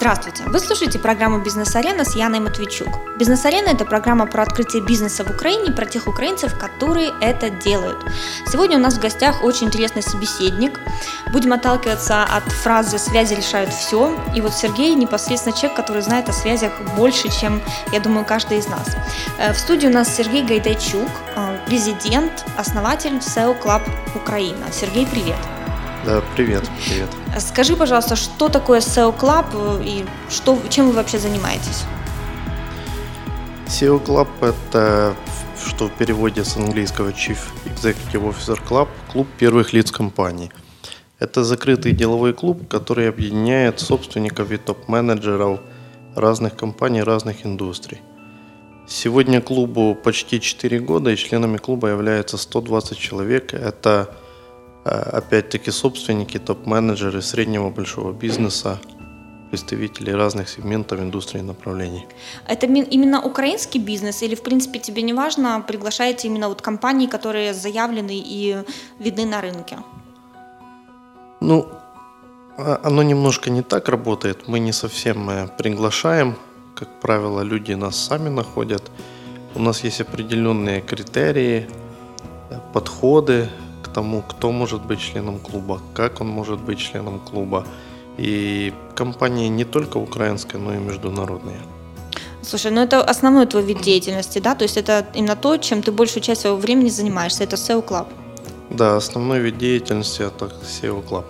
Здравствуйте! 0.00 0.44
Вы 0.46 0.60
слушаете 0.60 0.98
программу 0.98 1.40
«Бизнес-арена» 1.42 2.06
с 2.06 2.16
Яной 2.16 2.40
Матвейчук. 2.40 2.88
«Бизнес-арена»— 3.18 3.68
это 3.74 3.84
программа 3.84 4.24
про 4.26 4.44
открытие 4.44 4.82
бизнеса 4.82 5.24
в 5.24 5.30
Украине, 5.30 5.72
про 5.72 5.84
тех 5.84 6.06
украинцев, 6.06 6.58
которые 6.58 7.10
это 7.20 7.50
делают. 7.50 7.98
Сегодня 8.50 8.78
у 8.78 8.80
нас 8.80 8.94
в 8.94 9.00
гостях 9.02 9.44
очень 9.44 9.66
интересный 9.66 10.02
собеседник. 10.02 10.80
Будем 11.30 11.52
отталкиваться 11.52 12.22
от 12.22 12.50
фразы 12.50 12.98
«связи 12.98 13.34
решают 13.34 13.74
все». 13.74 14.18
И 14.34 14.40
вот 14.40 14.54
Сергей 14.54 14.94
непосредственно 14.94 15.54
человек, 15.54 15.76
который 15.76 16.00
знает 16.00 16.30
о 16.30 16.32
связях 16.32 16.72
больше, 16.96 17.28
чем, 17.30 17.60
я 17.92 18.00
думаю, 18.00 18.24
каждый 18.24 18.56
из 18.56 18.68
нас. 18.68 18.96
Э, 19.38 19.52
в 19.52 19.58
студии 19.58 19.86
у 19.86 19.92
нас 19.92 20.08
Сергей 20.08 20.42
Гайдайчук, 20.42 21.10
э, 21.36 21.58
президент, 21.66 22.46
основатель 22.56 23.18
SEO 23.18 23.54
Club 23.62 23.82
Украина. 24.14 24.64
Сергей, 24.72 25.06
привет! 25.06 25.59
Да, 26.06 26.22
привет, 26.34 26.62
привет. 26.86 27.10
Скажи, 27.38 27.76
пожалуйста, 27.76 28.16
что 28.16 28.48
такое 28.48 28.80
SEO 28.80 29.14
Club 29.18 29.44
э, 29.52 29.84
и 29.84 30.04
что, 30.30 30.58
чем 30.70 30.86
вы 30.86 30.92
вообще 30.92 31.18
занимаетесь? 31.18 31.84
SEO 33.66 34.02
Club– 34.02 34.28
это, 34.40 35.14
что 35.62 35.88
в 35.88 35.92
переводе 35.92 36.42
с 36.42 36.56
английского 36.56 37.10
Chief 37.10 37.36
Executive 37.66 38.34
Officer 38.34 38.58
Club, 38.66 38.88
клуб 39.12 39.26
первых 39.38 39.74
лиц 39.74 39.90
компании. 39.90 40.50
Это 41.18 41.44
закрытый 41.44 41.92
деловой 41.92 42.32
клуб, 42.32 42.66
который 42.66 43.06
объединяет 43.06 43.78
собственников 43.78 44.50
и 44.52 44.56
топ-менеджеров 44.56 45.60
разных 46.16 46.56
компаний, 46.56 47.02
разных 47.02 47.44
индустрий. 47.44 48.00
Сегодня 48.88 49.42
клубу 49.42 49.94
почти 49.94 50.40
4 50.40 50.80
года, 50.80 51.10
и 51.10 51.16
членами 51.16 51.58
клуба 51.58 51.88
является 51.88 52.38
120 52.38 52.96
человек. 52.98 53.52
Это 53.52 54.08
опять-таки 54.84 55.70
собственники, 55.70 56.38
топ-менеджеры 56.38 57.22
среднего 57.22 57.70
большого 57.70 58.12
бизнеса, 58.12 58.78
представители 59.50 60.12
разных 60.12 60.48
сегментов 60.48 61.00
индустрии 61.00 61.40
и 61.40 61.44
направлений. 61.44 62.06
Это 62.46 62.66
именно 62.66 63.20
украинский 63.20 63.80
бизнес 63.80 64.22
или, 64.22 64.34
в 64.34 64.42
принципе, 64.42 64.78
тебе 64.78 65.02
не 65.02 65.12
важно, 65.12 65.64
приглашаете 65.66 66.28
именно 66.28 66.48
вот 66.48 66.62
компании, 66.62 67.06
которые 67.06 67.52
заявлены 67.52 68.14
и 68.14 68.58
видны 68.98 69.26
на 69.26 69.40
рынке? 69.40 69.78
Ну, 71.40 71.66
а, 72.58 72.80
оно 72.84 73.02
немножко 73.02 73.50
не 73.50 73.62
так 73.62 73.88
работает. 73.88 74.48
Мы 74.48 74.60
не 74.60 74.72
совсем 74.72 75.30
э, 75.30 75.48
приглашаем. 75.58 76.36
Как 76.74 77.00
правило, 77.00 77.42
люди 77.42 77.72
нас 77.72 77.96
сами 77.96 78.28
находят. 78.28 78.90
У 79.54 79.60
нас 79.60 79.84
есть 79.84 80.00
определенные 80.00 80.80
критерии, 80.80 81.68
э, 82.50 82.58
подходы, 83.90 83.94
тому, 83.94 84.22
кто 84.22 84.52
может 84.52 84.80
быть 84.82 85.00
членом 85.00 85.38
клуба, 85.38 85.80
как 85.94 86.20
он 86.20 86.28
может 86.28 86.58
быть 86.58 86.78
членом 86.78 87.20
клуба. 87.20 87.64
И 88.18 88.72
компании 88.94 89.48
не 89.48 89.64
только 89.64 89.98
украинские, 89.98 90.58
но 90.62 90.74
и 90.74 90.78
международные. 90.78 91.60
Слушай, 92.42 92.72
ну 92.72 92.80
это 92.80 93.10
основной 93.10 93.46
твой 93.46 93.62
вид 93.62 93.82
деятельности, 93.82 94.40
да? 94.40 94.54
То 94.54 94.64
есть 94.64 94.76
это 94.76 95.06
именно 95.14 95.36
то, 95.36 95.56
чем 95.58 95.82
ты 95.82 95.92
большую 95.92 96.22
часть 96.22 96.40
своего 96.40 96.58
времени 96.58 96.90
занимаешься, 96.90 97.44
это 97.44 97.56
SEO 97.56 97.82
Club. 97.82 98.06
Да, 98.70 98.96
основной 98.96 99.40
вид 99.40 99.58
деятельности 99.58 100.22
это 100.22 100.50
SEO 100.62 101.02
Club. 101.08 101.24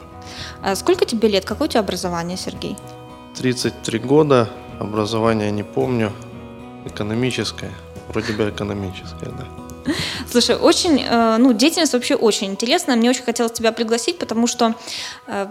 А 0.62 0.74
сколько 0.76 1.04
тебе 1.04 1.28
лет? 1.28 1.44
Какое 1.44 1.68
у 1.68 1.70
тебя 1.70 1.80
образование, 1.80 2.36
Сергей? 2.36 2.76
33 3.36 3.98
года, 3.98 4.48
образование 4.80 5.50
не 5.52 5.64
помню, 5.64 6.12
экономическое, 6.86 7.72
вроде 8.08 8.32
бы 8.32 8.48
экономическое, 8.48 9.30
да. 9.38 9.69
Слушай, 10.30 10.56
очень, 10.56 11.02
э, 11.02 11.36
ну, 11.38 11.52
деятельность 11.52 11.92
вообще 11.92 12.14
очень 12.14 12.48
интересная. 12.48 12.96
Мне 12.96 13.10
очень 13.10 13.24
хотелось 13.24 13.52
тебя 13.52 13.72
пригласить, 13.72 14.18
потому 14.18 14.46
что 14.46 14.74
э, 15.26 15.46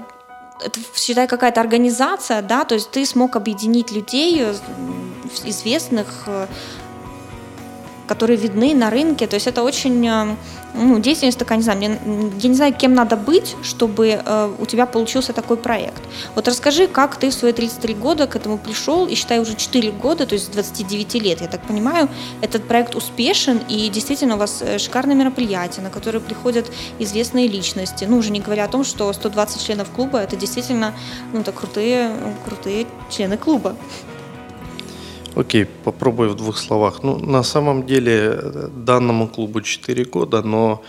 это, 0.66 0.80
считай, 0.95 1.27
какая-то 1.27 1.61
организация, 1.61 2.41
да, 2.41 2.66
то 2.66 2.75
есть 2.75 2.91
ты 2.91 3.05
смог 3.05 3.36
объединить 3.36 3.91
людей 3.91 4.41
э, 4.41 4.53
известных, 5.45 6.27
которые 8.09 8.38
видны 8.38 8.73
на 8.73 8.89
рынке. 8.89 9.27
То 9.27 9.35
есть 9.35 9.47
это 9.47 9.63
очень 9.63 10.09
ну, 10.73 10.99
деятельность 10.99 11.37
такая, 11.37 11.58
не 11.58 11.64
знаю, 11.64 11.77
мне, 11.77 11.99
я 12.39 12.49
не 12.49 12.55
знаю, 12.55 12.73
кем 12.73 12.93
надо 12.93 13.15
быть, 13.15 13.55
чтобы 13.61 14.08
э, 14.08 14.55
у 14.59 14.65
тебя 14.65 14.86
получился 14.86 15.31
такой 15.33 15.58
проект. 15.58 16.02
Вот 16.36 16.47
расскажи, 16.47 16.87
как 16.87 17.17
ты 17.17 17.30
в 17.30 17.33
свои 17.33 17.53
33 17.53 17.93
года 17.93 18.27
к 18.27 18.36
этому 18.36 18.58
пришел, 18.58 19.08
и 19.08 19.15
считай 19.15 19.39
уже 19.39 19.55
4 19.55 19.92
года, 19.92 20.25
то 20.25 20.33
есть 20.33 20.45
с 20.45 20.49
29 20.49 21.15
лет, 21.15 21.42
я 21.42 21.47
так 21.47 21.61
понимаю, 21.61 22.08
этот 22.42 22.67
проект 22.67 22.95
успешен, 22.95 23.61
и 23.70 23.89
действительно 23.89 24.36
у 24.36 24.37
вас 24.39 24.61
э, 24.61 24.80
шикарное 24.80 25.15
мероприятие, 25.15 25.83
на 25.83 25.89
которое 25.89 26.20
приходят 26.20 26.65
известные 26.99 27.47
личности. 27.47 28.05
Ну, 28.09 28.17
уже 28.17 28.31
не 28.31 28.39
говоря 28.39 28.65
о 28.65 28.67
том, 28.67 28.83
что 28.83 29.14
120 29.14 29.64
членов 29.65 29.89
клуба, 29.95 30.20
это 30.20 30.36
действительно, 30.36 30.93
ну, 31.33 31.41
это 31.41 31.52
крутые, 31.52 32.11
крутые 32.45 32.87
члены 33.09 33.37
клуба. 33.37 33.76
Окей, 35.35 35.65
попробую 35.65 36.31
в 36.31 36.35
двух 36.35 36.57
словах. 36.57 37.03
Ну, 37.03 37.17
на 37.17 37.43
самом 37.43 37.85
деле 37.85 38.41
данному 38.75 39.27
клубу 39.27 39.61
4 39.61 40.05
года, 40.05 40.41
но 40.41 40.83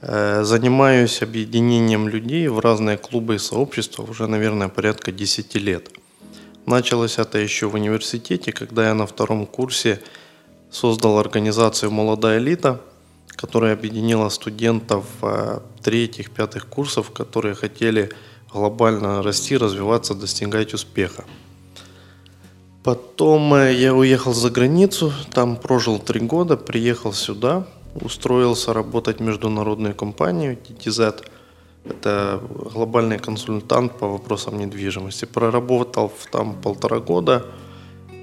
э, 0.00 0.42
занимаюсь 0.44 1.22
объединением 1.22 2.08
людей 2.08 2.48
в 2.48 2.58
разные 2.58 2.96
клубы 2.96 3.36
и 3.36 3.38
сообщества 3.38 4.02
уже, 4.02 4.26
наверное, 4.26 4.68
порядка 4.68 5.12
10 5.12 5.54
лет. 5.56 5.90
Началось 6.66 7.18
это 7.18 7.38
еще 7.38 7.66
в 7.66 7.74
университете, 7.74 8.52
когда 8.52 8.88
я 8.88 8.94
на 8.94 9.06
втором 9.06 9.46
курсе 9.46 10.00
создал 10.70 11.18
организацию 11.18 11.90
«Молодая 11.90 12.38
элита», 12.38 12.80
которая 13.28 13.74
объединила 13.74 14.28
студентов 14.28 15.04
э, 15.22 15.60
третьих, 15.82 16.30
пятых 16.30 16.66
курсов, 16.66 17.10
которые 17.10 17.54
хотели 17.54 18.10
глобально 18.52 19.22
расти, 19.22 19.56
развиваться, 19.56 20.14
достигать 20.14 20.74
успеха. 20.74 21.24
Потом 22.84 23.54
э, 23.54 23.72
я 23.72 23.94
уехал 23.94 24.34
за 24.34 24.50
границу, 24.50 25.10
там 25.32 25.56
прожил 25.56 25.98
три 25.98 26.20
года, 26.20 26.56
приехал 26.58 27.14
сюда, 27.14 27.66
устроился 27.94 28.74
работать 28.74 29.20
в 29.20 29.22
международную 29.22 29.94
компанию 29.94 30.58
TTZ. 30.58 31.24
Это 31.86 32.42
глобальный 32.74 33.18
консультант 33.18 33.98
по 33.98 34.06
вопросам 34.06 34.58
недвижимости. 34.58 35.24
Проработал 35.24 36.12
там 36.30 36.60
полтора 36.60 36.98
года, 36.98 37.46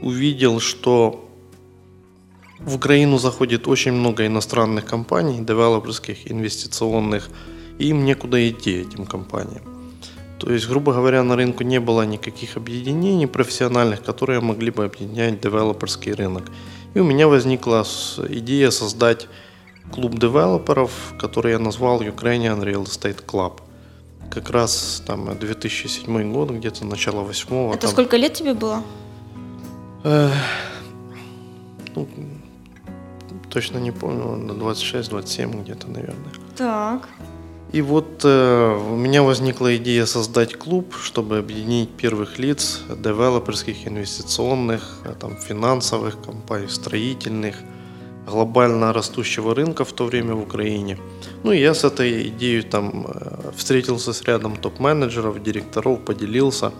увидел, 0.03 0.59
что 0.59 1.27
в 2.59 2.75
Украину 2.75 3.17
заходит 3.17 3.67
очень 3.67 3.93
много 3.93 4.27
иностранных 4.27 4.85
компаний, 4.85 5.39
девелоперских, 5.39 6.31
инвестиционных, 6.31 7.29
и 7.79 7.87
им 7.87 8.05
некуда 8.05 8.37
идти, 8.47 8.81
этим 8.81 9.05
компаниям. 9.05 9.80
То 10.41 10.51
есть, 10.51 10.67
грубо 10.67 10.91
говоря, 10.91 11.21
на 11.21 11.35
рынку 11.35 11.63
не 11.63 11.79
было 11.79 12.01
никаких 12.01 12.57
объединений 12.57 13.27
профессиональных, 13.27 14.01
которые 14.01 14.39
могли 14.41 14.71
бы 14.71 14.85
объединять 14.85 15.39
девелоперский 15.39 16.13
рынок. 16.13 16.51
И 16.95 16.99
у 16.99 17.03
меня 17.03 17.27
возникла 17.27 17.85
идея 18.27 18.71
создать 18.71 19.27
клуб 19.91 20.17
девелоперов, 20.17 21.13
который 21.19 21.51
я 21.51 21.59
назвал 21.59 22.01
Ukrainian 22.01 22.59
Real 22.63 22.85
Estate 22.85 23.23
Club. 23.23 23.61
Как 24.31 24.49
раз 24.49 25.03
там 25.05 25.37
2007 25.37 26.33
год, 26.33 26.49
где-то 26.49 26.85
начало 26.85 27.21
восьмого. 27.21 27.73
Это 27.73 27.81
там... 27.81 27.91
сколько 27.91 28.17
лет 28.17 28.33
тебе 28.33 28.55
было? 28.55 28.81
Э, 30.03 30.31
ну, 31.95 32.07
точно 33.51 33.77
не 33.77 33.91
помню, 33.91 34.37
на 34.37 34.53
26-27 34.53 35.61
где-то, 35.61 35.87
наверное. 35.87 36.31
Так. 36.57 37.07
И 37.73 37.81
вот 37.81 38.25
э, 38.25 38.89
у 38.91 38.97
меня 38.97 39.23
возникла 39.23 39.77
идея 39.77 40.05
создать 40.05 40.55
клуб, 40.55 40.93
чтобы 41.01 41.37
объединить 41.37 41.89
первых 41.89 42.37
лиц 42.37 42.81
девелоперских, 42.89 43.87
инвестиционных, 43.87 44.99
э, 45.05 45.13
там, 45.17 45.37
финансовых 45.37 46.21
компаний, 46.21 46.67
строительных, 46.67 47.55
глобально 48.27 48.91
растущего 48.91 49.55
рынка 49.55 49.85
в 49.85 49.93
то 49.93 50.05
время 50.05 50.35
в 50.35 50.41
Украине. 50.41 50.97
Ну 51.43 51.53
и 51.53 51.59
я 51.59 51.73
с 51.73 51.85
этой 51.85 52.27
идеей 52.27 52.61
там 52.61 53.07
э, 53.07 53.51
встретился 53.55 54.11
с 54.11 54.21
рядом 54.23 54.57
топ-менеджеров, 54.57 55.41
директоров, 55.41 56.01
поделился, 56.01 56.73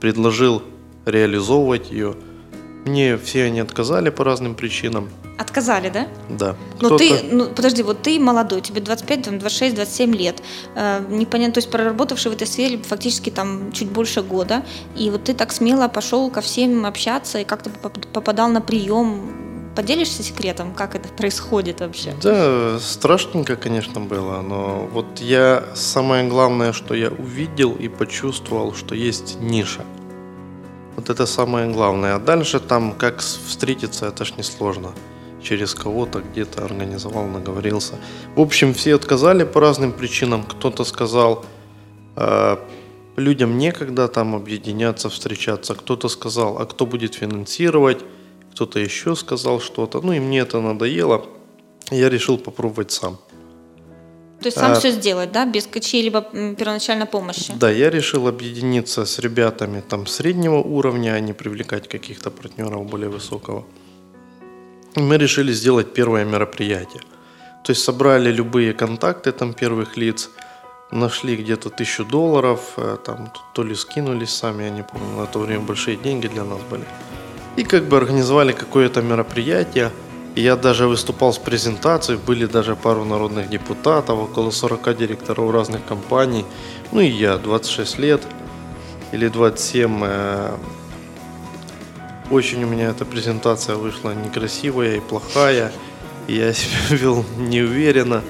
предложил 0.00 0.62
реализовывать 1.06 1.92
ее. 1.92 2.16
Мне 2.84 3.16
все 3.16 3.44
они 3.44 3.60
отказали 3.60 4.10
по 4.10 4.24
разным 4.24 4.54
причинам. 4.54 5.08
Отказали, 5.38 5.88
да? 5.88 6.06
Да. 6.28 6.54
Но 6.80 6.96
ты, 6.96 7.22
ну, 7.30 7.46
подожди, 7.46 7.82
вот 7.82 8.02
ты 8.02 8.20
молодой, 8.20 8.60
тебе 8.60 8.80
25, 8.80 9.38
26, 9.38 9.74
27 9.74 10.14
лет, 10.14 10.42
э, 10.76 11.04
непонятно, 11.08 11.54
то 11.54 11.58
есть 11.58 11.70
проработавший 11.70 12.30
в 12.30 12.34
этой 12.34 12.46
сфере 12.46 12.78
фактически 12.78 13.30
там 13.30 13.72
чуть 13.72 13.88
больше 13.88 14.22
года, 14.22 14.64
и 14.96 15.10
вот 15.10 15.24
ты 15.24 15.34
так 15.34 15.52
смело 15.52 15.88
пошел 15.88 16.30
ко 16.30 16.40
всем 16.40 16.86
общаться 16.86 17.38
и 17.38 17.44
как-то 17.44 17.70
попадал 17.70 18.48
на 18.48 18.60
прием. 18.60 19.72
Поделишься 19.74 20.22
секретом, 20.22 20.72
как 20.72 20.94
это 20.94 21.08
происходит 21.08 21.80
вообще? 21.80 22.14
Да, 22.22 22.78
страшненько, 22.78 23.56
конечно, 23.56 24.00
было, 24.00 24.40
но 24.40 24.88
вот 24.92 25.18
я, 25.18 25.64
самое 25.74 26.28
главное, 26.28 26.72
что 26.72 26.94
я 26.94 27.08
увидел 27.08 27.72
и 27.72 27.88
почувствовал, 27.88 28.72
что 28.72 28.94
есть 28.94 29.40
ниша. 29.40 29.84
Вот 30.96 31.10
это 31.10 31.26
самое 31.26 31.72
главное. 31.72 32.14
А 32.14 32.18
дальше 32.18 32.60
там, 32.60 32.92
как 32.92 33.20
встретиться, 33.20 34.06
это 34.06 34.24
ж 34.24 34.34
несложно. 34.36 34.88
сложно 34.88 34.94
через 35.44 35.74
кого-то 35.74 36.20
где-то 36.20 36.64
организовал, 36.64 37.26
наговорился. 37.26 37.94
В 38.36 38.40
общем, 38.40 38.72
все 38.72 38.94
отказали 38.94 39.44
по 39.44 39.60
разным 39.60 39.92
причинам. 39.92 40.42
Кто-то 40.42 40.84
сказал, 40.84 41.44
э, 42.16 42.56
людям 43.16 43.58
некогда 43.58 44.08
там 44.08 44.34
объединяться, 44.34 45.08
встречаться. 45.08 45.74
Кто-то 45.74 46.08
сказал, 46.08 46.58
а 46.58 46.64
кто 46.66 46.86
будет 46.86 47.14
финансировать, 47.14 47.98
кто-то 48.52 48.80
еще 48.80 49.14
сказал 49.14 49.60
что-то. 49.60 50.00
Ну 50.00 50.12
и 50.12 50.20
мне 50.20 50.40
это 50.40 50.60
надоело. 50.60 51.22
Я 51.90 52.08
решил 52.08 52.38
попробовать 52.38 52.90
сам. 52.90 53.18
То 54.44 54.48
есть 54.48 54.58
сам 54.58 54.72
а, 54.72 54.74
все 54.74 54.90
сделать, 54.90 55.32
да, 55.32 55.46
без 55.46 55.66
чьей-либо 55.66 56.20
первоначальной 56.58 57.06
помощи? 57.06 57.54
Да, 57.56 57.70
я 57.70 57.88
решил 57.88 58.28
объединиться 58.28 59.06
с 59.06 59.18
ребятами 59.18 59.80
там 59.80 60.06
среднего 60.06 60.56
уровня, 60.56 61.14
а 61.14 61.20
не 61.20 61.32
привлекать 61.32 61.88
каких-то 61.88 62.30
партнеров 62.30 62.84
более 62.84 63.08
высокого. 63.08 63.64
И 64.96 65.00
мы 65.00 65.16
решили 65.16 65.54
сделать 65.54 65.94
первое 65.94 66.26
мероприятие. 66.26 67.00
То 67.64 67.72
есть 67.72 67.82
собрали 67.82 68.30
любые 68.30 68.74
контакты 68.74 69.32
там 69.32 69.54
первых 69.54 69.96
лиц, 69.96 70.28
нашли 70.90 71.36
где-то 71.36 71.70
тысячу 71.70 72.04
долларов, 72.04 72.74
э, 72.76 72.98
там 73.02 73.32
то 73.54 73.62
ли 73.62 73.74
скинулись 73.74 74.30
сами, 74.30 74.64
я 74.64 74.70
не 74.70 74.82
помню, 74.82 75.20
на 75.20 75.26
то 75.26 75.38
время 75.38 75.60
большие 75.60 75.96
деньги 75.96 76.28
для 76.28 76.44
нас 76.44 76.60
были. 76.70 76.84
И 77.56 77.64
как 77.64 77.84
бы 77.84 77.96
организовали 77.96 78.52
какое-то 78.52 79.00
мероприятие– 79.00 79.90
я 80.40 80.56
даже 80.56 80.88
выступал 80.88 81.32
с 81.32 81.38
презентацией, 81.38 82.18
были 82.18 82.46
даже 82.46 82.74
пару 82.74 83.04
народных 83.04 83.48
депутатов, 83.48 84.18
около 84.18 84.50
40 84.50 84.96
директоров 84.96 85.52
разных 85.52 85.84
компаний. 85.84 86.44
Ну 86.92 87.00
и 87.00 87.08
я, 87.08 87.36
26 87.38 87.98
лет 87.98 88.22
или 89.12 89.28
27. 89.28 90.00
Э, 90.02 90.56
очень 92.30 92.64
у 92.64 92.66
меня 92.66 92.90
эта 92.90 93.04
презентация 93.04 93.76
вышла 93.76 94.12
некрасивая 94.12 94.96
и 94.96 95.00
плохая. 95.00 95.70
И 96.26 96.34
я 96.34 96.52
себя 96.52 96.78
вел 96.96 97.24
неуверенно. 97.36 98.22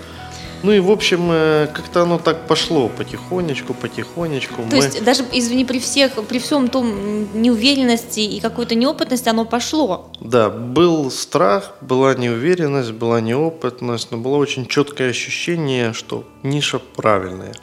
Ну 0.65 0.73
и, 0.73 0.81
в 0.81 0.91
общем, 0.91 1.29
э, 1.31 1.69
как-то 1.75 2.03
оно 2.03 2.19
так 2.19 2.47
пошло 2.47 2.89
потихонечку, 2.89 3.75
потихонечку. 3.75 4.63
То 4.63 4.77
мы... 4.77 4.77
есть 4.77 5.05
даже, 5.05 5.23
извини, 5.31 5.67
при 5.67 5.79
всех, 5.79 6.13
при 6.27 6.39
всем 6.39 6.69
том 6.69 7.29
неуверенности 7.35 8.21
и 8.21 8.41
какой-то 8.41 8.75
неопытности 8.75 9.29
оно 9.29 9.45
пошло? 9.45 10.11
Да, 10.21 10.49
был 10.49 11.11
страх, 11.11 11.75
была 11.83 12.15
неуверенность, 12.15 12.93
была 12.93 13.21
неопытность, 13.21 14.11
но 14.11 14.17
было 14.17 14.37
очень 14.37 14.67
четкое 14.67 15.11
ощущение, 15.11 15.93
что 15.93 16.25
ниша 16.43 16.79
правильная. 16.79 17.55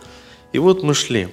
И 0.54 0.60
вот 0.60 0.84
мы 0.84 0.94
шли. 0.94 1.30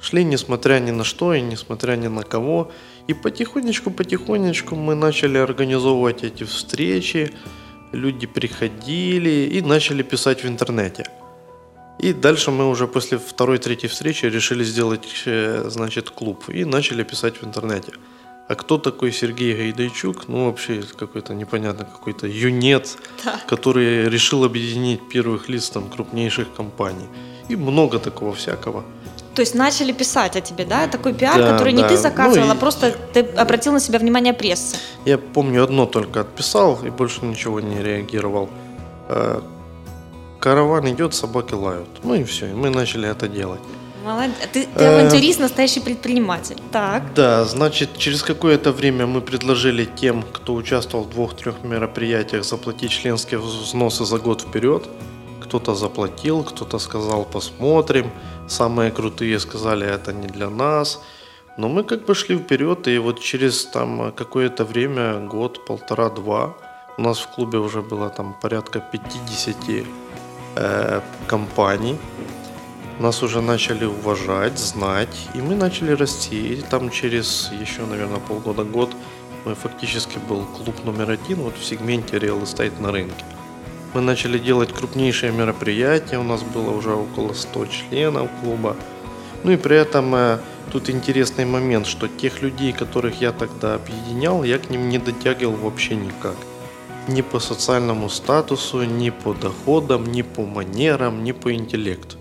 Шли, 0.00 0.24
несмотря 0.24 0.80
ни 0.80 0.90
на 0.90 1.04
что 1.04 1.34
и 1.34 1.40
несмотря 1.40 1.94
ни 1.94 2.08
на 2.08 2.24
кого. 2.24 2.72
И 3.06 3.14
потихонечку-потихонечку 3.14 4.74
мы 4.74 4.96
начали 4.96 5.38
организовывать 5.38 6.24
эти 6.24 6.42
встречи, 6.42 7.32
люди 7.92 8.26
приходили 8.26 9.50
и 9.52 9.62
начали 9.62 10.02
писать 10.02 10.44
в 10.44 10.46
интернете. 10.46 11.04
И 11.98 12.12
дальше 12.12 12.50
мы 12.50 12.68
уже 12.68 12.86
после 12.86 13.18
второй, 13.18 13.58
третьей 13.58 13.88
встречи 13.88 14.26
решили 14.26 14.64
сделать, 14.64 15.22
э, 15.26 15.64
значит, 15.68 16.10
клуб. 16.10 16.48
И 16.48 16.64
начали 16.64 17.04
писать 17.04 17.40
в 17.42 17.44
интернете. 17.44 17.92
А 18.48 18.54
кто 18.54 18.76
такой 18.78 19.12
Сергей 19.12 19.54
Гайдайчук? 19.54 20.28
Ну, 20.28 20.46
вообще 20.46 20.82
какой-то 20.96 21.32
непонятно, 21.34 21.84
какой-то 21.84 22.26
юнец, 22.26 22.98
да. 23.24 23.40
который 23.46 24.08
решил 24.08 24.44
объединить 24.44 25.08
первых 25.08 25.48
лиц 25.48 25.70
там 25.70 25.88
крупнейших 25.88 26.52
компаний. 26.56 27.06
И 27.48 27.56
много 27.56 27.98
такого 27.98 28.34
всякого. 28.34 28.84
То 29.34 29.40
есть 29.40 29.54
начали 29.54 29.92
писать 29.92 30.36
о 30.36 30.40
тебе, 30.40 30.64
да? 30.64 30.86
Такой 30.86 31.14
пиар, 31.14 31.38
да, 31.38 31.52
который 31.52 31.72
да. 31.72 31.82
не 31.82 31.88
ты 31.88 31.96
заказывал, 31.96 32.46
ну, 32.46 32.52
а 32.52 32.54
просто 32.54 32.94
ты 33.12 33.20
обратил 33.20 33.72
на 33.72 33.80
себя 33.80 33.98
внимание 33.98 34.34
прессы. 34.34 34.76
Я 35.06 35.16
помню 35.16 35.64
одно 35.64 35.86
только 35.86 36.20
отписал 36.20 36.78
и 36.84 36.90
больше 36.90 37.24
ничего 37.24 37.60
не 37.60 37.82
реагировал. 37.82 38.50
Э, 39.08 39.40
караван 40.38 40.90
идет, 40.90 41.14
собаки 41.14 41.54
лают. 41.54 41.88
Ну 42.02 42.14
и 42.14 42.24
все, 42.24 42.46
и 42.46 42.52
мы 42.52 42.68
начали 42.68 43.08
это 43.08 43.26
делать. 43.26 43.60
Молодец. 44.04 44.34
Ты, 44.52 44.66
ты 44.66 44.84
авантюрист, 44.84 45.40
настоящий 45.40 45.80
предприниматель. 45.80 46.56
Так. 46.72 47.14
Да, 47.14 47.44
значит, 47.44 47.96
через 47.96 48.22
какое-то 48.22 48.72
время 48.72 49.06
мы 49.06 49.20
предложили 49.20 49.84
тем, 49.84 50.24
кто 50.32 50.54
участвовал 50.54 51.04
в 51.04 51.10
двух-трех 51.10 51.62
мероприятиях, 51.62 52.44
заплатить 52.44 52.90
членские 52.90 53.38
взносы 53.40 54.04
за 54.04 54.18
год 54.18 54.42
вперед. 54.42 54.88
Кто-то 55.40 55.74
заплатил, 55.74 56.42
кто-то 56.42 56.78
сказал, 56.78 57.24
посмотрим 57.24 58.10
самые 58.48 58.90
крутые 58.90 59.38
сказали, 59.40 59.86
это 59.86 60.12
не 60.12 60.26
для 60.26 60.50
нас. 60.50 61.00
Но 61.58 61.68
мы 61.68 61.84
как 61.84 62.04
бы 62.06 62.14
шли 62.14 62.36
вперед, 62.38 62.88
и 62.88 62.98
вот 62.98 63.20
через 63.20 63.66
там 63.66 64.12
какое-то 64.12 64.64
время, 64.64 65.20
год, 65.20 65.66
полтора, 65.66 66.08
два, 66.08 66.54
у 66.98 67.02
нас 67.02 67.18
в 67.20 67.28
клубе 67.34 67.58
уже 67.58 67.82
было 67.82 68.08
там 68.08 68.34
порядка 68.40 68.80
50 68.80 69.56
э, 70.56 71.00
компаний. 71.26 71.98
Нас 73.00 73.22
уже 73.22 73.40
начали 73.40 73.84
уважать, 73.84 74.58
знать, 74.58 75.28
и 75.34 75.42
мы 75.42 75.54
начали 75.54 75.92
расти. 75.92 76.54
И 76.54 76.62
там 76.62 76.90
через 76.90 77.50
еще, 77.60 77.82
наверное, 77.86 78.20
полгода, 78.20 78.64
год 78.64 78.90
мы 79.44 79.54
фактически 79.54 80.18
был 80.28 80.44
клуб 80.44 80.84
номер 80.84 81.10
один 81.10 81.38
вот 81.38 81.56
в 81.56 81.64
сегменте 81.64 82.16
real 82.16 82.42
estate 82.42 82.80
на 82.80 82.92
рынке. 82.92 83.24
Мы 83.94 84.00
начали 84.00 84.38
делать 84.38 84.72
крупнейшие 84.72 85.32
мероприятия, 85.32 86.18
у 86.18 86.22
нас 86.22 86.42
было 86.42 86.70
уже 86.70 86.94
около 86.94 87.34
100 87.34 87.66
членов 87.66 88.30
клуба. 88.40 88.76
Ну 89.44 89.52
и 89.52 89.56
при 89.56 89.76
этом 89.76 90.14
э, 90.14 90.38
тут 90.70 90.88
интересный 90.88 91.44
момент, 91.44 91.86
что 91.86 92.08
тех 92.08 92.40
людей, 92.40 92.72
которых 92.72 93.20
я 93.20 93.32
тогда 93.32 93.74
объединял, 93.74 94.44
я 94.44 94.58
к 94.58 94.70
ним 94.70 94.88
не 94.88 94.98
дотягивал 94.98 95.56
вообще 95.56 95.96
никак. 95.96 96.36
Ни 97.08 97.20
по 97.20 97.38
социальному 97.38 98.08
статусу, 98.08 98.84
ни 98.84 99.10
по 99.10 99.34
доходам, 99.34 100.10
ни 100.10 100.22
по 100.22 100.42
манерам, 100.46 101.22
ни 101.22 101.32
по 101.32 101.52
интеллекту. 101.52 102.16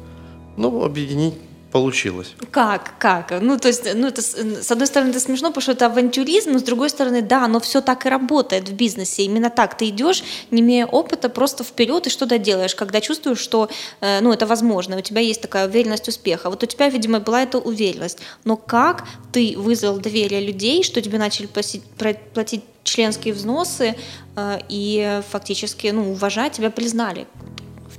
Но 0.57 0.83
объединить 0.83 1.35
получилось. 1.71 2.33
Как? 2.51 2.93
Как? 2.99 3.33
Ну, 3.41 3.57
то 3.57 3.67
есть, 3.67 3.87
ну, 3.95 4.07
это, 4.07 4.21
с 4.21 4.71
одной 4.71 4.87
стороны, 4.87 5.09
это 5.11 5.19
смешно, 5.19 5.49
потому 5.49 5.61
что 5.61 5.71
это 5.71 5.85
авантюризм, 5.85 6.51
но 6.51 6.59
с 6.59 6.63
другой 6.63 6.89
стороны, 6.89 7.21
да, 7.21 7.47
но 7.47 7.59
все 7.59 7.81
так 7.81 8.05
и 8.05 8.09
работает 8.09 8.69
в 8.69 8.73
бизнесе. 8.73 9.23
Именно 9.23 9.49
так. 9.49 9.77
Ты 9.77 9.89
идешь, 9.89 10.23
не 10.51 10.61
имея 10.61 10.85
опыта, 10.85 11.29
просто 11.29 11.63
вперед 11.63 12.07
и 12.07 12.09
что-то 12.09 12.37
делаешь, 12.37 12.75
когда 12.75 13.01
чувствуешь, 13.01 13.39
что, 13.39 13.69
э, 14.01 14.19
ну, 14.21 14.31
это 14.31 14.45
возможно, 14.45 14.97
у 14.97 15.01
тебя 15.01 15.21
есть 15.21 15.41
такая 15.41 15.67
уверенность 15.67 16.07
успеха. 16.07 16.49
Вот 16.49 16.63
у 16.63 16.65
тебя, 16.65 16.89
видимо, 16.89 17.19
была 17.19 17.43
эта 17.43 17.57
уверенность. 17.57 18.19
Но 18.43 18.57
как 18.57 19.05
ты 19.31 19.55
вызвал 19.57 19.97
доверие 19.97 20.41
людей, 20.41 20.83
что 20.83 21.01
тебе 21.01 21.17
начали 21.17 21.47
платить, 21.47 21.83
платить 22.33 22.63
членские 22.83 23.33
взносы 23.33 23.95
э, 24.35 24.59
и 24.69 25.21
фактически, 25.29 25.87
ну, 25.87 26.11
уважать 26.11 26.53
тебя 26.53 26.69
признали? 26.69 27.27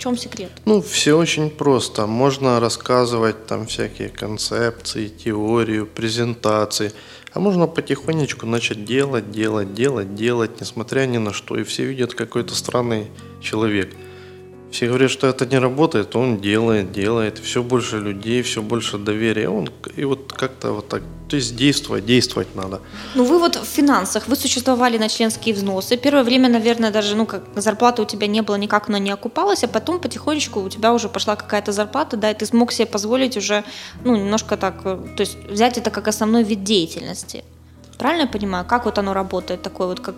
Чем 0.02 0.16
секрет? 0.16 0.50
Ну, 0.64 0.82
все 0.82 1.16
очень 1.16 1.48
просто. 1.48 2.06
Можно 2.06 2.58
рассказывать 2.60 3.46
там 3.46 3.66
всякие 3.66 4.08
концепции, 4.08 5.08
теорию, 5.08 5.86
презентации. 5.86 6.92
А 7.32 7.40
можно 7.40 7.66
потихонечку 7.66 8.46
начать 8.46 8.84
делать, 8.84 9.30
делать, 9.30 9.74
делать, 9.74 10.14
делать, 10.14 10.60
несмотря 10.60 11.06
ни 11.06 11.18
на 11.18 11.32
что. 11.32 11.56
И 11.56 11.62
все 11.62 11.84
видят 11.84 12.14
какой-то 12.14 12.54
странный 12.54 13.06
человек– 13.40 13.94
все 14.72 14.86
говорят, 14.88 15.10
что 15.10 15.26
это 15.26 15.44
не 15.46 15.58
работает, 15.58 16.16
он 16.16 16.40
делает, 16.40 16.92
делает, 16.92 17.38
все 17.38 17.62
больше 17.62 17.98
людей, 17.98 18.42
все 18.42 18.62
больше 18.62 18.98
доверия. 18.98 19.48
Он, 19.48 19.68
и 19.96 20.04
вот 20.04 20.32
как-то 20.32 20.72
вот 20.72 20.88
так, 20.88 21.02
то 21.28 21.36
есть 21.36 21.56
действовать, 21.56 22.06
действовать 22.06 22.54
надо. 22.54 22.80
Ну 23.14 23.24
вы 23.24 23.38
вот 23.38 23.56
в 23.56 23.64
финансах, 23.64 24.28
вы 24.28 24.36
существовали 24.36 24.98
на 24.98 25.08
членские 25.08 25.54
взносы. 25.54 25.96
Первое 25.98 26.24
время, 26.24 26.48
наверное, 26.48 26.90
даже 26.90 27.16
ну, 27.16 27.26
как 27.26 27.42
зарплаты 27.54 28.02
у 28.02 28.06
тебя 28.06 28.26
не 28.26 28.40
было 28.40 28.56
никак, 28.56 28.88
но 28.88 28.98
не 28.98 29.10
окупалась, 29.10 29.62
а 29.64 29.68
потом 29.68 30.00
потихонечку 30.00 30.60
у 30.60 30.68
тебя 30.70 30.92
уже 30.92 31.08
пошла 31.08 31.36
какая-то 31.36 31.72
зарплата, 31.72 32.16
да, 32.16 32.30
и 32.30 32.34
ты 32.34 32.46
смог 32.46 32.72
себе 32.72 32.86
позволить 32.86 33.36
уже, 33.36 33.64
ну, 34.04 34.16
немножко 34.16 34.56
так, 34.56 34.74
э, 34.84 34.98
то 35.16 35.20
есть 35.20 35.36
взять 35.50 35.78
это 35.78 35.90
как 35.90 36.08
основной 36.08 36.44
вид 36.44 36.64
деятельности. 36.64 37.44
Правильно 37.98 38.22
я 38.22 38.28
понимаю? 38.28 38.64
Как 38.64 38.86
вот 38.86 38.98
оно 38.98 39.12
работает, 39.12 39.62
такой 39.62 39.86
вот 39.86 40.00
как... 40.00 40.14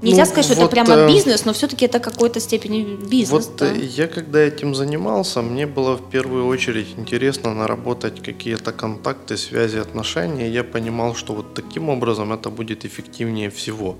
Э, 0.00 0.06
Нельзя 0.06 0.24
ну, 0.24 0.26
сказать, 0.26 0.44
что 0.44 0.54
вот, 0.54 0.72
это 0.72 0.84
прямо 0.84 1.02
э, 1.02 1.08
бизнес, 1.08 1.44
но 1.44 1.52
все-таки 1.52 1.86
это 1.86 1.98
какой-то 1.98 2.40
степени 2.40 2.96
бизнес. 3.10 3.46
Вот 3.46 3.56
да? 3.56 3.72
я 3.72 4.06
когда 4.06 4.38
этим 4.38 4.74
занимался, 4.74 5.42
мне 5.42 5.66
было 5.66 5.96
в 5.96 6.10
первую 6.10 6.46
очередь 6.46 6.94
интересно 6.96 7.52
наработать 7.54 8.22
какие-то 8.22 8.72
контакты, 8.72 9.36
связи, 9.36 9.78
отношения. 9.78 10.48
Я 10.48 10.62
понимал, 10.62 11.16
что 11.16 11.34
вот 11.34 11.54
таким 11.54 11.88
образом 11.88 12.32
это 12.32 12.48
будет 12.50 12.84
эффективнее 12.84 13.50
всего. 13.50 13.96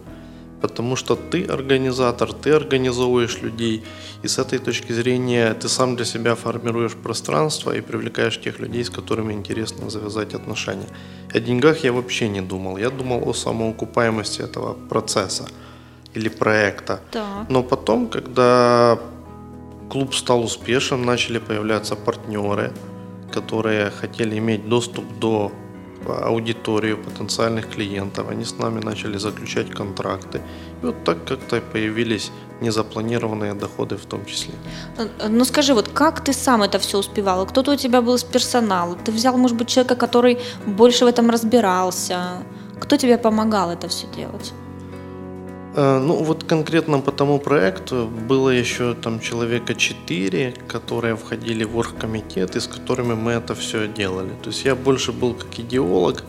Потому 0.61 0.97
что 0.97 1.17
ты 1.17 1.45
организатор, 1.45 2.33
ты 2.33 2.51
организовываешь 2.51 3.43
людей, 3.43 3.83
и 4.25 4.29
с 4.29 4.39
этой 4.39 4.59
точки 4.59 4.93
зрения 4.93 5.55
ты 5.55 5.69
сам 5.69 5.97
для 5.97 6.05
себя 6.05 6.35
формируешь 6.35 6.95
пространство 6.95 7.77
и 7.77 7.81
привлекаешь 7.81 8.41
тех 8.41 8.59
людей, 8.61 8.85
с 8.85 8.91
которыми 8.91 9.33
интересно 9.33 9.91
завязать 9.91 10.35
отношения. 10.35 10.89
О 11.35 11.41
деньгах 11.41 11.85
я 11.85 11.93
вообще 11.93 12.29
не 12.29 12.41
думал, 12.41 12.77
я 12.79 12.91
думал 12.91 13.29
о 13.29 13.35
самоокупаемости 13.35 14.43
этого 14.43 14.75
процесса 14.89 15.49
или 16.15 16.29
проекта. 16.29 17.01
Да. 17.13 17.47
Но 17.49 17.63
потом, 17.63 18.09
когда 18.09 18.99
клуб 19.91 20.15
стал 20.15 20.43
успешен, 20.45 21.05
начали 21.05 21.39
появляться 21.39 21.97
партнеры, 21.97 22.73
которые 23.33 23.91
хотели 23.91 24.39
иметь 24.39 24.69
доступ 24.69 25.05
до 25.21 25.51
аудиторию 26.07 26.97
потенциальных 26.97 27.69
клиентов, 27.69 28.31
они 28.31 28.45
с 28.45 28.59
нами 28.59 28.81
начали 28.85 29.19
заключать 29.19 29.71
контракты. 29.71 30.41
И 30.83 30.87
вот 30.87 31.05
так 31.05 31.25
как-то 31.25 31.61
появились 31.61 32.31
незапланированные 32.61 33.55
доходы 33.55 33.97
в 33.97 34.07
том 34.07 34.25
числе. 34.25 34.55
Ну 35.29 35.45
скажи, 35.45 35.75
вот 35.75 35.89
как 35.89 36.25
ты 36.25 36.33
сам 36.33 36.63
это 36.63 36.79
все 36.79 36.99
успевал? 36.99 37.47
Кто-то 37.47 37.73
у 37.73 37.77
тебя 37.77 38.01
был 38.01 38.15
из 38.15 38.25
персонала? 38.25 38.97
Ты 39.05 39.13
взял, 39.13 39.37
может 39.37 39.57
быть, 39.57 39.69
человека, 39.69 39.97
который 39.97 40.39
больше 40.67 41.05
в 41.05 41.09
этом 41.09 41.31
разбирался? 41.31 42.43
Кто 42.81 42.97
тебе 42.97 43.19
помогал 43.19 43.71
это 43.71 43.89
все 43.89 44.07
делать? 44.17 44.53
Э, 45.79 46.01
ну 46.01 46.25
вот 46.25 46.43
конкретно 46.43 46.99
по 46.99 47.13
тому 47.13 47.39
проекту 47.39 48.11
было 48.29 48.51
еще 48.51 48.95
там 48.95 49.21
человека 49.21 49.75
четыре, 49.75 50.53
которые 50.67 51.15
входили 51.15 51.63
в 51.63 51.77
оргкомитет, 51.77 52.57
и 52.57 52.61
с 52.61 52.67
которыми 52.67 53.15
мы 53.15 53.33
это 53.33 53.55
все 53.55 53.87
делали. 53.87 54.31
То 54.43 54.51
есть 54.51 54.65
я 54.65 54.75
больше 54.75 55.13
был 55.13 55.35
как 55.35 55.57
идеолог, 55.61 56.25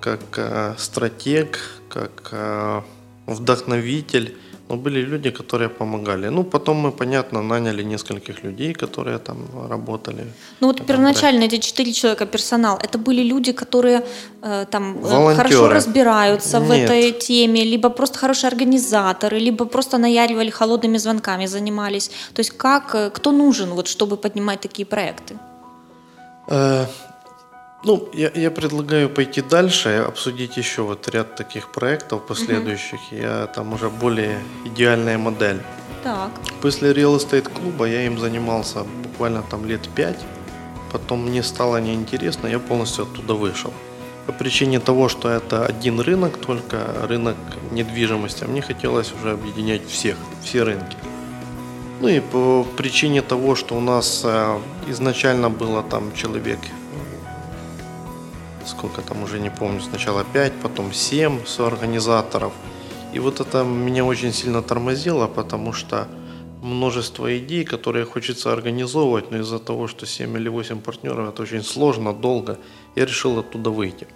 как 0.00 0.22
э, 0.36 0.74
стратег, 0.78 1.58
как 1.90 2.30
э, 2.32 2.80
вдохновитель 3.26 4.34
но 4.68 4.76
были 4.76 5.00
люди, 5.00 5.30
которые 5.30 5.68
помогали. 5.68 6.30
Ну, 6.30 6.44
потом 6.44 6.76
мы, 6.76 6.90
понятно, 6.92 7.42
наняли 7.42 7.82
нескольких 7.82 8.44
людей, 8.44 8.72
которые 8.72 9.18
там 9.18 9.36
работали. 9.70 10.24
Ну, 10.60 10.66
вот 10.68 10.86
первоначально 10.86 11.44
эти 11.44 11.58
четыре 11.58 11.92
человека 11.92 12.26
персонал, 12.26 12.78
это 12.78 12.98
были 12.98 13.22
люди, 13.22 13.52
которые 13.52 14.02
э, 14.42 14.66
там 14.70 14.96
э, 14.96 15.00
Волонтеры. 15.00 15.36
хорошо 15.36 15.68
разбираются 15.68 16.58
Нет. 16.58 16.68
в 16.68 16.72
этой 16.72 17.12
теме, 17.12 17.64
либо 17.64 17.90
просто 17.90 18.18
хорошие 18.18 18.48
организаторы, 18.48 19.38
либо 19.38 19.66
просто 19.66 19.98
наяривали 19.98 20.50
холодными 20.50 20.98
звонками, 20.98 21.46
занимались. 21.46 22.10
То 22.34 22.40
есть 22.40 22.56
как, 22.56 22.94
э, 22.94 23.10
кто 23.10 23.32
нужен, 23.32 23.70
вот, 23.70 23.86
чтобы 23.86 24.16
поднимать 24.16 24.60
такие 24.60 24.86
проекты? 24.86 25.34
Ну, 27.84 28.08
я, 28.14 28.30
я 28.34 28.50
предлагаю 28.50 29.10
пойти 29.10 29.42
дальше, 29.42 30.04
обсудить 30.08 30.56
еще 30.56 30.82
вот 30.82 31.06
ряд 31.08 31.36
таких 31.36 31.70
проектов 31.70 32.26
последующих. 32.26 33.00
Угу. 33.12 33.20
Я 33.20 33.46
там 33.46 33.74
уже 33.74 33.90
более 33.90 34.38
идеальная 34.64 35.18
модель. 35.18 35.60
Так. 36.02 36.30
После 36.62 36.92
Real 36.92 37.16
Estate 37.16 37.50
клуба 37.52 37.84
я 37.84 38.06
им 38.06 38.18
занимался 38.18 38.84
буквально 39.02 39.42
там 39.42 39.66
лет 39.66 39.86
пять. 39.94 40.18
Потом 40.92 41.26
мне 41.26 41.42
стало 41.42 41.76
неинтересно, 41.76 42.46
я 42.46 42.58
полностью 42.58 43.04
оттуда 43.04 43.34
вышел. 43.34 43.72
По 44.26 44.32
причине 44.32 44.80
того, 44.80 45.10
что 45.10 45.28
это 45.28 45.66
один 45.66 46.00
рынок, 46.00 46.38
только 46.38 46.78
рынок 47.02 47.36
недвижимости, 47.70 48.44
а 48.44 48.48
мне 48.48 48.62
хотелось 48.62 49.12
уже 49.12 49.32
объединять 49.32 49.86
всех, 49.86 50.16
все 50.42 50.62
рынки. 50.62 50.96
Ну 52.00 52.08
и 52.08 52.20
по 52.20 52.66
причине 52.76 53.20
того, 53.20 53.54
что 53.54 53.74
у 53.74 53.80
нас 53.80 54.22
э, 54.24 54.58
изначально 54.88 55.50
было 55.50 55.82
там 55.82 56.14
человек 56.14 56.60
сколько 58.66 59.02
там 59.02 59.22
уже 59.22 59.38
не 59.38 59.50
помню, 59.50 59.80
сначала 59.80 60.24
5, 60.24 60.52
потом 60.62 60.92
7 60.92 61.46
соорганизаторов. 61.46 62.52
И 63.12 63.18
вот 63.18 63.40
это 63.40 63.64
меня 63.64 64.04
очень 64.04 64.32
сильно 64.32 64.62
тормозило, 64.62 65.26
потому 65.26 65.72
что 65.72 66.08
множество 66.62 67.38
идей, 67.38 67.64
которые 67.64 68.04
хочется 68.04 68.52
организовывать, 68.52 69.30
но 69.30 69.38
из-за 69.38 69.58
того, 69.58 69.86
что 69.86 70.06
7 70.06 70.36
или 70.36 70.48
8 70.48 70.80
партнеров, 70.80 71.28
это 71.28 71.42
очень 71.42 71.62
сложно, 71.62 72.12
долго, 72.12 72.58
я 72.96 73.06
решил 73.06 73.38
оттуда 73.38 73.70
выйти. 73.70 74.06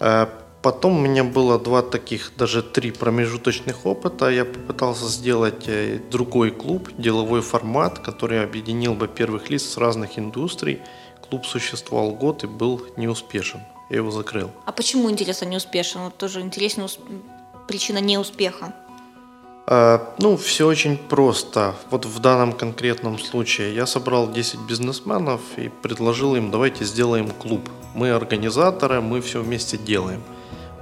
Э, 0.00 0.26
потом 0.62 0.96
у 0.96 1.00
меня 1.00 1.22
было 1.22 1.58
два 1.58 1.82
таких, 1.82 2.32
даже 2.36 2.62
три 2.62 2.90
промежуточных 2.90 3.86
опыта. 3.86 4.30
Я 4.30 4.44
попытался 4.44 5.08
сделать 5.08 5.68
э, 5.68 6.00
другой 6.10 6.50
клуб, 6.50 6.88
деловой 6.98 7.42
формат, 7.42 7.98
который 7.98 8.42
объединил 8.42 8.94
бы 8.94 9.06
первых 9.06 9.50
лиц 9.50 9.62
с 9.62 9.76
разных 9.76 10.18
индустрий– 10.18 10.80
клуб 11.34 11.46
существовал 11.46 12.12
год 12.12 12.44
и 12.44 12.46
был 12.46 12.80
неуспешен. 12.96 13.60
Я 13.90 13.96
его 13.96 14.10
закрыл. 14.12 14.50
А 14.66 14.72
почему, 14.72 15.10
интересно, 15.10 15.46
не 15.46 15.56
успешен? 15.56 16.02
Вот 16.02 16.16
тоже 16.16 16.40
интересная 16.40 16.88
причина 17.66 17.98
неуспеха. 17.98 18.72
А, 19.66 20.14
ну, 20.18 20.36
все 20.36 20.64
очень 20.64 20.96
просто. 20.96 21.74
Вот 21.90 22.06
в 22.06 22.20
данном 22.20 22.52
конкретном 22.52 23.18
случае 23.18 23.74
я 23.74 23.86
собрал 23.86 24.30
10 24.30 24.60
бизнесменов 24.60 25.40
и 25.56 25.70
предложил 25.82 26.36
им, 26.36 26.52
давайте 26.52 26.84
сделаем 26.84 27.30
клуб. 27.30 27.68
Мы 27.94 28.10
организаторы, 28.10 29.00
мы 29.00 29.20
все 29.20 29.42
вместе 29.42 29.76
делаем. 29.76 30.22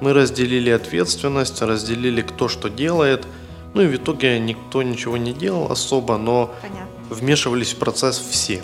Мы 0.03 0.13
разделили 0.13 0.69
ответственность, 0.69 1.63
разделили 1.63 2.21
кто 2.21 2.49
что 2.49 2.69
делает. 2.69 3.27
Ну 3.73 3.83
и 3.83 3.87
в 3.87 3.97
итоге 3.97 4.39
никто 4.39 4.83
ничего 4.83 5.17
не 5.17 5.33
делал 5.33 5.73
особо, 5.73 6.19
но 6.19 6.55
Понятно. 6.61 6.89
вмешивались 7.09 7.73
в 7.73 7.79
процесс 7.79 8.19
все. 8.19 8.63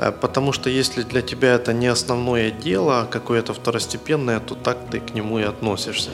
Э, 0.00 0.12
потому 0.12 0.52
что 0.52 0.70
если 0.70 1.02
для 1.02 1.22
тебя 1.22 1.54
это 1.54 1.72
не 1.72 1.88
основное 1.92 2.50
дело, 2.50 3.00
а 3.00 3.06
какое-то 3.06 3.52
второстепенное, 3.52 4.40
то 4.40 4.54
так 4.54 4.78
ты 4.90 5.00
к 5.00 5.14
нему 5.14 5.38
и 5.38 5.42
относишься. 5.42 6.10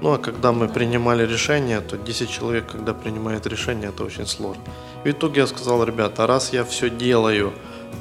Ну 0.00 0.12
а 0.12 0.18
когда 0.18 0.52
мы 0.52 0.68
принимали 0.68 1.26
решение, 1.26 1.80
то 1.80 1.96
10 1.96 2.30
человек, 2.30 2.64
когда 2.72 2.94
принимает 2.94 3.46
решение, 3.46 3.88
это 3.88 4.04
очень 4.04 4.26
сложно. 4.26 4.62
В 5.04 5.10
итоге 5.10 5.40
я 5.40 5.46
сказал, 5.46 5.84
ребята, 5.84 6.26
раз 6.26 6.52
я 6.52 6.64
все 6.64 6.88
делаю, 6.90 7.52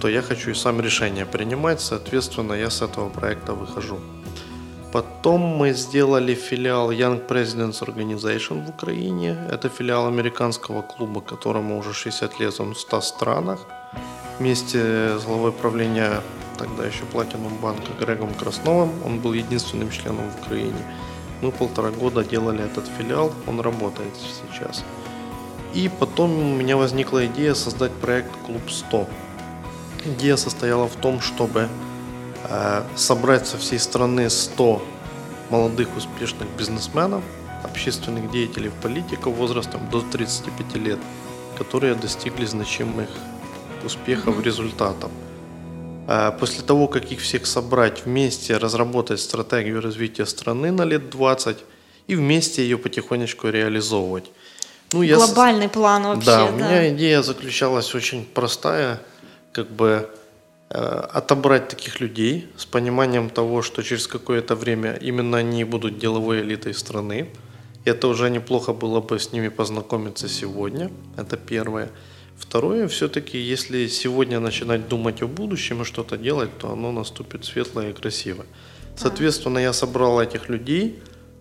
то 0.02 0.08
я 0.10 0.22
хочу 0.22 0.52
и 0.52 0.54
сам 0.54 0.82
решение 0.82 1.26
принимать, 1.26 1.82
соответственно, 1.82 2.54
я 2.54 2.70
с 2.70 2.82
этого 2.82 3.10
проекта 3.10 3.54
выхожу. 3.54 4.00
Потом 4.94 5.42
мы 5.42 5.74
сделали 5.74 6.36
филиал 6.36 6.92
Young 6.92 7.28
Presidents 7.28 7.82
Organization 7.82 8.66
в 8.66 8.70
Украине. 8.70 9.38
Это 9.52 9.70
филиал 9.70 10.08
американского 10.08 10.82
клуба, 10.82 11.22
которому 11.22 11.80
уже 11.80 11.94
60 11.94 12.40
лет, 12.40 12.60
он 12.60 12.74
в 12.74 12.80
100 12.80 13.02
странах 13.02 13.68
вместе 14.40 15.18
с 15.18 15.24
главой 15.26 15.52
правления 15.52 16.22
тогда 16.58 16.86
еще 16.86 17.04
Platinum 17.14 17.60
банка 17.62 17.92
Грегом 18.00 18.34
Красновым. 18.34 18.92
Он 19.06 19.20
был 19.20 19.34
единственным 19.34 19.90
членом 19.92 20.30
в 20.30 20.46
Украине. 20.46 20.78
Мы 21.42 21.52
полтора 21.52 21.92
года 21.92 22.24
делали 22.24 22.64
этот 22.64 22.86
филиал, 22.98 23.32
он 23.46 23.60
работает 23.60 24.14
сейчас. 24.16 24.84
И 25.74 25.90
потом 26.00 26.32
у 26.32 26.56
меня 26.56 26.78
возникла 26.78 27.26
идея 27.28 27.54
создать 27.54 27.92
проект 27.92 28.32
Клуб 28.46 28.62
100. 28.70 29.08
Идея 30.06 30.36
состояла 30.38 30.88
в 30.88 30.96
том, 30.96 31.22
чтобы 31.22 31.70
э, 32.50 32.84
собрать 32.96 33.46
со 33.46 33.58
всей 33.58 33.78
страны 33.78 34.30
100 34.30 34.82
молодых 35.50 35.96
успешных 35.96 36.50
бизнесменов, 36.58 37.24
общественных 37.64 38.32
деятелей, 38.32 38.72
политиков 38.82 39.36
возрастом 39.36 39.88
до 39.92 40.02
35 40.02 40.76
лет, 40.78 41.00
которые 41.58 41.94
достигли 41.94 42.46
значимых 42.46 43.10
успехов, 43.88 44.44
результатов. 44.44 45.12
А 46.08 46.32
после 46.32 46.64
того, 46.64 46.88
как 46.88 47.12
их 47.12 47.20
всех 47.20 47.46
собрать 47.46 48.06
вместе, 48.06 48.58
разработать 48.58 49.20
стратегию 49.20 49.82
развития 49.82 50.26
страны 50.26 50.72
на 50.72 50.86
лет 50.86 51.10
20 51.10 51.58
и 52.08 52.16
вместе 52.16 52.62
ее 52.62 52.78
потихонечку 52.78 53.50
реализовывать. 53.50 54.32
Ну, 54.94 55.02
я 55.02 55.16
Глобальный 55.16 55.68
план 55.68 56.04
вообще. 56.04 56.26
Да, 56.26 56.46
у 56.46 56.50
да. 56.50 56.56
меня 56.56 56.90
идея 56.96 57.22
заключалась 57.22 57.94
очень 57.94 58.24
простая, 58.24 59.02
как 59.52 59.70
бы 59.70 60.10
э, 60.70 60.78
отобрать 61.14 61.68
таких 61.68 62.00
людей 62.00 62.48
с 62.56 62.66
пониманием 62.66 63.30
того, 63.30 63.62
что 63.62 63.84
через 63.84 64.08
какое-то 64.08 64.56
время 64.56 64.94
именно 64.94 65.38
они 65.40 65.66
будут 65.66 66.00
деловой 66.00 66.42
элитой 66.42 66.74
страны. 66.74 67.30
И 67.84 67.90
это 67.90 68.08
уже 68.08 68.30
неплохо 68.30 68.72
было 68.72 69.02
бы 69.02 69.20
с 69.20 69.34
ними 69.34 69.50
познакомиться 69.50 70.30
сегодня. 70.30 70.90
Это 71.18 71.36
первое. 71.36 71.90
Второе, 72.38 72.88
все-таки, 72.88 73.38
если 73.40 73.88
сегодня 73.88 74.40
начинать 74.40 74.88
думать 74.88 75.22
о 75.24 75.28
будущем 75.28 75.82
и 75.82 75.86
что-то 75.86 76.18
делать, 76.18 76.50
то 76.60 76.72
оно 76.72 76.92
наступит 76.92 77.46
светлое 77.46 77.90
и 77.90 77.94
красивое. 77.94 78.46
Соответственно, 78.96 79.60
я 79.60 79.74
собрал 79.74 80.22
этих 80.22 80.50
людей. 80.50 81.00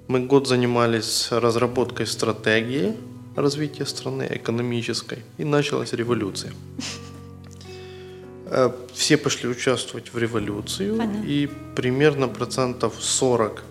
Мы 0.09 0.21
год 0.21 0.49
занимались 0.49 1.29
разработкой 1.31 2.07
стратегии 2.07 2.95
развития 3.37 3.85
страны 3.85 4.27
экономической, 4.31 5.19
и 5.37 5.45
началась 5.45 5.93
революция. 5.93 6.53
Э, 8.47 8.71
все 8.95 9.17
пошли 9.17 9.49
участвовать 9.49 10.13
в 10.15 10.19
революцию, 10.19 10.97
Понятно. 10.97 11.25
и 11.27 11.49
примерно 11.75 12.29
процентов 12.29 12.95
40 12.99 13.63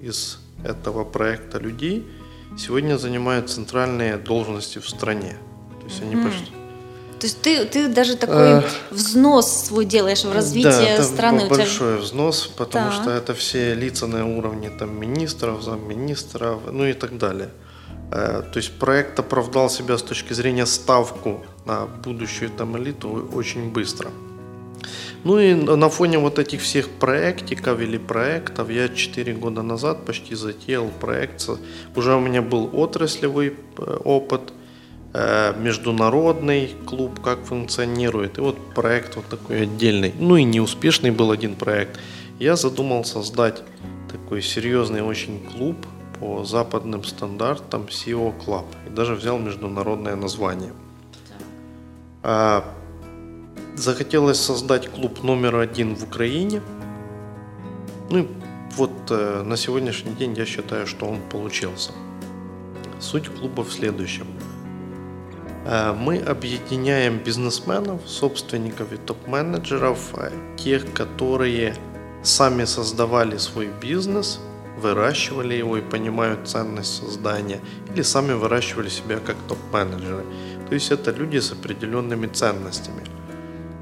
из 0.00 0.38
этого 0.64 1.04
проекта 1.04 1.58
людей 1.58 2.04
сегодня 2.58 2.98
занимают 2.98 3.48
центральные 3.48 4.16
должности 4.18 4.78
в 4.78 4.88
стране. 4.88 5.36
То 5.80 5.86
есть 5.86 6.02
они 6.02 6.16
пошли 6.16 6.63
то 7.24 7.26
есть 7.26 7.40
ты, 7.40 7.64
ты 7.64 7.88
даже 7.88 8.16
такой 8.16 8.58
а, 8.58 8.64
взнос 8.90 9.64
свой 9.68 9.86
делаешь 9.86 10.24
в 10.24 10.32
развитие 10.32 10.98
да, 10.98 11.02
страны. 11.02 11.40
это 11.40 11.54
большой 11.54 11.96
взнос, 11.96 12.52
потому 12.54 12.90
да. 12.90 12.92
что 12.92 13.10
это 13.12 13.32
все 13.32 13.74
лица 13.74 14.06
на 14.06 14.26
уровне 14.26 14.68
там, 14.68 15.00
министров, 15.00 15.62
замминистров, 15.62 16.60
ну 16.70 16.84
и 16.84 16.92
так 16.92 17.16
далее. 17.16 17.48
Э, 18.12 18.42
то 18.42 18.58
есть 18.58 18.78
проект 18.78 19.18
оправдал 19.18 19.70
себя 19.70 19.96
с 19.96 20.02
точки 20.02 20.34
зрения 20.34 20.66
ставку 20.66 21.42
на 21.64 21.86
будущую 21.86 22.50
там 22.50 22.76
элиту 22.76 23.30
очень 23.32 23.72
быстро. 23.72 24.10
Ну 25.24 25.38
и 25.38 25.54
на 25.54 25.88
фоне 25.88 26.18
вот 26.18 26.38
этих 26.38 26.60
всех 26.60 26.90
проектиков 26.90 27.80
или 27.80 27.96
проектов 27.96 28.68
я 28.68 28.90
4 28.90 29.32
года 29.32 29.62
назад 29.62 30.04
почти 30.04 30.34
затеял 30.34 30.90
проект. 31.00 31.48
Уже 31.96 32.14
у 32.14 32.20
меня 32.20 32.42
был 32.42 32.68
отраслевый 32.74 33.54
э, 33.78 33.96
опыт– 34.04 34.42
международный 35.14 36.74
клуб, 36.86 37.20
как 37.20 37.44
функционирует. 37.44 38.38
И 38.38 38.40
вот 38.40 38.74
проект 38.74 39.14
вот 39.14 39.26
такой 39.26 39.62
отдельный. 39.62 40.12
Ну 40.18 40.36
и 40.36 40.42
неуспешный 40.42 41.12
был 41.12 41.30
один 41.30 41.54
проект. 41.54 42.00
Я 42.40 42.56
задумал 42.56 43.04
создать 43.04 43.62
такой 44.10 44.42
серьезный 44.42 45.02
очень 45.02 45.40
клуб 45.40 45.76
по 46.18 46.44
западным 46.44 47.04
стандартам 47.04 47.82
SEO 47.82 48.34
Club. 48.44 48.64
И 48.86 48.90
даже 48.90 49.14
взял 49.14 49.38
международное 49.38 50.16
название. 50.16 50.72
А, 52.22 52.64
захотелось 53.76 54.40
создать 54.40 54.88
клуб 54.88 55.22
номер 55.22 55.56
один 55.56 55.94
в 55.94 56.04
Украине. 56.04 56.60
Ну 58.10 58.18
и 58.18 58.26
вот 58.76 59.10
э, 59.10 59.42
на 59.44 59.56
сегодняшний 59.56 60.12
день 60.14 60.34
я 60.34 60.46
считаю, 60.46 60.86
что 60.86 61.06
он 61.06 61.20
получился. 61.30 61.92
Суть 62.98 63.28
клуба 63.28 63.62
в 63.62 63.72
следующем. 63.72 64.26
Э, 65.64 65.92
мы 65.92 66.18
объединяем 66.18 67.18
бизнесменов, 67.18 68.00
собственников 68.06 68.92
и 68.92 68.96
топ-менеджеров, 68.96 69.98
э, 70.16 70.30
тех, 70.56 70.92
которые 70.92 71.74
сами 72.22 72.64
создавали 72.64 73.38
свой 73.38 73.68
бизнес, 73.80 74.40
выращивали 74.78 75.54
его 75.54 75.78
и 75.78 75.80
понимают 75.80 76.48
ценность 76.48 76.96
создания, 76.96 77.60
или 77.94 78.02
сами 78.02 78.32
выращивали 78.32 78.88
себя 78.88 79.18
как 79.18 79.36
топ-менеджеры. 79.48 80.24
То 80.68 80.74
есть 80.74 80.90
это 80.90 81.10
люди 81.10 81.38
с 81.38 81.52
определенными 81.52 82.26
ценностями. 82.26 83.02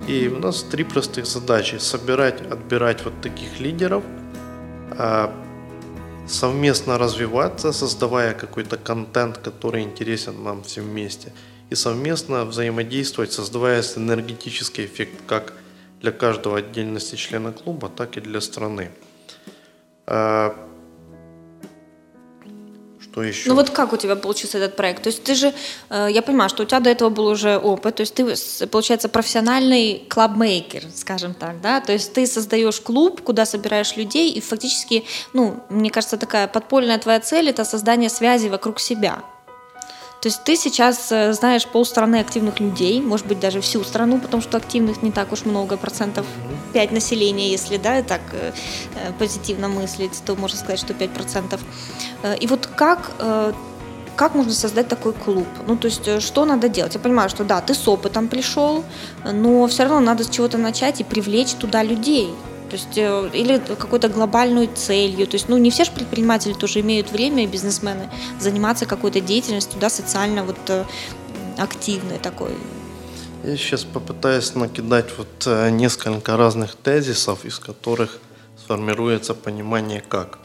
И 0.09 0.29
у 0.29 0.39
нас 0.39 0.63
три 0.63 0.85
простых 0.85 1.27
задачи. 1.27 1.77
Собирать, 1.79 2.41
отбирать 2.53 3.05
вот 3.05 3.21
таких 3.23 3.61
лидеров, 3.61 4.03
а, 4.99 5.33
совместно 6.27 6.99
развиваться, 6.99 7.73
создавая 7.73 8.35
какой-то 8.35 8.77
контент, 8.77 9.39
который 9.39 9.83
интересен 9.83 10.43
нам 10.43 10.63
всем 10.63 10.85
вместе, 10.85 11.33
и 11.73 11.75
совместно 11.75 12.45
взаимодействовать, 12.45 13.33
создавая 13.33 13.83
энергетический 13.97 14.85
эффект 14.85 15.15
как 15.27 15.55
для 16.01 16.13
каждого 16.13 16.59
отдельности 16.59 17.17
члена 17.17 17.53
клуба, 17.53 17.89
так 17.89 18.17
и 18.19 18.21
для 18.21 18.41
страны. 18.41 18.91
А, 20.07 20.55
что 23.01 23.23
еще? 23.23 23.49
Ну 23.49 23.55
вот 23.55 23.71
как 23.71 23.95
у 23.95 23.97
тебя 23.97 24.17
получился 24.17 24.59
этот 24.59 24.77
проект? 24.77 25.03
То 25.03 25.09
есть 25.09 25.25
ты 25.25 25.35
же, 25.35 25.55
э, 25.89 26.09
я 26.11 26.21
понимаю, 26.21 26.51
что 26.51 26.63
у 26.63 26.67
тебя 26.67 26.81
до 26.81 26.91
этого 26.91 27.09
был 27.09 27.27
уже 27.27 27.57
опыт, 27.57 27.97
то 27.97 28.03
есть 28.03 28.15
ты, 28.15 28.67
получается, 28.67 29.09
профессиональный 29.09 30.05
клабмейкер, 30.11 30.85
скажем 30.95 31.33
так, 31.33 31.61
да? 31.63 31.81
То 31.81 31.93
есть 31.93 32.13
ты 32.13 32.27
создаешь 32.27 32.81
клуб, 32.81 33.23
куда 33.23 33.47
собираешь 33.47 33.97
людей, 33.97 34.31
и 34.31 34.41
фактически, 34.43 35.05
ну, 35.33 35.63
мне 35.71 35.91
кажется, 35.91 36.19
такая 36.19 36.49
подпольная 36.49 36.99
твоя 36.99 37.21
цель– 37.21 37.49
это 37.51 37.65
создание 37.65 38.11
связи 38.11 38.49
вокруг 38.49 38.79
себя. 38.79 39.23
То 40.23 40.29
есть 40.29 40.45
ты 40.45 40.55
сейчас 40.55 41.11
э, 41.11 41.33
знаешь 41.33 41.67
полстраны 41.67 42.21
активных 42.21 42.61
людей, 42.61 43.01
может 43.01 43.27
быть, 43.27 43.41
даже 43.41 43.61
всю 43.61 43.83
страну, 43.83 44.21
потому 44.21 44.41
что 44.41 44.57
активных 44.57 45.03
не 45.03 45.11
так 45.11 45.33
уж 45.33 45.45
много, 45.45 45.77
процентов 45.77 46.27
5 46.75 46.93
населения, 46.93 47.51
если 47.51 47.77
да, 47.77 48.03
так 48.05 48.21
э, 48.31 48.53
э, 48.95 49.13
позитивно 49.19 49.67
мыслить, 49.67 50.23
то 50.25 50.37
можно 50.37 50.57
сказать, 50.57 50.79
что 50.79 50.95
5 50.95 51.11
процентов. 51.11 51.61
И 52.41 52.47
вот 52.47 52.67
как 52.67 53.11
как 54.15 54.35
можно 54.35 54.53
создать 54.53 54.89
такой 54.89 55.15
клуб? 55.15 55.47
Ну, 55.67 55.77
то 55.77 55.87
есть, 55.87 56.23
что 56.23 56.45
надо 56.45 56.69
делать? 56.69 56.95
Я 56.95 57.01
понимаю, 57.01 57.31
что 57.31 57.45
да, 57.45 57.63
ты 57.63 57.75
с 57.75 57.89
опытом 57.89 58.29
пришел, 58.29 58.85
но 59.25 59.67
все 59.67 59.85
равно 59.85 60.01
надо 60.01 60.23
с 60.23 60.29
чего-то 60.29 60.59
начать 60.59 61.01
и 61.01 61.05
привлечь 61.05 61.55
туда 61.55 61.83
людей. 61.83 62.33
То 62.73 62.79
есть, 62.79 62.97
э, 62.97 63.31
или 63.35 63.59
какой-то 63.59 64.09
глобальной 64.09 64.67
целью. 64.67 65.27
То 65.27 65.35
есть, 65.35 65.51
ну, 65.51 65.59
не 65.59 65.71
все 65.71 65.85
же 65.85 65.93
предприниматели 65.93 66.55
тоже 66.55 66.81
имеют 66.81 67.13
время, 67.13 67.45
и 67.45 67.47
бизнесмены, 67.47 68.09
заниматься 68.41 68.87
какой-то 68.87 69.21
деятельностью, 69.21 69.79
да, 69.79 69.91
социально 69.91 70.43
вот 70.43 70.57
э, 70.69 70.85
активной 71.59 72.19
такой. 72.19 72.53
Я 73.45 73.57
сейчас 73.59 73.85
попытаюсь 73.85 74.55
накидать 74.55 75.19
вот 75.19 75.47
э, 75.47 75.69
несколько 75.69 76.39
разных 76.39 76.75
тезисов, 76.75 77.45
из 77.45 77.59
которых 77.59 78.19
сформируется 78.57 79.35
понимание 79.35 80.01
как. 80.01 80.39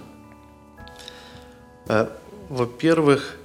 Во-первых, 2.50 3.38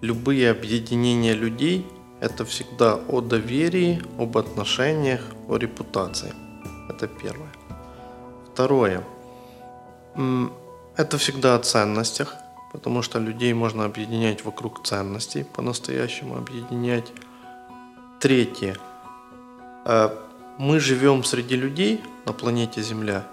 любые 0.00 0.52
объединения 0.52 1.34
людей– 1.34 1.84
это 2.20 2.44
всегда 2.44 3.00
о 3.08 3.20
доверии, 3.20 4.00
об 4.16 4.38
отношениях, 4.38 5.22
о 5.48 5.56
репутации. 5.56 6.32
Это 6.88 7.08
первое. 7.08 7.47
Второе. 8.58 9.04
Это 10.96 11.16
всегда 11.16 11.54
о 11.54 11.60
ценностях, 11.60 12.34
потому 12.72 13.02
что 13.02 13.20
людей 13.20 13.52
можно 13.52 13.84
объединять 13.84 14.44
вокруг 14.44 14.84
ценностей, 14.84 15.44
по-настоящему 15.44 16.36
объединять. 16.36 17.06
Третье. 18.18 18.76
Э, 19.84 20.10
мы 20.58 20.80
живем 20.80 21.22
среди 21.22 21.54
людей 21.54 22.00
на 22.26 22.32
планете 22.32 22.82
Земля, 22.82 23.28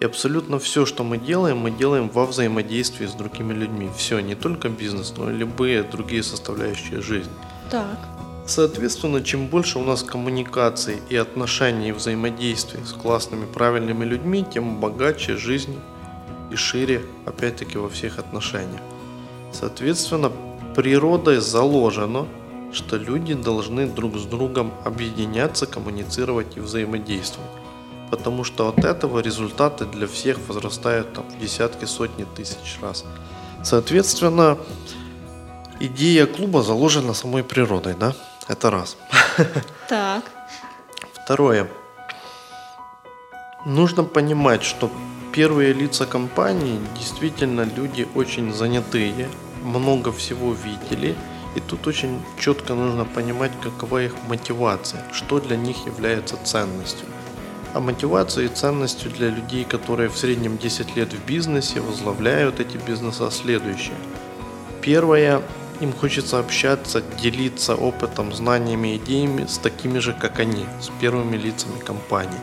и 0.00 0.06
абсолютно 0.06 0.58
все, 0.58 0.86
что 0.86 1.04
мы 1.04 1.18
делаем, 1.18 1.58
мы 1.58 1.70
делаем 1.70 2.08
во 2.08 2.26
взаимодействии 2.26 3.06
с 3.06 3.12
другими 3.12 3.52
людьми. 3.52 3.88
Все, 3.96 4.18
не 4.18 4.34
только 4.34 4.68
бизнес, 4.70 5.14
но 5.16 5.30
и 5.30 5.34
любые 5.34 5.84
другие 5.84 6.24
составляющие 6.24 7.00
жизни. 7.00 7.32
Так. 7.70 7.98
Соответственно, 8.46 9.22
чем 9.22 9.46
больше 9.46 9.78
у 9.78 9.84
нас 9.84 10.02
коммуникаций 10.02 10.98
и 11.08 11.16
отношений 11.16 11.88
и 11.88 11.92
взаимодействий 11.92 12.84
с 12.84 12.92
классными, 12.92 13.46
правильными 13.46 14.04
людьми, 14.04 14.44
тем 14.52 14.80
богаче 14.80 15.36
жизнь 15.36 15.78
и 16.50 16.56
шире, 16.56 17.02
опять-таки, 17.24 17.78
во 17.78 17.88
всех 17.88 18.18
отношениях. 18.18 18.80
Соответственно, 19.50 20.30
природой 20.76 21.38
заложено, 21.38 22.26
что 22.72 22.96
люди 22.96 23.32
должны 23.32 23.86
друг 23.86 24.16
с 24.18 24.24
другом 24.24 24.74
объединяться, 24.84 25.66
коммуницировать 25.66 26.56
и 26.56 26.60
взаимодействовать. 26.60 27.50
Потому 28.10 28.44
что 28.44 28.68
от 28.68 28.84
этого 28.84 29.20
результаты 29.20 29.86
для 29.86 30.06
всех 30.06 30.38
возрастают 30.48 31.14
там, 31.14 31.24
в 31.30 31.38
десятки, 31.40 31.86
сотни 31.86 32.26
тысяч 32.36 32.78
раз. 32.82 33.04
Соответственно, 33.62 34.58
идея 35.80 36.26
клуба 36.26 36.62
заложена 36.62 37.14
самой 37.14 37.42
природой, 37.42 37.94
да? 37.94 38.14
Это 38.48 38.70
раз. 38.70 38.96
Так. 39.88 40.24
Второе. 41.12 41.68
Нужно 43.66 44.04
понимать, 44.04 44.62
что 44.62 44.90
первые 45.32 45.72
лица 45.72 46.06
компании 46.06 46.80
действительно 46.98 47.62
люди 47.62 48.06
очень 48.14 48.52
занятые, 48.52 49.28
много 49.62 50.12
всего 50.12 50.52
видели, 50.52 51.16
и 51.56 51.60
тут 51.60 51.86
очень 51.86 52.20
четко 52.38 52.74
нужно 52.74 53.04
понимать, 53.04 53.52
какова 53.62 54.02
их 54.02 54.14
мотивация, 54.28 55.02
что 55.12 55.40
для 55.40 55.56
них 55.56 55.86
является 55.86 56.36
ценностью. 56.44 57.06
А 57.72 57.80
мотивацией 57.80 58.46
и 58.46 58.54
ценностью 58.54 59.10
для 59.10 59.30
людей, 59.30 59.64
которые 59.64 60.08
в 60.08 60.16
среднем 60.16 60.58
10 60.58 60.96
лет 60.96 61.12
в 61.12 61.24
бизнесе, 61.26 61.80
возглавляют 61.80 62.60
эти 62.60 62.76
бизнеса, 62.76 63.30
следующее. 63.30 63.96
Первое 64.82 65.42
им 65.80 65.92
хочется 65.92 66.38
общаться, 66.38 67.02
делиться 67.22 67.74
опытом, 67.74 68.32
знаниями, 68.32 68.96
идеями 68.96 69.46
с 69.46 69.58
такими 69.58 69.98
же, 69.98 70.12
как 70.12 70.38
они, 70.38 70.64
с 70.80 70.90
первыми 71.00 71.36
лицами 71.36 71.78
компании. 71.78 72.40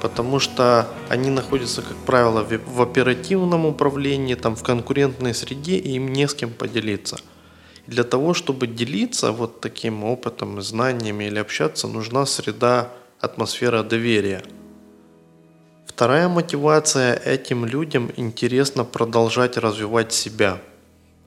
Потому 0.00 0.38
что 0.38 0.88
они 1.08 1.30
находятся, 1.30 1.82
как 1.82 1.96
правило, 1.96 2.46
в 2.66 2.82
оперативном 2.82 3.66
управлении, 3.66 4.34
там, 4.34 4.54
в 4.54 4.62
конкурентной 4.62 5.34
среде, 5.34 5.76
и 5.76 5.92
им 5.92 6.12
не 6.12 6.28
с 6.28 6.34
кем 6.34 6.50
поделиться. 6.50 7.16
И 7.86 7.90
для 7.90 8.04
того, 8.04 8.34
чтобы 8.34 8.66
делиться 8.66 9.32
вот 9.32 9.60
таким 9.60 10.04
опытом, 10.04 10.60
знаниями 10.62 11.24
или 11.24 11.38
общаться, 11.38 11.88
нужна 11.88 12.26
среда, 12.26 12.90
атмосфера 13.20 13.82
доверия. 13.82 14.42
Вторая 15.86 16.28
мотивация 16.28 17.14
этим 17.14 17.64
людям 17.64 18.10
интересно 18.16 18.84
продолжать 18.84 19.56
развивать 19.56 20.12
себя– 20.12 20.60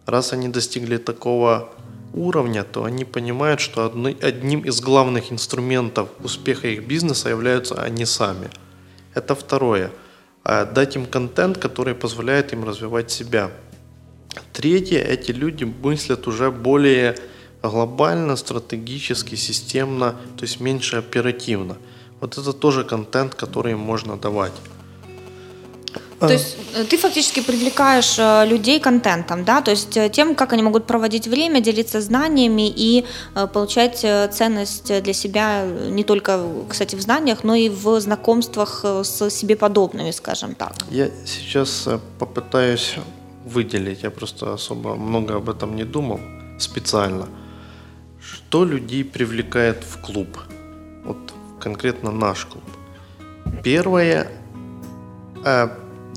Раз 0.10 0.34
они 0.34 0.48
достигли 0.48 0.98
такого 0.98 1.69
уровня, 2.15 2.63
то 2.63 2.84
они 2.84 3.06
понимают, 3.06 3.60
что 3.60 3.93
одним 4.22 4.62
из 4.62 4.82
главных 4.82 5.32
инструментов 5.32 6.10
успеха 6.24 6.67
их 6.67 6.88
бизнеса 6.88 7.30
являются 7.30 7.76
они 7.76 8.06
сами. 8.06 8.50
Это 9.13 9.36
второе. 9.36 9.91
А 10.43 10.65
дать 10.65 10.95
им 10.95 11.06
контент, 11.06 11.60
который 11.60 11.93
позволяет 11.93 12.54
им 12.54 12.63
развивать 12.63 13.12
себя. 13.12 13.52
Третье, 14.52 15.00
эти 15.00 15.30
люди 15.30 15.63
мыслят 15.65 16.28
уже 16.28 16.50
более 16.50 17.15
глобально, 17.62 18.36
стратегически, 18.36 19.36
системно, 19.36 20.15
то 20.38 20.43
есть 20.43 20.60
меньше 20.60 20.98
оперативно. 20.98 21.78
Вот 22.19 22.36
это 22.36 22.54
тоже 22.54 22.84
контент, 22.84 23.36
который 23.36 23.74
им 23.74 23.80
можно 23.80 24.17
давать. 24.17 24.54
То 26.19 26.27
а. 26.27 26.32
есть 26.32 26.58
э, 26.75 26.84
ты 26.84 26.97
фактически 26.97 27.41
привлекаешь 27.41 28.19
э, 28.19 28.45
людей 28.45 28.79
контентом, 28.79 29.45
да, 29.45 29.62
то 29.62 29.71
есть 29.71 29.95
э, 29.95 30.10
тем, 30.10 30.36
как 30.36 30.53
они 30.53 30.63
могут 30.63 30.86
проводить 30.86 31.27
время, 31.27 31.62
делиться 31.62 32.01
знаниями 32.01 32.69
и 32.69 33.05
получать 33.53 34.05
ценность 34.34 35.01
для 35.03 35.13
себя 35.13 35.65
не 35.65 36.03
только, 36.03 36.43
кстати, 36.67 36.95
в 36.95 37.01
знаниях, 37.01 37.43
но 37.43 37.55
и 37.55 37.69
в 37.69 37.99
знакомствах 37.99 38.84
с 38.84 39.29
себе 39.29 39.55
подобными, 39.55 40.12
скажем 40.12 40.55
так. 40.55 40.73
Я 40.91 41.10
сейчас 41.25 41.88
попытаюсь 42.19 42.95
выделить, 43.45 44.03
я 44.03 44.12
просто 44.12 44.53
особо 44.53 44.95
много 44.95 45.36
об 45.36 45.49
этом 45.49 45.75
не 45.75 45.86
думал 45.86 46.19
специально. 46.60 47.27
Что 48.21 48.65
людей 48.65 49.03
привлекает 49.03 49.84
в 49.84 50.01
клуб? 50.01 50.27
Вот 51.05 51.17
конкретно 51.60 52.12
наш 52.12 52.45
клуб. 52.45 52.63
Первое 53.63 54.27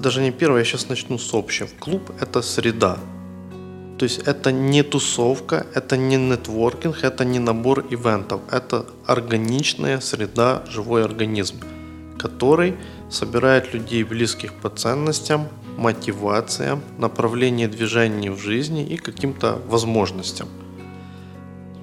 даже 0.03 0.21
не 0.21 0.33
первое, 0.33 0.59
я 0.61 0.65
сейчас 0.65 0.89
начну 0.89 1.19
с 1.19 1.33
общего. 1.33 1.69
Клуб– 1.79 2.11
это 2.21 2.43
среда. 2.43 2.99
То 3.99 4.05
есть 4.05 4.19
это 4.27 4.51
не 4.51 4.83
тусовка, 4.83 5.65
это 5.75 5.97
не 5.97 6.17
нетворкинг, 6.17 7.05
это 7.05 7.25
не 7.25 7.39
набор 7.39 7.87
ивентов. 7.91 8.41
Это 8.51 8.85
органичная 9.07 10.01
среда, 10.01 10.63
живой 10.69 11.05
организм, 11.05 11.61
который 12.19 12.75
собирает 13.11 13.75
людей 13.75 14.03
близких 14.03 14.55
по 14.55 14.71
ценностям, 14.71 15.49
мотивациям, 15.79 16.83
направлению 16.99 17.69
движения 17.69 18.33
в 18.33 18.39
жизни 18.39 18.85
и 18.85 18.97
каким-то 18.97 19.61
возможностям. 19.69 20.49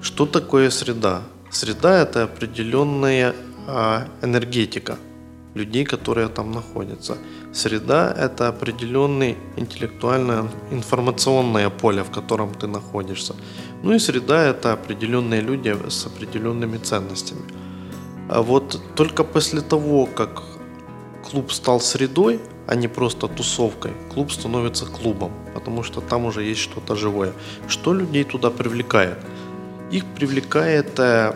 Что 0.02 0.26
такое 0.26 0.70
среда? 0.70 1.22
Среда– 1.52 2.02
это 2.04 2.24
определенная 2.24 3.34
а, 3.68 4.08
энергетика 4.22 4.98
людей, 5.60 5.86
которые 5.86 6.28
там 6.28 6.52
находятся. 6.52 7.18
Среда– 7.54 8.14
это 8.18 8.48
определенное 8.48 9.36
интеллектуальное 9.58 10.44
информационное 10.72 11.70
поле, 11.70 12.02
в 12.04 12.12
котором 12.12 12.54
ты 12.54 12.68
находишься. 12.68 13.36
Ну 13.84 13.94
и 13.94 14.00
среда– 14.00 14.46
это 14.52 14.74
определенные 14.74 15.42
люди 15.42 15.76
с 15.90 16.08
определенными 16.08 16.78
ценностями. 16.78 17.42
А 18.30 18.42
вот 18.42 18.82
только 18.96 19.24
после 19.24 19.62
того, 19.62 20.06
как 20.06 20.44
клуб 21.32 21.52
стал 21.52 21.80
средой, 21.80 22.40
а 22.68 22.76
не 22.76 22.88
просто 22.88 23.28
тусовкой, 23.28 23.92
клуб 24.14 24.32
становится 24.32 24.86
клубом, 24.86 25.32
потому 25.54 25.84
что 25.84 26.02
там 26.02 26.26
уже 26.26 26.44
есть 26.44 26.62
что-то 26.62 26.96
живое. 26.96 27.34
Что 27.68 27.94
людей 27.94 28.24
туда 28.24 28.50
привлекает? 28.50 29.18
Их 29.92 30.06
привлекает 30.06 31.00
э, 31.00 31.34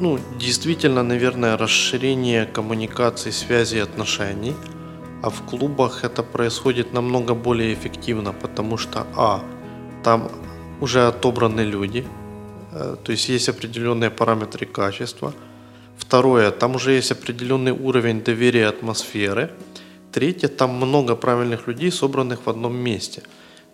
ну, 0.00 0.18
действительно, 0.38 1.02
наверное, 1.02 1.56
расширение 1.56 2.46
коммуникации, 2.46 3.30
связи 3.30 3.76
и 3.76 3.80
отношений. 3.80 4.54
А 5.22 5.30
в 5.30 5.42
клубах 5.42 6.04
это 6.04 6.22
происходит 6.22 6.92
намного 6.92 7.34
более 7.34 7.72
эффективно, 7.74 8.32
потому 8.32 8.76
что, 8.78 9.06
а, 9.16 9.40
там 10.02 10.30
уже 10.80 11.06
отобраны 11.06 11.60
люди, 11.60 12.04
э, 12.72 12.96
то 13.04 13.12
есть 13.12 13.28
есть 13.28 13.48
определенные 13.48 14.10
параметры 14.10 14.66
качества. 14.66 15.32
Второе, 15.96 16.50
там 16.50 16.74
уже 16.74 16.92
есть 16.92 17.12
определенный 17.12 17.72
уровень 17.72 18.20
доверия 18.24 18.66
атмосферы. 18.66 19.50
Третье, 20.10 20.48
там 20.48 20.70
много 20.70 21.14
правильных 21.14 21.68
людей, 21.68 21.92
собранных 21.92 22.46
в 22.46 22.50
одном 22.50 22.76
месте. 22.76 23.22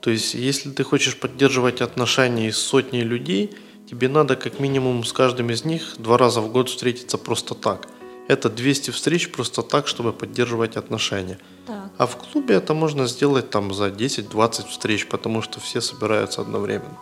То 0.00 0.10
есть, 0.10 0.34
если 0.34 0.70
ты 0.70 0.84
хочешь 0.84 1.16
поддерживать 1.16 1.80
отношения 1.80 2.52
с 2.52 2.58
сотней 2.58 3.04
людей– 3.04 3.56
тебе 3.90 4.08
надо 4.08 4.36
как 4.36 4.60
минимум 4.60 5.04
с 5.04 5.12
каждым 5.12 5.50
из 5.50 5.64
них 5.64 5.94
два 5.98 6.18
раза 6.18 6.40
в 6.40 6.52
год 6.52 6.68
встретиться 6.68 7.18
просто 7.18 7.54
так. 7.54 7.86
Это 8.28 8.50
200 8.50 8.90
встреч 8.90 9.32
просто 9.32 9.62
так, 9.62 9.88
чтобы 9.88 10.12
поддерживать 10.12 10.76
отношения. 10.76 11.38
Так. 11.66 11.90
А 11.96 12.06
в 12.06 12.16
клубе 12.16 12.56
это 12.56 12.74
можно 12.74 13.06
сделать 13.06 13.50
там 13.50 13.72
за 13.72 13.88
10-20 13.88 14.68
встреч, 14.68 15.06
потому 15.06 15.40
что 15.40 15.60
все 15.60 15.80
собираются 15.80 16.42
одновременно. 16.42 16.98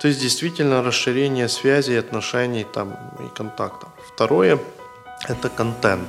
То 0.00 0.08
есть 0.08 0.20
действительно 0.20 0.82
расширение 0.82 1.48
связей, 1.48 1.98
отношений 1.98 2.64
там, 2.72 2.96
и 3.18 3.36
контактов. 3.36 3.88
Второе– 4.14 4.58
это 5.28 5.48
контент. 5.48 6.08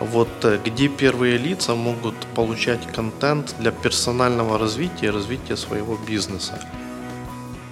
Вот 0.00 0.28
э, 0.42 0.58
где 0.62 0.88
первые 0.88 1.38
лица 1.38 1.74
могут 1.74 2.14
получать 2.34 2.86
контент 2.92 3.54
для 3.60 3.70
персонального 3.70 4.58
развития 4.58 5.06
и 5.06 5.10
развития 5.10 5.56
своего 5.56 5.96
бизнеса. 6.08 6.60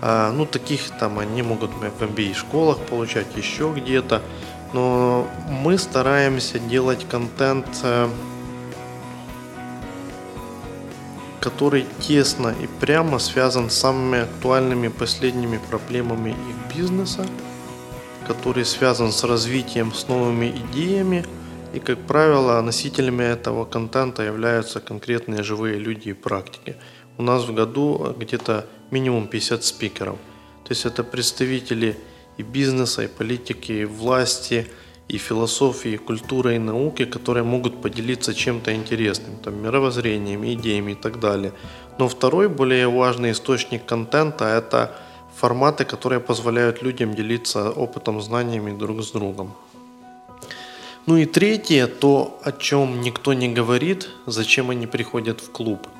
А, 0.07 0.31
ну, 0.33 0.45
таких 0.45 0.91
там 0.91 1.19
они 1.19 1.41
могут 1.41 1.71
в 1.71 1.83
MBA-школах 1.83 2.77
получать, 2.77 3.27
еще 3.37 3.73
где-то. 3.75 4.21
Но 4.75 5.27
мы 5.49 5.79
стараемся 5.79 6.59
делать 6.59 7.07
контент, 7.09 7.67
э, 7.83 8.11
который 11.41 11.87
тесно 12.01 12.49
и 12.49 12.67
прямо 12.67 13.19
связан 13.19 13.71
с 13.71 13.79
самыми 13.79 14.25
актуальными 14.25 14.89
последними 14.89 15.59
проблемами 15.71 16.31
их 16.31 16.77
бизнеса, 16.77 17.27
который 18.29 18.67
связан 18.67 19.11
с 19.11 19.25
развитием, 19.25 19.95
с 19.95 20.07
новыми 20.07 20.51
идеями. 20.51 21.25
И, 21.73 21.79
как 21.79 21.99
правило, 22.01 22.61
носителями 22.61 23.25
этого 23.25 23.65
контента 23.65 24.23
являются 24.23 24.81
конкретные 24.81 25.43
живые 25.43 25.79
люди 25.79 26.11
и 26.11 26.13
практики. 26.13 26.77
У 27.17 27.23
нас 27.23 27.45
в 27.45 27.55
году 27.55 28.15
где-то 28.19 28.67
минимум 28.95 29.27
50 29.27 29.65
спикеров. 29.65 30.17
То 30.65 30.73
есть 30.73 30.87
это 30.87 31.05
представители 31.05 31.97
и 32.39 32.43
бизнеса, 32.43 33.03
и 33.03 33.09
политики, 33.09 33.73
и 33.73 33.85
власти, 33.85 34.67
и 35.13 35.19
философии, 35.19 35.93
и 35.93 35.97
культуры, 35.97 36.55
и 36.55 36.59
науки, 36.59 37.05
которые 37.05 37.43
могут 37.45 37.83
поделиться 37.83 38.33
чем-то 38.35 38.71
интересным, 38.71 39.37
там, 39.45 39.63
мировоззрением, 39.63 40.45
идеями 40.45 40.93
и 40.93 40.95
так 40.95 41.21
далее. 41.21 41.53
Но 41.99 42.09
второй, 42.09 42.49
более 42.49 42.89
важный 42.89 43.31
источник 43.31 43.85
контента– 43.85 44.45
это 44.59 44.91
форматы, 45.41 45.85
которые 45.85 46.21
позволяют 46.21 46.83
людям 46.83 47.15
делиться 47.15 47.71
опытом, 47.71 48.21
знаниями 48.21 48.79
друг 48.79 49.03
с 49.03 49.11
другом. 49.11 49.53
Ну 51.07 51.17
и 51.17 51.27
третье, 51.27 51.87
то, 51.87 52.39
о 52.45 52.53
чем 52.53 53.01
никто 53.01 53.35
не 53.35 53.55
говорит, 53.55 54.09
зачем 54.27 54.71
они 54.71 54.87
приходят 54.87 55.41
в 55.41 55.51
клуб– 55.51 55.87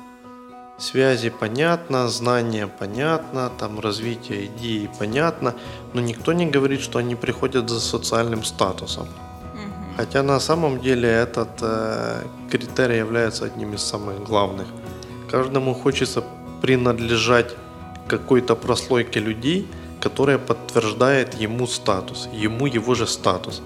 Связи 0.77 1.29
понятно, 1.29 2.09
знания 2.09 2.67
понятно, 2.67 3.49
там 3.57 3.79
развитие 3.79 4.47
идеи 4.47 4.89
понятно, 4.99 5.53
но 5.93 6.01
никто 6.01 6.33
не 6.33 6.45
говорит, 6.45 6.81
что 6.81 6.99
они 6.99 7.15
приходят 7.15 7.69
за 7.69 7.79
социальным 7.79 8.43
статусом. 8.43 9.07
Хотя 9.95 10.23
на 10.23 10.39
самом 10.41 10.81
деле 10.81 11.07
этот 11.07 11.49
э, 11.61 12.23
критерий 12.51 12.97
является 12.97 13.45
одним 13.45 13.73
из 13.73 13.81
самых 13.81 14.23
главных. 14.23 14.67
Каждому 15.31 15.73
хочется 15.73 16.21
принадлежать 16.61 17.55
какой-то 18.07 18.55
прослойке 18.55 19.21
людей, 19.21 19.67
которая 20.01 20.37
подтверждает 20.37 21.35
ему 21.35 21.67
статус, 21.67 22.27
ему 22.33 22.65
его 22.67 22.95
же 22.95 23.07
статус 23.07 23.61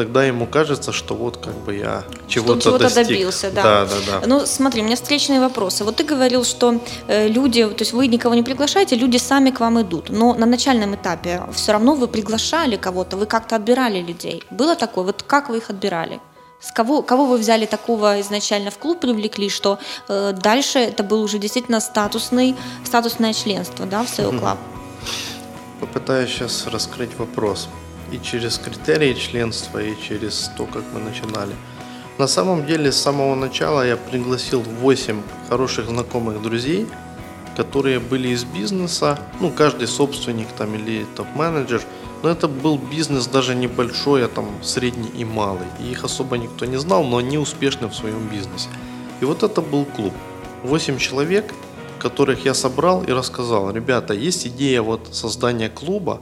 тогда 0.00 0.24
ему 0.24 0.46
кажется, 0.46 0.92
что 0.92 1.14
вот 1.14 1.36
как 1.36 1.54
бы 1.54 1.76
я 1.76 2.04
чего-то, 2.26 2.60
чего 2.62 2.78
достиг. 2.78 3.06
добился, 3.06 3.50
да. 3.50 3.62
Да, 3.62 3.84
да, 3.84 4.20
да. 4.20 4.26
Ну, 4.26 4.46
смотри, 4.46 4.80
у 4.80 4.84
меня 4.84 4.96
встречные 4.96 5.40
вопросы. 5.40 5.84
Вот 5.84 5.96
ты 5.96 6.04
говорил, 6.04 6.42
что 6.44 6.80
э, 7.06 7.28
люди, 7.28 7.62
то 7.66 7.82
есть 7.82 7.92
вы 7.92 8.06
никого 8.06 8.34
не 8.34 8.42
приглашаете, 8.42 8.96
люди 8.96 9.18
сами 9.18 9.50
к 9.50 9.60
вам 9.60 9.78
идут. 9.82 10.08
Но 10.08 10.32
на 10.34 10.46
начальном 10.46 10.94
этапе 10.94 11.42
все 11.52 11.72
равно 11.72 11.94
вы 11.94 12.08
приглашали 12.08 12.76
кого-то, 12.76 13.18
вы 13.18 13.26
как-то 13.26 13.56
отбирали 13.56 14.00
людей. 14.00 14.42
Было 14.50 14.74
такое? 14.74 15.04
Вот 15.04 15.22
как 15.22 15.50
вы 15.50 15.58
их 15.58 15.68
отбирали? 15.70 16.18
С 16.60 16.72
кого, 16.72 17.02
кого 17.02 17.26
вы 17.26 17.36
взяли 17.36 17.66
такого 17.66 18.20
изначально 18.22 18.70
в 18.70 18.78
клуб, 18.78 19.00
привлекли, 19.00 19.50
что 19.50 19.78
э, 20.08 20.32
дальше 20.32 20.78
это 20.78 21.02
был 21.02 21.22
уже 21.22 21.38
действительно 21.38 21.80
статусный, 21.80 22.56
статусное 22.84 23.34
членство 23.34 23.84
да, 23.84 24.02
в 24.02 24.06
SEO 24.06 24.30
Club? 24.40 24.56
Попытаюсь 25.80 26.30
сейчас 26.30 26.66
раскрыть 26.66 27.18
вопрос 27.18 27.68
и 28.12 28.20
через 28.22 28.58
критерии 28.58 29.14
членства, 29.14 29.82
и 29.82 29.94
через 30.00 30.50
то, 30.56 30.66
как 30.66 30.82
мы 30.92 31.00
начинали. 31.00 31.54
На 32.18 32.26
самом 32.26 32.66
деле, 32.66 32.92
с 32.92 32.96
самого 32.96 33.34
начала 33.34 33.86
я 33.86 33.96
пригласил 33.96 34.62
8 34.62 35.22
хороших 35.48 35.86
знакомых 35.86 36.42
друзей, 36.42 36.86
которые 37.56 37.98
были 37.98 38.28
из 38.28 38.44
бизнеса, 38.44 39.18
ну, 39.40 39.50
каждый 39.50 39.88
собственник 39.88 40.48
там 40.58 40.74
или 40.74 41.06
топ-менеджер, 41.16 41.82
но 42.22 42.28
это 42.28 42.48
был 42.48 42.78
бизнес 42.78 43.26
даже 43.26 43.54
небольшой, 43.54 44.24
а 44.24 44.28
там 44.28 44.46
средний 44.62 45.10
и 45.18 45.24
малый. 45.24 45.66
И 45.80 45.90
их 45.90 46.04
особо 46.04 46.36
никто 46.36 46.66
не 46.66 46.78
знал, 46.78 47.04
но 47.04 47.16
они 47.16 47.38
успешны 47.38 47.88
в 47.88 47.94
своем 47.94 48.28
бизнесе. 48.28 48.68
И 49.20 49.24
вот 49.24 49.42
это 49.42 49.62
был 49.62 49.84
клуб. 49.84 50.12
8 50.64 50.98
человек, 50.98 51.54
которых 51.98 52.44
я 52.44 52.54
собрал 52.54 53.02
и 53.02 53.12
рассказал, 53.12 53.70
ребята, 53.70 54.14
есть 54.14 54.46
идея 54.46 54.82
вот 54.82 55.08
создания 55.12 55.68
клуба, 55.68 56.20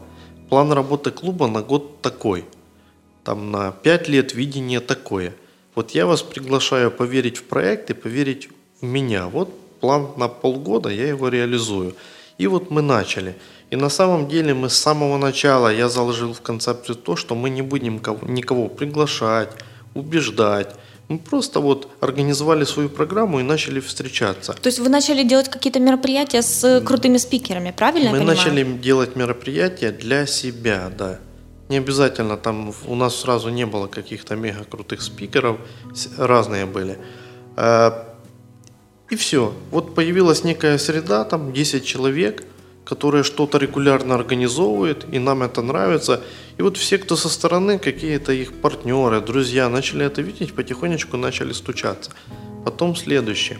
План 0.48 0.72
работы 0.72 1.11
клуба 1.11 1.46
на 1.46 1.61
год 1.61 2.00
такой. 2.00 2.44
Там 3.22 3.50
на 3.50 3.70
5 3.70 4.08
лет 4.08 4.34
видение 4.34 4.80
такое. 4.80 5.34
Вот 5.74 5.90
я 5.90 6.06
вас 6.06 6.22
приглашаю 6.22 6.90
поверить 6.90 7.37
в 7.37 7.44
проект 7.44 7.90
и 7.90 7.94
поверить 7.94 8.48
в 8.80 8.84
меня. 8.84 9.26
Вот 9.28 9.50
план 9.80 10.08
на 10.16 10.28
полгода, 10.28 10.88
я 10.88 11.06
его 11.08 11.28
реализую. 11.28 11.94
И 12.38 12.46
вот 12.46 12.70
мы 12.70 12.80
начали. 12.80 13.37
И 13.70 13.76
на 13.76 13.90
самом 13.90 14.26
деле 14.28 14.54
мы 14.54 14.70
с 14.70 14.78
самого 14.78 15.18
начала, 15.18 15.68
я 15.68 15.90
заложил 15.90 16.32
в 16.32 16.40
концепцию 16.40 16.96
то, 16.96 17.16
что 17.16 17.34
мы 17.34 17.50
не 17.50 17.61
будем 17.61 18.00
никого 18.26 18.68
приглашать, 18.68 19.50
убеждать, 19.94 20.74
мы 21.09 21.18
просто 21.18 21.61
вот 21.61 21.88
организовали 22.01 22.64
свою 22.64 22.90
программу 22.90 23.40
и 23.40 23.42
начали 23.42 23.81
встречаться. 23.81 24.53
То 24.53 24.68
есть 24.68 24.79
вы 24.79 24.88
начали 24.90 25.23
делать 25.23 25.49
какие-то 25.49 25.81
мероприятия 25.81 26.42
с 26.42 26.83
крутыми 26.85 27.16
спикерами, 27.16 27.73
правильно 27.77 28.11
Мы 28.11 28.21
начали 28.21 28.62
делать 28.62 29.16
мероприятия 29.16 29.90
для 29.90 30.27
себя, 30.27 30.92
да. 30.97 31.18
Не 31.68 31.79
обязательно 31.79 32.37
там 32.37 32.73
у 32.87 32.94
нас 32.94 33.16
сразу 33.16 33.51
не 33.51 33.66
было 33.66 33.88
каких-то 33.88 34.37
мега 34.37 34.64
крутых 34.64 35.03
спикеров, 35.03 35.59
разные 36.18 36.66
были. 36.66 36.99
А, 37.57 38.07
и 39.11 39.16
все. 39.16 39.55
Вот 39.71 39.94
появилась 39.94 40.44
некая 40.44 40.79
среда, 40.79 41.25
там 41.25 41.53
10 41.53 41.85
человек, 41.85 42.44
которые 42.88 43.22
что-то 43.22 43.59
регулярно 43.59 44.14
организовывают, 44.14 45.05
и 45.12 45.18
нам 45.18 45.42
это 45.42 45.61
нравится. 45.61 46.22
И 46.57 46.62
вот 46.62 46.79
все, 46.79 46.96
кто 46.96 47.16
со 47.16 47.29
стороны, 47.29 47.79
какие-то 47.79 48.33
их 48.33 48.62
партнеры, 48.62 49.20
друзья, 49.20 49.68
начали 49.68 50.07
это 50.07 50.22
видеть, 50.22 50.55
потихонечку 50.55 51.18
начали 51.18 51.53
стучаться. 51.53 52.12
Потом 52.64 52.96
следующее. 52.96 53.59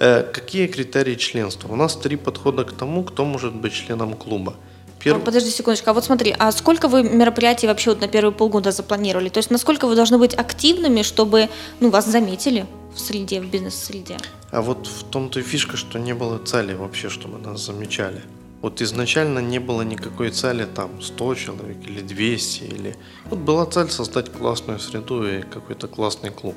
Э, 0.00 0.22
какие 0.22 0.66
критерии 0.66 1.14
членства? 1.14 1.72
У 1.72 1.76
нас 1.76 1.96
три 1.96 2.16
подхода 2.16 2.64
к 2.64 2.72
тому, 2.72 3.04
кто 3.04 3.24
может 3.24 3.54
быть 3.54 3.72
членом 3.72 4.12
клуба. 4.12 4.54
Перв... 5.02 5.24
Подожди 5.24 5.50
секундочку, 5.50 5.90
а 5.90 5.92
вот 5.94 6.04
смотри, 6.04 6.34
а 6.38 6.52
сколько 6.52 6.88
вы 6.88 7.02
мероприятий 7.02 7.66
вообще 7.68 7.90
вот 7.90 8.02
на 8.02 8.08
первые 8.08 8.32
полгода 8.32 8.70
запланировали? 8.70 9.30
То 9.30 9.38
есть 9.38 9.50
насколько 9.50 9.86
вы 9.86 9.94
должны 9.94 10.18
быть 10.18 10.34
активными, 10.34 11.02
чтобы 11.02 11.48
ну, 11.80 11.88
вас 11.88 12.06
заметили 12.06 12.66
в 12.98 13.00
среде, 13.00 13.40
в 13.40 13.50
бизнес-среде? 13.50 14.18
А 14.50 14.60
вот 14.60 14.86
в 14.86 15.04
том-то 15.04 15.40
и 15.40 15.42
фишка, 15.42 15.76
что 15.76 15.98
не 15.98 16.14
было 16.14 16.38
цели 16.38 16.74
вообще, 16.74 17.08
чтобы 17.08 17.38
нас 17.38 17.60
замечали. 17.64 18.20
Вот 18.60 18.82
изначально 18.82 19.38
не 19.38 19.60
было 19.60 19.82
никакой 19.82 20.30
цели 20.30 20.66
там 20.66 21.00
100 21.00 21.34
человек 21.36 21.76
или 21.86 22.00
200 22.00 22.64
или... 22.64 22.96
Вот 23.30 23.38
была 23.38 23.66
цель 23.66 23.88
создать 23.88 24.32
классную 24.32 24.80
среду 24.80 25.26
и 25.26 25.42
какой-то 25.42 25.86
классный 25.86 26.30
клуб. 26.30 26.56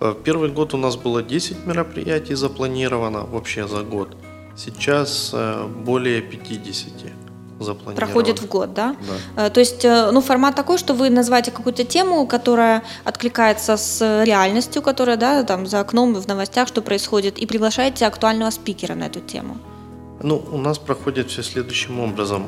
Э, 0.00 0.14
первый 0.24 0.50
год 0.50 0.74
у 0.74 0.76
нас 0.76 0.96
было 0.96 1.22
10 1.22 1.64
мероприятий 1.66 2.34
запланировано 2.34 3.20
вообще 3.20 3.68
за 3.68 3.82
год. 3.82 4.16
Сейчас 4.56 5.30
э, 5.32 5.68
более 5.84 6.20
50 6.20 7.25
запланировано. 7.60 7.96
Проходит 7.96 8.40
в 8.40 8.46
год, 8.48 8.74
да? 8.74 8.96
Да. 9.36 9.46
Э, 9.46 9.50
то 9.50 9.60
есть, 9.60 9.84
ну, 9.84 10.20
формат 10.20 10.54
такой, 10.54 10.78
что 10.78 10.94
вы 10.94 11.10
называете 11.10 11.50
какую-то 11.50 11.84
тему, 11.84 12.26
которая 12.26 12.82
откликается 13.04 13.76
с 13.76 14.24
реальностью, 14.24 14.82
которая, 14.82 15.16
да, 15.16 15.42
там 15.42 15.66
за 15.66 15.80
окном 15.80 16.14
в 16.14 16.26
новостях, 16.28 16.68
что 16.68 16.82
происходит, 16.82 17.38
и 17.38 17.46
приглашаете 17.46 18.06
актуального 18.06 18.50
спикера 18.50 18.94
на 18.94 19.04
эту 19.04 19.20
тему. 19.20 19.56
Ну, 20.22 20.42
у 20.50 20.58
нас 20.58 20.78
проходит 20.78 21.30
все 21.30 21.42
следующим 21.42 22.00
образом. 22.00 22.46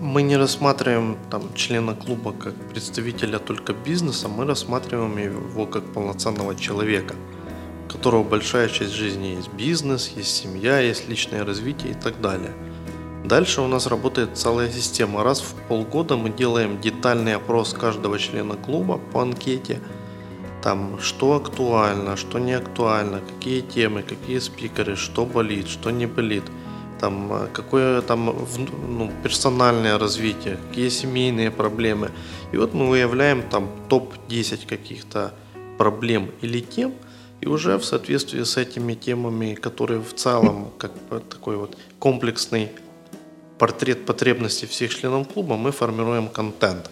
Мы 0.00 0.22
не 0.22 0.36
рассматриваем 0.36 1.16
там, 1.30 1.42
члена 1.54 1.94
клуба 1.94 2.32
как 2.32 2.54
представителя 2.72 3.38
только 3.38 3.72
бизнеса, 3.72 4.28
мы 4.28 4.46
рассматриваем 4.46 5.18
его 5.18 5.66
как 5.66 5.84
полноценного 5.92 6.56
человека, 6.56 7.14
у 7.86 7.92
которого 7.92 8.24
большая 8.24 8.68
часть 8.68 8.92
жизни 8.92 9.36
есть 9.36 9.52
бизнес, 9.52 10.10
есть 10.16 10.34
семья, 10.34 10.80
есть 10.80 11.08
личное 11.08 11.44
развитие 11.44 11.92
и 11.92 11.94
так 11.94 12.20
далее. 12.20 12.52
Дальше 13.24 13.60
у 13.60 13.68
нас 13.68 13.86
работает 13.86 14.36
целая 14.36 14.70
система. 14.70 15.22
Раз 15.22 15.40
в 15.40 15.54
полгода 15.68 16.16
мы 16.16 16.30
делаем 16.30 16.80
детальный 16.80 17.34
опрос 17.34 17.74
каждого 17.74 18.18
члена 18.18 18.56
клуба 18.56 18.98
по 19.12 19.22
анкете. 19.22 19.80
Там, 20.62 20.98
что 21.00 21.36
актуально, 21.36 22.16
что 22.16 22.38
не 22.38 22.52
актуально, 22.52 23.20
какие 23.20 23.60
темы, 23.60 24.02
какие 24.02 24.38
спикеры, 24.38 24.96
что 24.96 25.24
болит, 25.24 25.68
что 25.68 25.90
не 25.90 26.06
болит– 26.06 26.44
там, 27.00 27.32
а, 27.32 27.48
какое 27.52 28.02
там 28.02 28.46
ну, 28.88 29.10
персональное 29.22 29.98
развитие, 29.98 30.58
какие 30.68 30.90
семейные 30.90 31.50
проблемы. 31.50 32.10
И 32.52 32.56
вот 32.56 32.74
мы 32.74 32.88
выявляем 32.88 33.42
там 33.42 33.68
топ-10 33.88 34.66
каких-то 34.68 35.32
проблем 35.78 36.30
или 36.42 36.60
тем, 36.60 36.92
и 37.40 37.46
уже 37.46 37.78
в 37.78 37.84
соответствии 37.84 38.42
с 38.42 38.56
этими 38.58 38.94
темами, 38.94 39.54
которые 39.54 40.00
в 40.00 40.14
целом 40.14 40.68
как 40.78 40.92
такой 41.30 41.56
вот 41.56 41.76
комплексный 41.98 42.68
портрет 43.60 44.06
потребностей 44.06 44.66
всех 44.66 44.92
членов 44.94 45.28
клуба, 45.28 45.56
мы 45.56 45.70
формируем 45.70 46.28
контент. 46.28 46.90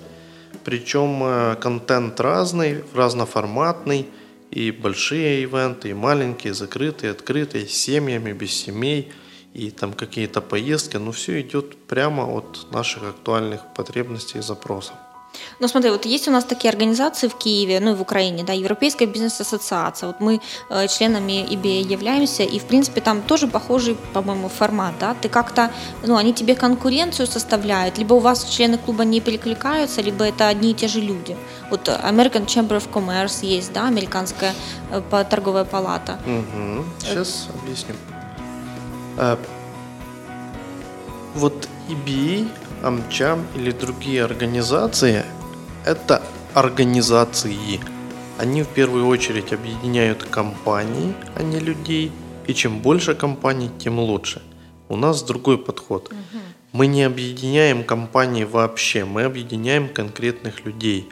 Причем 0.64 1.20
э, 1.22 1.56
контент 1.56 2.20
разный, 2.20 2.84
разноформатный, 2.94 4.06
и 4.50 4.70
большие 4.70 5.42
ивенты, 5.42 5.90
и 5.90 5.94
маленькие, 5.94 6.54
закрытые, 6.54 7.12
открытые, 7.12 7.66
с 7.66 7.72
семьями, 7.72 8.32
без 8.32 8.52
семей– 8.52 9.10
и 9.54 9.70
там 9.70 9.92
какие-то 9.92 10.40
поездки, 10.40 10.98
но 10.98 11.10
все 11.10 11.40
идет 11.40 11.76
прямо 11.86 12.22
от 12.22 12.68
наших 12.70 13.02
актуальных 13.02 13.60
потребностей 13.74 14.38
и 14.38 14.42
запросов. 14.42 14.94
Ну, 15.60 15.68
смотри, 15.68 15.90
вот 15.90 16.06
есть 16.06 16.28
у 16.28 16.30
нас 16.30 16.44
такие 16.44 16.70
организации 16.70 17.28
в 17.28 17.34
Киеве, 17.34 17.80
ну 17.80 17.92
и 17.92 17.94
в 17.94 18.00
Украине, 18.00 18.44
да, 18.44 18.52
Европейская 18.52 19.06
бизнес-ассоциация. 19.06 20.06
Вот 20.06 20.20
мы 20.20 20.40
э, 20.70 20.88
членами 20.88 21.46
EBA 21.50 21.92
являемся, 21.92 22.42
и, 22.42 22.58
в 22.58 22.64
принципе, 22.64 23.00
там 23.00 23.22
тоже 23.22 23.46
похожий, 23.46 23.96
по-моему, 24.12 24.48
формат, 24.48 24.94
да. 25.00 25.14
Ты 25.14 25.28
как-то, 25.28 25.70
ну, 26.06 26.16
они 26.16 26.32
тебе 26.32 26.54
конкуренцию 26.54 27.26
составляют, 27.26 27.98
либо 27.98 28.14
у 28.14 28.20
вас 28.20 28.44
члены 28.44 28.78
клуба 28.78 29.04
не 29.04 29.20
перекликаются, 29.20 30.02
либо 30.02 30.24
это 30.24 30.48
одни 30.48 30.70
и 30.70 30.74
те 30.74 30.88
же 30.88 31.00
люди. 31.00 31.36
Вот 31.70 31.88
American 31.88 32.46
Chamber 32.46 32.78
of 32.78 32.90
Commerce 32.92 33.44
есть, 33.44 33.72
да, 33.72 33.86
американская 33.86 34.54
э, 34.90 35.24
торговая 35.30 35.64
палата. 35.64 36.18
Угу. 36.26 36.84
Сейчас 37.00 37.48
объясню. 37.62 37.94
А, 39.16 39.38
вот 41.34 41.68
EBA, 41.88 42.48
Амчам 42.82 43.46
или 43.56 43.72
другие 43.72 44.24
организации– 44.24 45.24
это 45.84 46.22
организации. 46.54 47.80
Они 48.38 48.62
в 48.62 48.68
первую 48.68 49.06
очередь 49.06 49.52
объединяют 49.52 50.22
компании, 50.22 51.14
а 51.34 51.42
не 51.42 51.58
людей. 51.58 52.12
И 52.46 52.54
чем 52.54 52.80
больше 52.80 53.14
компаний, 53.14 53.70
тем 53.78 53.98
лучше. 53.98 54.42
У 54.88 54.96
нас 54.96 55.22
другой 55.22 55.58
подход. 55.58 56.12
Мы 56.72 56.86
не 56.86 57.02
объединяем 57.02 57.82
компании 57.84 58.44
вообще, 58.44 59.04
мы 59.04 59.24
объединяем 59.24 59.88
конкретных 59.88 60.64
людей. 60.64 61.08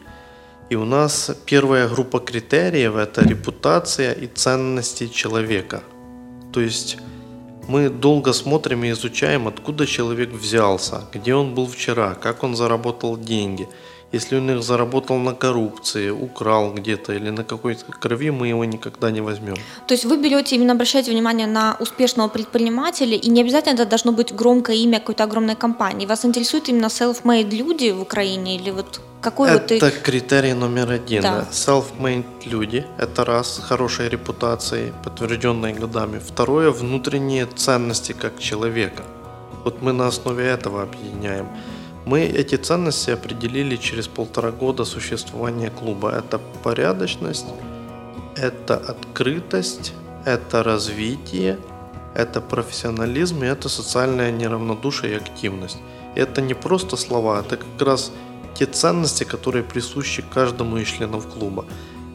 И 0.70 0.76
у 0.76 0.84
нас 0.84 1.30
первая 1.46 1.88
группа 1.88 2.20
критериев– 2.20 2.96
это 2.96 3.22
репутация 3.22 4.12
и 4.12 4.26
ценности 4.26 5.08
человека. 5.08 5.82
То 6.52 6.60
есть 6.60 6.98
мы 7.68 7.90
долго 7.90 8.32
смотрим 8.32 8.84
и 8.84 8.90
изучаем, 8.90 9.48
откуда 9.48 9.86
человек 9.86 10.30
взялся, 10.30 11.04
где 11.12 11.34
он 11.34 11.54
был 11.54 11.66
вчера, 11.66 12.14
как 12.14 12.44
он 12.44 12.56
заработал 12.56 13.16
деньги. 13.16 13.68
Если 14.12 14.36
он 14.36 14.50
их 14.50 14.62
заработал 14.62 15.18
на 15.18 15.34
коррупции, 15.34 16.10
украл 16.10 16.72
где-то 16.72 17.12
или 17.12 17.30
на 17.30 17.44
какой-то 17.44 17.84
крови, 17.92 18.30
мы 18.30 18.48
его 18.48 18.64
никогда 18.64 19.10
не 19.10 19.20
возьмем. 19.20 19.56
То 19.86 19.94
есть 19.94 20.04
вы 20.04 20.16
берете, 20.16 20.56
именно 20.56 20.72
обращаете 20.72 21.10
внимание 21.10 21.46
на 21.46 21.76
успешного 21.80 22.28
предпринимателя, 22.28 23.16
и 23.16 23.28
не 23.28 23.40
обязательно 23.40 23.74
это 23.74 23.86
должно 23.86 24.12
быть 24.12 24.32
громкое 24.32 24.76
имя 24.76 25.00
какой-то 25.00 25.24
огромной 25.24 25.56
компании. 25.56 26.06
Вас 26.06 26.24
интересуют 26.24 26.68
именно 26.68 26.86
self-made 26.86 27.50
люди 27.50 27.90
в 27.90 28.00
Украине 28.00 28.56
или 28.56 28.70
вот 28.70 29.00
какой 29.20 29.48
это 29.48 29.74
вот 29.74 29.80
ты... 29.80 29.90
критерий 29.90 30.54
номер 30.54 30.90
один. 30.92 31.22
Да. 31.22 31.46
Self-made 31.50 32.24
люди– 32.44 32.86
это 32.98 33.24
раз, 33.24 33.60
хорошей 33.68 34.08
репутацией, 34.08 34.92
подтвержденной 35.04 35.72
годами. 35.72 36.20
Второе– 36.20 36.70
внутренние 36.70 37.46
ценности 37.46 38.12
как 38.12 38.38
человека. 38.38 39.02
Вот 39.64 39.82
мы 39.82 39.92
на 39.92 40.06
основе 40.06 40.46
этого 40.46 40.82
объединяем. 40.82 41.48
Мы 42.06 42.20
эти 42.20 42.54
ценности 42.54 43.10
определили 43.10 43.74
через 43.74 44.06
полтора 44.06 44.52
года 44.52 44.84
существования 44.84 45.70
клуба. 45.70 46.12
Это 46.12 46.40
порядочность, 46.62 47.46
это 48.36 48.76
открытость, 48.76 49.92
это 50.24 50.62
развитие, 50.62 51.58
это 52.14 52.40
профессионализм 52.40 53.42
и 53.42 53.48
это 53.48 53.68
социальное 53.68 54.30
неравнодушие 54.30 55.14
и 55.14 55.16
активность. 55.16 55.78
И 56.14 56.20
это 56.20 56.40
не 56.40 56.54
просто 56.54 56.96
слова, 56.96 57.40
это 57.40 57.56
как 57.56 57.82
раз 57.82 58.12
те 58.54 58.66
ценности, 58.66 59.24
которые 59.24 59.64
присущи 59.64 60.22
каждому 60.32 60.76
из 60.76 60.86
членов 60.86 61.26
клуба. 61.26 61.64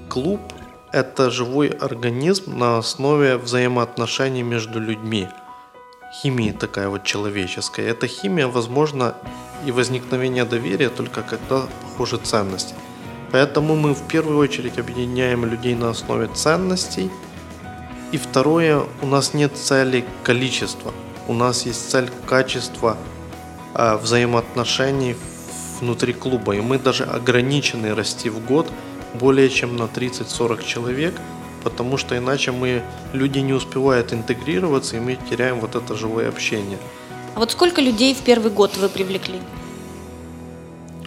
Клуб– 0.07 0.39
это 0.93 1.29
живой 1.29 1.67
организм 1.67 2.57
на 2.57 2.77
основе 2.77 3.35
взаимоотношений 3.35 4.43
между 4.43 4.79
людьми. 4.79 5.27
Химия 6.11 6.53
такая 6.53 6.89
вот 6.89 7.03
человеческая. 7.03 7.87
Эта 7.87 8.05
химия 8.05 8.47
возможна 8.47 9.15
и 9.65 9.71
возникновение 9.71 10.43
доверия 10.43 10.89
только 10.89 11.21
когда 11.21 11.67
похожи 11.81 12.17
ценности. 12.17 12.75
Поэтому 13.31 13.77
мы 13.77 13.93
в 13.93 14.07
первую 14.07 14.37
очередь 14.37 14.77
объединяем 14.77 15.45
людей 15.45 15.73
на 15.73 15.89
основе 15.89 16.27
ценностей. 16.27 17.09
И 18.11 18.17
второе, 18.17 18.83
у 19.01 19.05
нас 19.05 19.33
нет 19.33 19.55
цели 19.55 20.03
количества. 20.23 20.91
У 21.29 21.33
нас 21.33 21.65
есть 21.65 21.89
цель 21.89 22.09
качества 22.25 22.97
э, 23.73 23.95
взаимоотношений 23.95 25.15
внутри 25.79 26.11
клуба. 26.11 26.55
И 26.55 26.61
мы 26.61 26.77
даже 26.77 27.05
ограничены 27.05 27.95
расти 27.95 28.29
в 28.29 28.45
год 28.45 28.69
более 29.13 29.49
чем 29.49 29.77
на 29.77 29.83
30-40 29.83 30.65
человек, 30.65 31.15
потому 31.63 31.97
что 31.97 32.17
иначе 32.17 32.51
мы, 32.51 32.81
люди 33.13 33.39
не 33.39 33.53
успевают 33.53 34.13
интегрироваться, 34.13 34.97
и 34.97 34.99
мы 34.99 35.17
теряем 35.29 35.59
вот 35.59 35.75
это 35.75 35.95
живое 35.95 36.29
общение. 36.29 36.77
А 37.35 37.39
вот 37.39 37.51
сколько 37.51 37.81
людей 37.81 38.13
в 38.13 38.19
первый 38.19 38.51
год 38.51 38.77
вы 38.77 38.89
привлекли? 38.89 39.39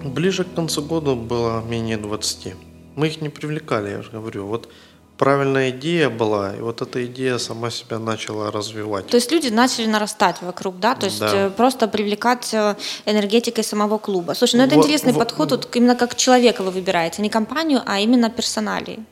Ближе 0.02 0.44
к 0.44 0.54
концу 0.54 0.82
года 0.82 1.14
было 1.14 1.62
менее 1.62 1.96
20. 1.96 2.54
Мы 2.96 3.06
их 3.06 3.20
не 3.20 3.28
привлекали, 3.28 3.90
я 3.90 4.02
же 4.02 4.10
говорю. 4.10 4.46
Вот 4.46 4.68
правильная 5.16 5.70
идея 5.70 6.10
была, 6.10 6.54
и 6.56 6.60
вот 6.60 6.82
эта 6.82 7.04
идея 7.06 7.38
сама 7.38 7.70
себя 7.70 7.98
начала 7.98 8.50
развивать. 8.50 9.06
То 9.06 9.16
есть 9.16 9.32
люди 9.32 9.48
начали 9.48 9.86
нарастать 9.86 10.42
вокруг, 10.42 10.78
да? 10.78 10.94
То 10.94 11.06
есть 11.06 11.20
да. 11.20 11.46
Э, 11.46 11.50
просто 11.50 11.88
привлекать 11.88 12.52
э, 12.54 12.76
энергетикой 13.06 13.64
самого 13.64 13.98
клуба. 13.98 14.34
Слушай, 14.34 14.56
ну 14.56 14.64
это 14.64 14.74
в, 14.74 14.78
интересный 14.78 15.12
в, 15.12 15.18
подход, 15.18 15.50
вот 15.50 15.76
именно 15.76 15.94
как 15.94 16.14
человека 16.14 16.62
вы 16.62 16.70
выбираете, 16.70 17.22
не 17.22 17.30
компанию, 17.30 17.80
а 17.86 18.00
именно 18.00 18.30
персоналии. 18.30 19.04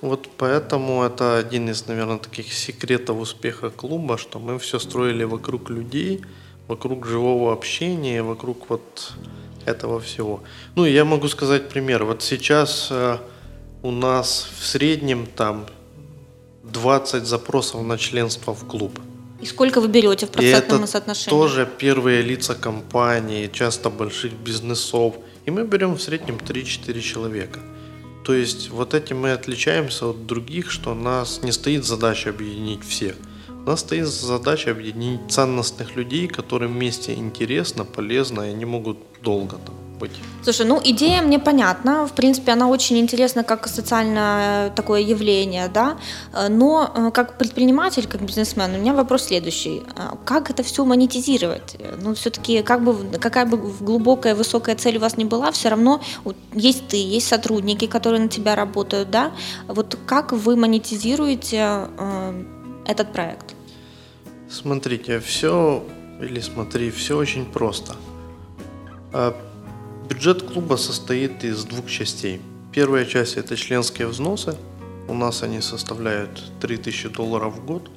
Вот 0.00 0.28
поэтому 0.36 1.02
это 1.02 1.38
один 1.38 1.70
из, 1.70 1.86
наверное, 1.86 2.18
таких 2.18 2.52
секретов 2.52 3.18
успеха 3.18 3.70
клуба, 3.70 4.18
что 4.18 4.38
мы 4.38 4.58
все 4.58 4.78
строили 4.78 5.24
вокруг 5.24 5.70
людей, 5.70 6.22
вокруг 6.68 7.06
живого 7.06 7.52
общения, 7.52 8.22
вокруг 8.22 8.68
вот 8.70 9.12
этого 9.66 10.00
всего. 10.00 10.42
Ну, 10.74 10.84
я 10.84 11.04
могу 11.04 11.28
сказать 11.28 11.68
пример. 11.68 12.04
Вот 12.04 12.22
сейчас 12.22 12.88
э, 12.90 13.18
у 13.82 13.90
нас 13.90 14.48
в 14.58 14.64
среднем 14.64 15.26
там 15.26 15.66
20 16.62 17.26
запросов 17.26 17.82
на 17.82 17.98
членство 17.98 18.54
в 18.54 18.66
клуб. 18.66 18.98
И 19.40 19.46
сколько 19.46 19.80
вы 19.80 19.88
берете 19.88 20.26
в 20.26 20.30
процентном 20.30 20.80
и 20.80 20.82
это 20.84 20.92
соотношении? 20.92 21.30
тоже 21.30 21.68
первые 21.78 22.22
лица 22.22 22.54
компании, 22.54 23.50
часто 23.52 23.90
больших 23.90 24.32
бизнесов. 24.32 25.14
И 25.44 25.50
мы 25.50 25.64
берем 25.64 25.94
в 25.94 26.00
среднем 26.00 26.36
3-4 26.36 27.00
человека. 27.00 27.60
То 28.24 28.32
есть 28.32 28.70
вот 28.70 28.94
этим 28.94 29.20
мы 29.20 29.32
отличаемся 29.32 30.06
от 30.06 30.26
других, 30.26 30.70
что 30.70 30.92
у 30.92 30.94
нас 30.94 31.42
не 31.42 31.52
стоит 31.52 31.84
задача 31.84 32.30
объединить 32.30 32.82
всех. 32.82 33.16
У 33.48 33.70
нас 33.70 33.80
стоит 33.80 34.06
задача 34.06 34.70
объединить 34.70 35.30
ценностных 35.30 35.94
людей, 35.96 36.26
которым 36.26 36.72
вместе 36.72 37.14
интересно, 37.14 37.84
полезно, 37.84 38.42
и 38.42 38.50
они 38.50 38.64
могут 38.64 38.98
долго 39.22 39.58
там 39.58 39.83
быть. 39.98 40.12
Слушай, 40.42 40.66
ну 40.66 40.80
идея 40.84 41.22
мне 41.22 41.38
понятна, 41.38 42.06
в 42.06 42.12
принципе, 42.12 42.52
она 42.52 42.68
очень 42.68 42.98
интересна 42.98 43.44
как 43.44 43.66
социальное 43.68 44.70
такое 44.70 45.00
явление, 45.00 45.68
да, 45.68 45.96
но 46.50 46.90
э, 46.94 47.10
как 47.10 47.38
предприниматель, 47.38 48.06
как 48.06 48.22
бизнесмен, 48.22 48.74
у 48.74 48.78
меня 48.78 48.92
вопрос 48.92 49.24
следующий. 49.24 49.82
Как 50.24 50.50
это 50.50 50.62
все 50.62 50.84
монетизировать? 50.84 51.76
Ну, 52.02 52.14
все-таки, 52.14 52.62
как 52.62 52.84
бы, 52.84 53.18
какая 53.18 53.46
бы 53.46 53.56
глубокая, 53.56 54.34
высокая 54.34 54.76
цель 54.76 54.98
у 54.98 55.00
вас 55.00 55.16
не 55.16 55.24
была, 55.24 55.50
все 55.50 55.70
равно 55.70 56.00
есть 56.52 56.88
ты, 56.88 56.96
есть 56.96 57.28
сотрудники, 57.28 57.86
которые 57.86 58.22
на 58.22 58.28
тебя 58.28 58.54
работают, 58.54 59.10
да, 59.10 59.32
вот 59.68 59.98
как 60.06 60.32
вы 60.32 60.56
монетизируете 60.56 61.88
э, 61.98 62.44
этот 62.86 63.12
проект? 63.12 63.54
Смотрите, 64.50 65.20
все, 65.20 65.82
или 66.20 66.40
смотри, 66.40 66.90
все 66.90 67.16
очень 67.16 67.44
просто. 67.44 67.96
Бюджет 70.08 70.42
клуба 70.42 70.76
состоит 70.76 71.44
из 71.44 71.64
двух 71.64 71.88
частей. 71.88 72.40
Первая 72.72 73.06
часть– 73.06 73.36
это 73.38 73.56
членские 73.56 74.06
взносы. 74.06 74.56
У 75.08 75.14
нас 75.14 75.42
они 75.42 75.60
составляют 75.60 76.42
3000 76.60 77.08
долларов 77.08 77.54
в 77.56 77.64
год. 77.64 77.90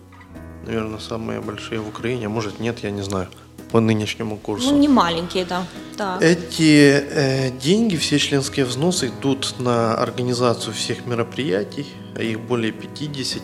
Наверное, 0.65 0.99
самые 0.99 1.41
большие 1.41 1.79
в 1.79 1.87
Украине. 1.87 2.29
Может, 2.29 2.59
нет, 2.59 2.79
я 2.83 2.91
не 2.91 3.01
знаю 3.01 3.27
по 3.71 3.81
нынешнему 3.81 4.37
курсу. 4.37 4.71
Ну, 4.71 4.77
не 4.77 4.87
маленькие, 4.87 5.45
да. 5.45 5.65
да. 5.97 6.17
Эти 6.21 6.91
э, 6.91 7.51
деньги, 7.59 7.97
все 7.97 8.17
членские 8.17 8.65
взносы 8.65 9.07
идут 9.07 9.55
на 9.59 9.95
организацию 9.95 10.73
всех 10.73 11.05
мероприятий, 11.05 11.85
а 12.15 12.21
их 12.21 12.39
более 12.39 12.71
50, 12.71 13.41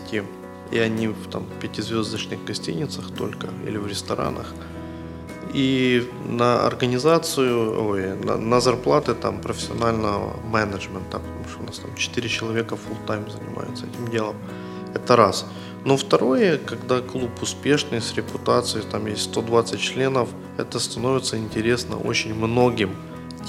и 0.72 0.78
они 0.78 1.08
в 1.08 1.28
там, 1.30 1.46
пятизвездочных 1.60 2.42
гостиницах 2.44 3.10
только 3.10 3.48
или 3.66 3.76
в 3.76 3.86
ресторанах 3.86 4.54
и 5.54 6.10
на 6.28 6.66
организацию, 6.66 7.88
ой, 7.88 8.16
на, 8.16 8.36
на 8.36 8.60
зарплаты 8.60 9.14
там 9.14 9.40
профессионального 9.40 10.36
менеджмента, 10.50 11.18
потому 11.18 11.48
что 11.48 11.62
у 11.62 11.66
нас 11.66 11.78
там 11.78 11.94
4 11.94 12.28
человека 12.28 12.74
full 12.74 13.06
time 13.06 13.30
занимаются 13.30 13.86
этим 13.86 14.10
делом. 14.10 14.36
Это 14.94 15.16
раз. 15.16 15.46
Но 15.84 15.96
второе, 15.96 16.58
когда 16.58 17.00
клуб 17.00 17.30
успешный, 17.40 18.00
с 18.00 18.14
репутацией, 18.16 18.84
там 18.90 19.06
есть 19.06 19.22
120 19.22 19.80
членов, 19.80 20.28
это 20.58 20.80
становится 20.80 21.36
интересно 21.38 21.98
очень 21.98 22.34
многим 22.34 22.96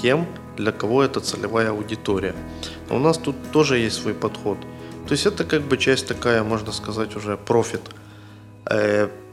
тем, 0.00 0.26
для 0.56 0.70
кого 0.70 1.02
это 1.02 1.20
целевая 1.20 1.70
аудитория. 1.70 2.34
Но 2.88 2.96
у 2.96 2.98
нас 3.00 3.18
тут 3.18 3.34
тоже 3.52 3.78
есть 3.78 4.00
свой 4.02 4.14
подход. 4.14 4.58
То 5.08 5.12
есть 5.12 5.26
это 5.26 5.44
как 5.44 5.62
бы 5.62 5.76
часть 5.76 6.06
такая, 6.06 6.44
можно 6.44 6.72
сказать, 6.72 7.16
уже 7.16 7.36
профит. 7.36 7.80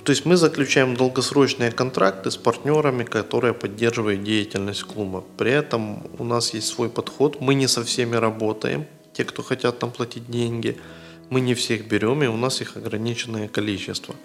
То 0.05 0.11
есть 0.11 0.25
мы 0.25 0.35
заключаем 0.35 0.95
долгосрочные 0.95 1.71
контракты 1.71 2.29
с 2.29 2.35
партнерами, 2.35 3.05
которые 3.05 3.53
поддерживают 3.53 4.23
деятельность 4.23 4.83
клуба. 4.83 5.23
При 5.37 5.51
этом 5.51 6.03
у 6.19 6.25
нас 6.25 6.53
есть 6.53 6.67
свой 6.67 6.89
подход, 6.89 7.39
мы 7.39 7.53
не 7.53 7.67
со 7.67 7.83
всеми 7.83 8.17
работаем, 8.17 8.85
те, 9.13 9.23
кто 9.23 9.43
хотят 9.43 9.81
нам 9.81 9.91
платить 9.91 10.29
деньги, 10.29 10.77
мы 11.29 11.39
не 11.39 11.53
всех 11.53 11.87
берем, 11.87 12.21
и 12.21 12.27
у 12.27 12.35
нас 12.35 12.61
их 12.61 12.75
ограниченное 12.75 13.47
количество. 13.47 14.15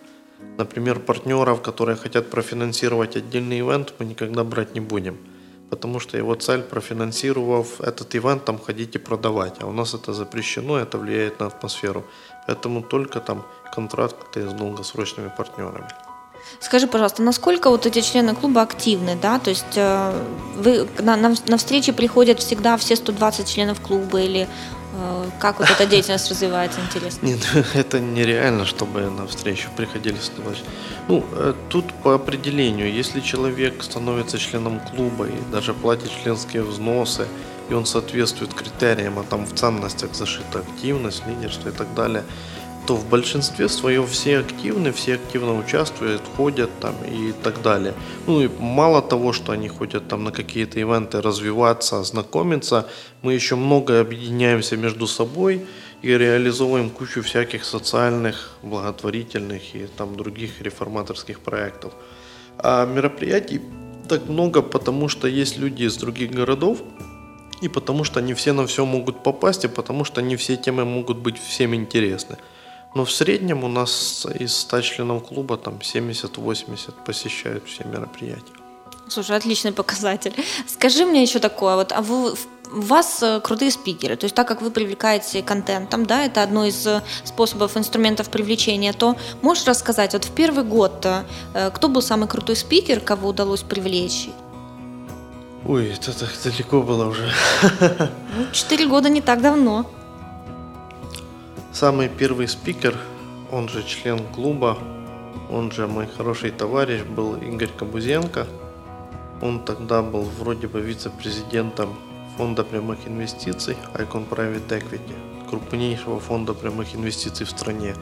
Например, 0.56 0.98
партнеров, 0.98 1.62
которые 1.62 1.96
хотят 1.96 2.28
профинансировать 2.28 3.16
отдельный 3.16 3.60
ивент, 3.60 3.94
мы 3.98 4.06
никогда 4.06 4.42
брать 4.42 4.74
не 4.74 4.80
будем– 4.80 5.16
потому 5.70 6.00
что 6.00 6.18
его 6.18 6.34
цель, 6.34 6.62
профинансировав 6.62 7.80
этот 7.80 8.14
ивент, 8.14 8.44
там 8.44 8.58
ходить 8.58 8.96
и 8.96 8.98
продавать. 8.98 9.54
А 9.60 9.66
у 9.66 9.72
нас 9.72 9.94
это 9.94 10.12
запрещено, 10.12 10.78
это 10.78 10.98
влияет 10.98 11.40
на 11.40 11.46
атмосферу. 11.46 12.04
Поэтому 12.48 12.82
только 12.82 13.20
там 13.20 13.44
контракты 13.74 14.48
с 14.48 14.52
долгосрочными 14.52 15.30
партнерами. 15.37 15.88
Скажи, 16.61 16.87
пожалуйста, 16.87 17.22
насколько 17.22 17.70
вот 17.70 17.87
эти 17.87 18.00
члены 18.00 18.34
клуба 18.34 18.62
активны, 18.62 19.16
да? 19.20 19.38
То 19.38 19.50
есть 19.50 19.76
э, 19.76 20.24
вы 20.56 20.88
на, 20.98 21.16
на, 21.16 21.34
на 21.46 21.56
встречи 21.56 21.92
приходят 21.92 22.40
всегда 22.40 22.76
все 22.76 22.96
120 22.96 23.46
членов 23.46 23.80
клуба 23.80 24.20
или 24.20 24.48
Э, 24.98 25.30
как 25.38 25.61
вот 25.61 25.70
эта 25.70 25.87
деятельность 25.87 26.30
развивается, 26.30 26.80
интересно? 26.80 27.26
Нет, 27.26 27.40
это 27.74 28.00
нереально, 28.00 28.64
чтобы 28.64 29.11
на 29.11 29.26
встречу 29.26 29.68
приходили 29.76 30.16
студенты. 30.16 30.61
Ну, 31.08 31.24
э, 31.32 31.54
тут 31.68 31.92
по 32.02 32.14
определению, 32.14 32.92
если 32.92 33.20
человек 33.20 33.82
становится 33.82 34.38
членом 34.38 34.80
клуба 34.80 35.26
и 35.26 35.52
даже 35.52 35.74
платит 35.74 36.11
членские 36.22 36.62
взносы, 36.62 37.26
и 37.68 37.74
он 37.74 37.87
соответствует 37.87 38.54
критериям, 38.54 39.18
а 39.18 39.24
там 39.24 39.44
в 39.44 39.54
ценностях 39.54 40.14
зашита 40.14 40.61
активность, 40.61 41.22
лидерство 41.26 41.68
и 41.68 41.72
так 41.72 41.94
далее, 41.94 42.24
то 42.87 42.96
в 42.96 43.07
большинстве 43.07 43.68
своем 43.68 44.07
все 44.07 44.38
активны, 44.38 44.92
все 44.92 45.16
активно 45.16 45.59
участвуют, 45.59 46.22
ходят 46.37 46.70
там 46.81 46.94
и 47.04 47.33
так 47.33 47.61
далее. 47.61 47.92
Ну 48.26 48.40
и 48.40 48.48
мало 48.48 49.02
того, 49.02 49.35
что 49.35 49.52
они 49.52 49.68
ходят 49.68 50.09
там 50.09 50.24
на 50.24 50.33
какие-то 50.33 50.81
ивенты 50.81 51.20
развиваться, 51.20 52.02
знакомиться, 52.02 52.88
мы 53.20 53.35
еще 53.35 53.57
много 53.57 54.00
объединяемся 54.00 54.78
между 54.78 55.07
собой 55.07 55.66
и 56.00 56.09
реализовываем 56.09 56.88
кучу 56.88 57.20
всяких 57.22 57.64
социальных, 57.64 58.57
благотворительных 58.62 59.74
и 59.74 59.87
там 59.87 60.16
других 60.16 60.62
реформаторских 60.62 61.40
проектов. 61.40 61.92
А 62.59 62.87
мероприятий 62.87 63.61
так 64.09 64.28
много, 64.28 64.62
потому 64.62 65.09
что 65.09 65.28
есть 65.28 65.59
люди 65.59 65.83
из 65.83 65.96
других 65.96 66.31
городов, 66.31 66.78
и 67.61 67.68
потому 67.68 68.05
что 68.05 68.21
не 68.21 68.35
все 68.35 68.53
на 68.53 68.66
все 68.66 68.85
могут 68.85 69.23
попасть, 69.23 69.64
и 69.64 69.68
потому 69.68 70.05
что 70.05 70.23
не 70.23 70.37
все 70.37 70.57
темы 70.57 70.85
могут 70.85 71.18
быть 71.18 71.38
всем 71.38 71.75
интересны. 71.75 72.37
Но 72.94 73.05
в 73.05 73.12
среднем 73.12 73.64
у 73.64 73.68
нас 73.68 74.27
из 74.40 74.57
100 74.57 74.81
членов 74.83 75.29
клуба 75.29 75.57
там 75.57 75.79
70-80 75.83 76.94
посещают 77.05 77.64
все 77.66 77.85
мероприятия. 77.85 78.55
Слушай, 79.09 79.37
отличный 79.37 79.73
показатель. 79.73 80.35
Скажи 80.66 81.05
мне 81.05 81.23
еще 81.23 81.38
такое, 81.38 81.77
вот, 81.77 81.92
а 81.92 82.03
вы, 82.03 82.33
у 82.33 82.81
вас 82.81 83.23
э, 83.23 83.40
крутые 83.40 83.71
спикеры, 83.71 84.16
то 84.16 84.25
есть 84.25 84.35
так 84.35 84.47
как 84.47 84.61
вы 84.62 84.71
привлекаете 84.71 85.42
контентом, 85.42 86.05
да, 86.05 86.25
это 86.25 86.42
одно 86.42 86.66
из 86.66 86.87
э, 86.87 87.03
способов, 87.25 87.77
инструментов 87.77 88.29
привлечения, 88.29 88.92
то 88.92 89.16
можешь 89.42 89.66
рассказать, 89.66 90.12
вот 90.12 90.25
в 90.25 90.31
первый 90.33 90.64
год 90.64 91.07
э, 91.07 91.71
кто 91.71 91.88
был 91.88 92.03
самый 92.03 92.29
крутой 92.29 92.57
спикер, 92.57 93.01
кого 93.01 93.29
удалось 93.29 93.62
привлечь? 93.62 94.29
Ой, 95.68 95.92
это 95.92 96.18
так 96.18 96.31
далеко 96.42 96.83
было 96.83 97.07
уже. 97.07 97.31
Ну, 98.37 98.46
четыре 98.52 98.87
года 98.87 99.11
не 99.11 99.20
так 99.20 99.42
давно. 99.42 99.85
Самый 101.72 102.09
первый 102.09 102.48
спикер, 102.48 102.96
он 103.52 103.68
же 103.68 103.83
член 103.83 104.18
клуба, 104.33 104.78
он 105.50 105.70
же 105.70 105.87
мой 105.87 106.07
хороший 106.07 106.52
товарищ, 106.52 107.02
был 107.02 107.35
Игорь 107.37 107.68
Кабузенко. 107.76 108.46
Он 109.42 109.61
тогда 109.61 110.02
был 110.02 110.22
вроде 110.22 110.68
бы 110.68 110.81
вице-президентом 110.81 111.94
фонда 112.38 112.64
прямых 112.64 113.07
инвестиций 113.07 113.76
Icon 113.94 114.26
Private 114.26 114.68
Equity, 114.68 115.48
крупнейшего 115.50 116.18
фонда 116.18 116.54
прямых 116.54 116.94
инвестиций 116.94 117.44
в 117.44 117.50
стране. 117.50 117.94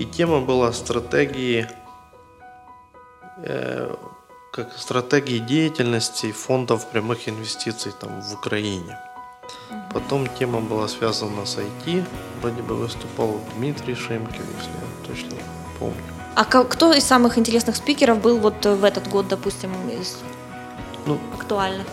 И 0.00 0.04
тема 0.04 0.40
была 0.40 0.72
стратегии, 0.72 1.68
э, 3.44 3.94
как 4.56 4.72
стратегии 4.78 5.38
деятельности 5.38 6.32
фондов 6.32 6.86
прямых 6.90 7.28
инвестиций 7.28 7.92
там, 8.00 8.22
в 8.22 8.34
Украине. 8.34 8.98
Потом 9.92 10.26
тема 10.38 10.60
была 10.60 10.88
связана 10.88 11.44
с 11.44 11.58
IT. 11.58 12.04
Вроде 12.40 12.62
бы 12.62 12.74
выступал 12.74 13.40
Дмитрий 13.56 13.94
Шемкин, 13.94 14.44
если 14.58 14.72
я 14.72 15.06
точно 15.06 15.36
помню. 15.78 15.96
А 16.34 16.44
кто 16.44 16.92
из 16.92 17.04
самых 17.04 17.38
интересных 17.38 17.76
спикеров 17.76 18.22
был 18.22 18.38
вот 18.38 18.64
в 18.64 18.84
этот 18.84 19.08
год, 19.08 19.28
допустим, 19.28 19.70
из 19.90 20.16
ну, 21.06 21.18
актуальных? 21.34 21.86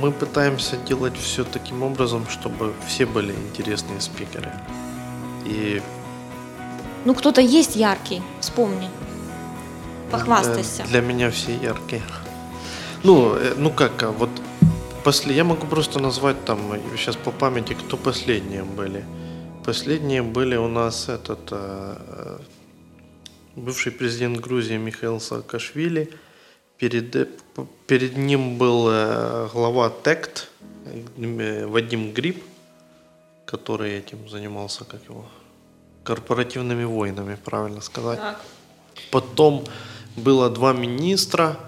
Мы 0.00 0.12
пытаемся 0.12 0.76
делать 0.76 1.16
все 1.16 1.44
таким 1.44 1.82
образом, 1.82 2.26
чтобы 2.28 2.74
все 2.86 3.06
были 3.06 3.32
интересные 3.32 4.00
спикеры. 4.00 4.52
И... 5.44 5.82
Ну, 7.04 7.14
кто-то 7.14 7.40
есть 7.40 7.76
яркий, 7.76 8.22
вспомни. 8.40 8.88
Похвастайся. 10.10 10.82
Для, 10.84 11.00
для 11.00 11.00
меня 11.00 11.30
все 11.30 11.54
яркие. 11.54 12.02
Ну, 13.04 13.34
э, 13.34 13.54
ну 13.56 13.70
как, 13.70 14.02
а 14.02 14.10
вот 14.10 14.30
После, 15.04 15.34
я 15.34 15.44
могу 15.44 15.66
просто 15.66 16.00
назвать 16.00 16.44
там 16.44 16.58
сейчас 16.96 17.16
по 17.16 17.30
памяти, 17.30 17.74
кто 17.74 17.96
последние 17.96 18.64
были. 18.64 19.04
Последние 19.64 20.22
были 20.22 20.56
у 20.56 20.68
нас 20.68 21.08
этот 21.08 21.48
э, 21.50 22.38
бывший 23.56 23.92
президент 23.92 24.38
Грузии 24.40 24.76
Михаил 24.76 25.20
Саакашвили 25.20 26.10
Перед, 26.78 27.28
перед 27.86 28.16
ним 28.16 28.56
был 28.56 28.88
э, 28.88 29.48
глава 29.52 29.90
ТЭКТ 29.90 30.48
э, 31.16 31.66
Вадим 31.66 32.12
Гриб, 32.12 32.44
который 33.46 33.94
этим 33.98 34.28
занимался, 34.28 34.84
как 34.84 35.02
его, 35.08 35.24
корпоративными 36.04 36.84
войнами, 36.84 37.36
правильно 37.44 37.80
сказать. 37.80 38.20
Так. 38.20 38.40
Потом 39.10 39.64
было 40.18 40.50
два 40.50 40.72
министра, 40.72 41.58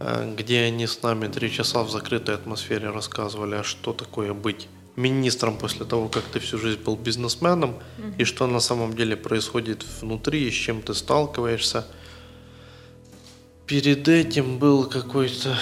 э, 0.00 0.34
где 0.36 0.62
они 0.62 0.86
с 0.86 1.02
нами 1.02 1.28
три 1.28 1.50
часа 1.50 1.82
в 1.82 1.90
закрытой 1.90 2.34
атмосфере 2.34 2.90
рассказывали, 2.90 3.56
а 3.56 3.64
что 3.64 3.92
такое 3.92 4.32
быть 4.32 4.68
министром 4.96 5.56
после 5.56 5.86
того, 5.86 6.08
как 6.08 6.24
ты 6.24 6.38
всю 6.40 6.58
жизнь 6.58 6.80
был 6.80 6.96
бизнесменом, 6.96 7.70
угу. 7.70 8.14
и 8.18 8.24
что 8.24 8.46
на 8.46 8.60
самом 8.60 8.94
деле 8.94 9.16
происходит 9.16 9.84
внутри, 10.00 10.48
и 10.48 10.50
с 10.50 10.54
чем 10.54 10.82
ты 10.82 10.94
сталкиваешься. 10.94 11.86
Перед 13.66 14.08
этим 14.08 14.58
был 14.58 14.84
какой-то 14.84 15.56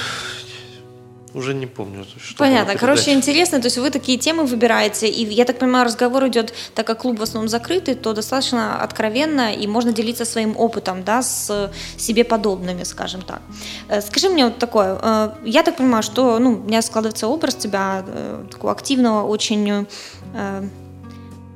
уже 1.35 1.55
не 1.55 1.67
помню. 1.67 2.05
Что 2.23 2.39
Понятно. 2.39 2.75
Короче, 2.75 3.13
интересно. 3.13 3.61
То 3.61 3.67
есть 3.67 3.79
вы 3.79 3.91
такие 3.91 4.19
темы 4.19 4.45
выбираете, 4.45 5.09
и 5.09 5.25
я 5.35 5.45
так 5.45 5.59
понимаю, 5.59 5.85
разговор 5.85 6.27
идет, 6.27 6.53
так 6.75 6.87
как 6.87 6.99
клуб 6.99 7.19
в 7.19 7.23
основном 7.23 7.49
закрытый, 7.49 7.95
то 7.95 8.13
достаточно 8.13 8.83
откровенно, 8.83 9.55
и 9.55 9.67
можно 9.67 9.93
делиться 9.93 10.25
своим 10.25 10.57
опытом, 10.57 11.05
да, 11.05 11.23
с 11.23 11.71
себе 11.97 12.25
подобными, 12.25 12.85
скажем 12.85 13.23
так. 13.23 13.43
Э, 13.89 14.01
скажи 14.01 14.29
мне 14.29 14.45
вот 14.45 14.59
такое. 14.59 14.99
Э, 15.03 15.31
я 15.45 15.63
так 15.63 15.77
понимаю, 15.77 16.03
что, 16.03 16.39
ну, 16.39 16.51
у 16.53 16.67
меня 16.67 16.83
складывается 16.83 17.27
образ 17.29 17.55
тебя 17.55 18.05
э, 18.07 18.45
такого 18.51 18.73
активного, 18.73 19.27
очень 19.27 19.87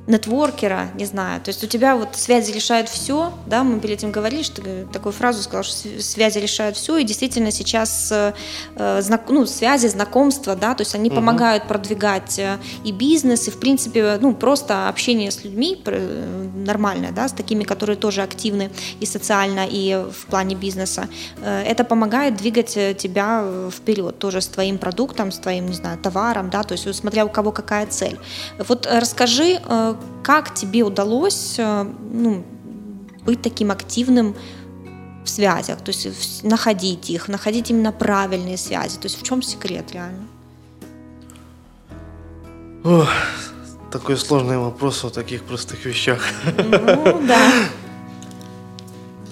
нетворкера, 0.06 0.90
не 0.94 1.06
знаю. 1.06 1.40
То 1.40 1.48
есть 1.48 1.64
у 1.64 1.66
тебя 1.66 1.96
вот 1.96 2.16
связи 2.16 2.52
решают 2.52 2.88
все, 2.88 3.32
да, 3.46 3.64
мы 3.64 3.80
перед 3.80 3.98
этим 3.98 4.12
говорили, 4.12 4.42
что 4.42 4.62
такую 4.92 5.12
фразу 5.12 5.42
сказал, 5.42 5.62
что 5.62 5.88
связи 6.02 6.38
решают 6.38 6.76
все, 6.76 6.98
и 6.98 7.04
действительно 7.04 7.50
сейчас 7.50 8.12
э, 8.12 8.32
знак, 9.00 9.22
ну, 9.28 9.46
связи, 9.46 9.86
знакомства, 9.86 10.56
да, 10.56 10.74
то 10.74 10.82
есть 10.82 10.94
они 10.94 11.08
угу. 11.08 11.16
помогают 11.16 11.66
продвигать 11.66 12.38
э, 12.38 12.58
и 12.84 12.92
бизнес, 12.92 13.48
и 13.48 13.50
в 13.50 13.58
принципе, 13.58 14.18
ну, 14.20 14.34
просто 14.34 14.88
общение 14.88 15.30
с 15.30 15.42
людьми 15.42 15.80
э, 15.86 16.48
нормальное, 16.54 17.12
да, 17.12 17.26
с 17.26 17.32
такими, 17.32 17.64
которые 17.64 17.96
тоже 17.96 18.20
активны 18.20 18.70
и 19.00 19.06
социально, 19.06 19.66
и 19.66 20.04
в 20.12 20.26
плане 20.26 20.54
бизнеса. 20.54 21.08
Э, 21.40 21.62
это 21.62 21.82
помогает 21.82 22.36
двигать 22.36 22.76
э, 22.76 22.92
тебя 22.92 23.42
вперед, 23.70 24.18
тоже 24.18 24.42
с 24.42 24.48
твоим 24.48 24.76
продуктом, 24.76 25.32
с 25.32 25.38
твоим, 25.38 25.66
не 25.66 25.74
знаю, 25.74 25.98
товаром, 25.98 26.50
да, 26.50 26.62
то 26.62 26.72
есть 26.72 26.94
смотря 26.94 27.24
у 27.24 27.30
кого 27.30 27.52
какая 27.52 27.86
цель. 27.86 28.18
Вот 28.58 28.86
расскажи, 28.90 29.60
как 30.22 30.54
тебе 30.54 30.82
удалось 30.82 31.56
э, 31.58 31.84
ну, 32.12 32.44
быть 33.24 33.42
таким 33.42 33.70
активным 33.70 34.34
в 35.24 35.28
связях, 35.28 35.80
то 35.80 35.90
есть 35.90 36.44
находить 36.44 37.10
их, 37.10 37.28
находить 37.28 37.70
именно 37.70 37.92
правильные 37.92 38.56
связи? 38.56 38.98
То 38.98 39.06
есть 39.06 39.20
в 39.20 39.22
чем 39.22 39.42
секрет 39.42 39.92
реально? 39.92 40.26
Ох, 42.84 43.08
такой 43.90 44.16
сложный 44.16 44.58
вопрос 44.58 45.04
о 45.04 45.10
таких 45.10 45.42
простых 45.42 45.84
вещах. 45.84 46.22
Ну, 46.56 47.26
да. 47.26 47.52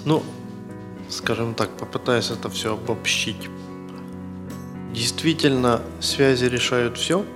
Ну, 0.05 0.21
скажем 1.09 1.55
так, 1.55 1.71
попытаюсь 1.77 2.31
это 2.31 2.51
все 2.51 2.75
обобщить. 2.75 3.49
Действительно, 4.93 5.81
связи 6.01 6.47
решают 6.47 6.99
все– 6.99 7.25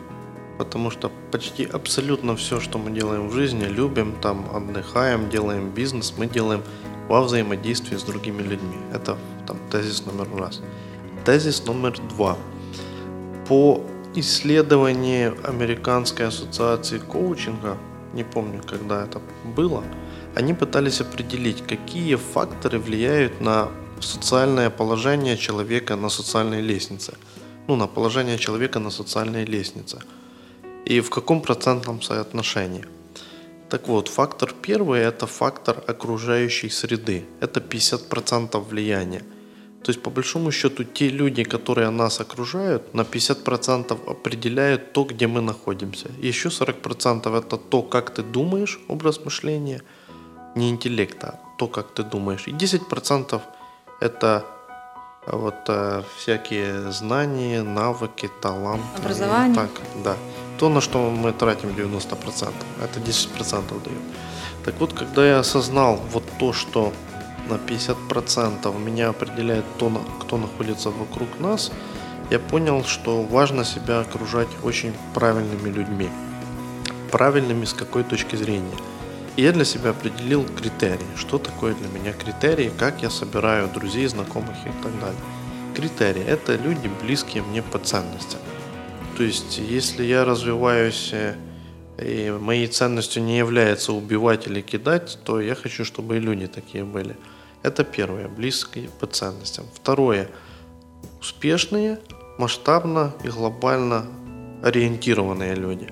потому 0.58 0.90
что 0.90 1.10
почти 1.30 1.64
абсолютно 1.64 2.34
все, 2.36 2.60
что 2.60 2.78
мы 2.78 2.90
делаем 2.90 3.28
в 3.28 3.32
жизни, 3.32 3.64
любим, 3.64 4.14
там 4.22 4.46
отдыхаем, 4.54 5.28
делаем 5.28 5.70
бизнес, 5.70 6.14
мы 6.16 6.26
делаем 6.26 6.62
во 7.08 7.22
взаимодействии 7.22 7.96
с 7.96 8.02
другими 8.02 8.42
людьми. 8.42 8.76
Это 8.92 9.16
там, 9.46 9.58
тезис 9.70 10.04
номер 10.06 10.28
раз. 10.36 10.60
Тезис 11.24 11.66
номер 11.66 11.98
два. 12.16 12.36
По 13.48 13.80
исследованию 14.14 15.36
Американской 15.44 16.26
ассоциации 16.26 16.98
коучинга, 16.98 17.76
не 18.14 18.24
помню, 18.24 18.62
когда 18.66 19.04
это 19.04 19.20
было, 19.56 19.84
они 20.34 20.54
пытались 20.54 21.00
определить, 21.00 21.62
какие 21.66 22.16
факторы 22.16 22.78
влияют 22.78 23.40
на 23.40 23.68
социальное 24.00 24.70
положение 24.70 25.36
человека 25.36 25.96
на 25.96 26.08
социальной 26.08 26.60
лестнице. 26.60 27.14
Ну, 27.68 27.76
на 27.76 27.86
положение 27.86 28.38
человека 28.38 28.78
на 28.78 28.90
социальной 28.90 29.44
лестнице– 29.44 30.00
и 30.86 31.00
в 31.00 31.10
каком 31.10 31.40
процентном 31.40 32.00
соотношении. 32.00 32.84
Так 33.68 33.88
вот, 33.88 34.08
фактор 34.08 34.54
первый– 34.62 35.00
это 35.08 35.26
фактор 35.26 35.82
окружающей 35.88 36.70
среды. 36.70 37.24
Это 37.40 37.60
50% 37.60 38.60
влияния. 38.60 39.22
То 39.82 39.92
есть, 39.92 40.02
по 40.02 40.10
большому 40.10 40.52
счету, 40.52 40.84
те 40.84 41.08
люди, 41.08 41.44
которые 41.44 41.90
нас 41.90 42.20
окружают, 42.20 42.94
на 42.94 43.02
50% 43.02 44.10
определяют 44.10 44.92
то, 44.92 45.04
где 45.04 45.26
мы 45.26 45.40
находимся. 45.40 46.08
Еще 46.22 46.48
40% 46.48 47.38
это 47.38 47.56
то, 47.56 47.82
как 47.82 48.10
ты 48.10 48.22
думаешь, 48.22 48.78
образ 48.88 49.24
мышления, 49.24 49.82
не 50.54 50.70
интеллекта, 50.70 51.28
а 51.28 51.58
то, 51.58 51.66
как 51.66 51.94
ты 51.94 52.02
думаешь. 52.04 52.48
И 52.48 52.52
10% 52.52 53.40
это 54.00 54.44
вот 55.26 55.68
э, 55.68 56.02
всякие 56.18 56.92
знания, 56.92 57.62
навыки, 57.62 58.30
таланты. 58.40 59.02
Образование. 59.02 59.54
Так, 59.54 59.70
да 60.04 60.16
то, 60.58 60.68
на 60.68 60.80
что 60.80 61.10
мы 61.10 61.32
тратим 61.32 61.70
90%. 61.70 62.52
Это 62.82 63.00
10% 63.00 63.84
дает. 63.84 64.02
Так 64.64 64.74
вот, 64.80 64.92
когда 64.92 65.26
я 65.26 65.38
осознал 65.38 66.00
вот 66.12 66.24
то, 66.38 66.52
что 66.52 66.92
на 67.48 67.54
50% 67.54 68.78
меня 68.80 69.10
определяет 69.10 69.64
то, 69.78 69.90
кто 70.20 70.36
находится 70.36 70.90
вокруг 70.90 71.28
нас, 71.40 71.70
я 72.30 72.38
понял, 72.38 72.84
что 72.84 73.22
важно 73.22 73.64
себя 73.64 74.00
окружать 74.00 74.48
очень 74.64 74.92
правильными 75.14 75.68
людьми. 75.68 76.08
Правильными 77.12 77.64
с 77.64 77.72
какой 77.72 78.02
точки 78.02 78.34
зрения. 78.36 78.76
И 79.36 79.42
я 79.42 79.52
для 79.52 79.64
себя 79.64 79.90
определил 79.90 80.44
критерии. 80.44 81.06
Что 81.16 81.38
такое 81.38 81.74
для 81.74 81.88
меня 81.88 82.12
критерии, 82.12 82.72
как 82.76 83.02
я 83.02 83.10
собираю 83.10 83.68
друзей, 83.68 84.06
знакомых 84.06 84.56
и 84.64 84.82
так 84.82 84.98
далее. 84.98 85.20
Критерии– 85.76 86.24
это 86.26 86.56
люди, 86.56 86.90
близкие 87.02 87.42
мне 87.42 87.62
по 87.62 87.78
ценностям. 87.78 88.40
То 89.16 89.22
есть, 89.22 89.58
если 89.58 90.04
я 90.04 90.24
развиваюсь, 90.24 91.10
э, 91.12 91.34
и 91.98 92.30
моей 92.30 92.66
ценностью 92.66 93.22
не 93.22 93.38
является 93.38 93.94
убивать 93.94 94.46
или 94.46 94.60
кидать, 94.60 95.18
то 95.24 95.40
я 95.40 95.54
хочу, 95.54 95.86
чтобы 95.86 96.18
и 96.18 96.20
люди 96.20 96.46
такие 96.46 96.84
были. 96.84 97.16
Это 97.62 97.82
первое, 97.82 98.28
близкие 98.28 98.90
по 99.00 99.06
ценностям. 99.06 99.64
Второе, 99.74 100.28
успешные, 101.18 101.98
масштабно 102.38 103.14
и 103.24 103.28
глобально 103.28 104.06
ориентированные 104.62 105.54
люди. 105.54 105.88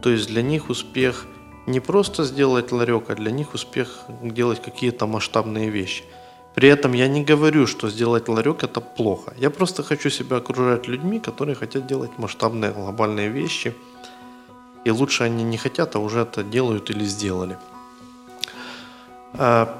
То 0.00 0.10
есть 0.10 0.28
для 0.28 0.42
них 0.42 0.70
успех 0.70 1.26
не 1.66 1.80
просто 1.80 2.22
сделать 2.22 2.70
ларек, 2.70 3.10
а 3.10 3.16
для 3.16 3.32
них 3.32 3.54
успех 3.54 4.04
делать 4.22 4.62
какие-то 4.62 5.06
масштабные 5.06 5.68
вещи– 5.68 6.04
при 6.54 6.68
этом 6.68 6.92
я 6.92 7.08
не 7.08 7.24
говорю, 7.24 7.66
что 7.66 7.88
сделать 7.88 8.28
ларек 8.28 8.62
это 8.62 8.80
плохо. 8.80 9.32
Я 9.38 9.50
просто 9.50 9.82
хочу 9.82 10.10
себя 10.10 10.36
окружать 10.36 10.86
людьми, 10.86 11.18
которые 11.18 11.54
хотят 11.54 11.86
делать 11.86 12.10
масштабные 12.18 12.72
глобальные 12.72 13.28
вещи. 13.28 13.74
И 14.84 14.90
лучше 14.90 15.24
они 15.24 15.44
не 15.44 15.56
хотят, 15.56 15.96
а 15.96 15.98
уже 15.98 16.20
это 16.20 16.42
делают 16.42 16.90
или 16.90 17.04
сделали. 17.04 17.56
А, 19.34 19.78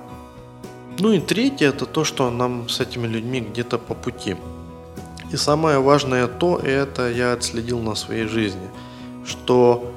ну 0.99 1.13
и 1.13 1.21
третье, 1.21 1.69
это 1.69 1.85
то, 1.85 2.05
что 2.05 2.31
нам 2.31 2.69
с 2.69 2.81
этими 2.81 3.07
людьми 3.07 3.41
где-то 3.41 3.79
по 3.79 3.95
пути. 3.95 4.37
И 5.31 5.37
самое 5.37 5.79
важное 5.79 6.27
то, 6.27 6.59
и 6.59 6.69
это 6.69 7.11
я 7.11 7.33
отследил 7.33 7.81
на 7.81 7.95
своей 7.95 8.27
жизни, 8.27 8.71
что 9.27 9.92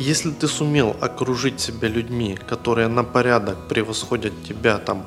если 0.00 0.30
ты 0.30 0.46
сумел 0.46 0.94
окружить 1.00 1.60
себя 1.60 1.88
людьми, 1.88 2.38
которые 2.48 2.88
на 2.88 3.02
порядок 3.02 3.56
превосходят 3.68 4.32
тебя 4.44 4.78
там 4.78 5.06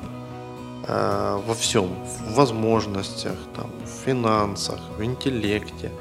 э, 0.86 1.40
во 1.46 1.54
всем, 1.54 1.86
в 2.28 2.34
возможностях, 2.34 3.36
там, 3.54 3.70
в 3.84 4.04
финансах, 4.04 4.80
в 4.98 5.04
интеллекте, 5.04 5.92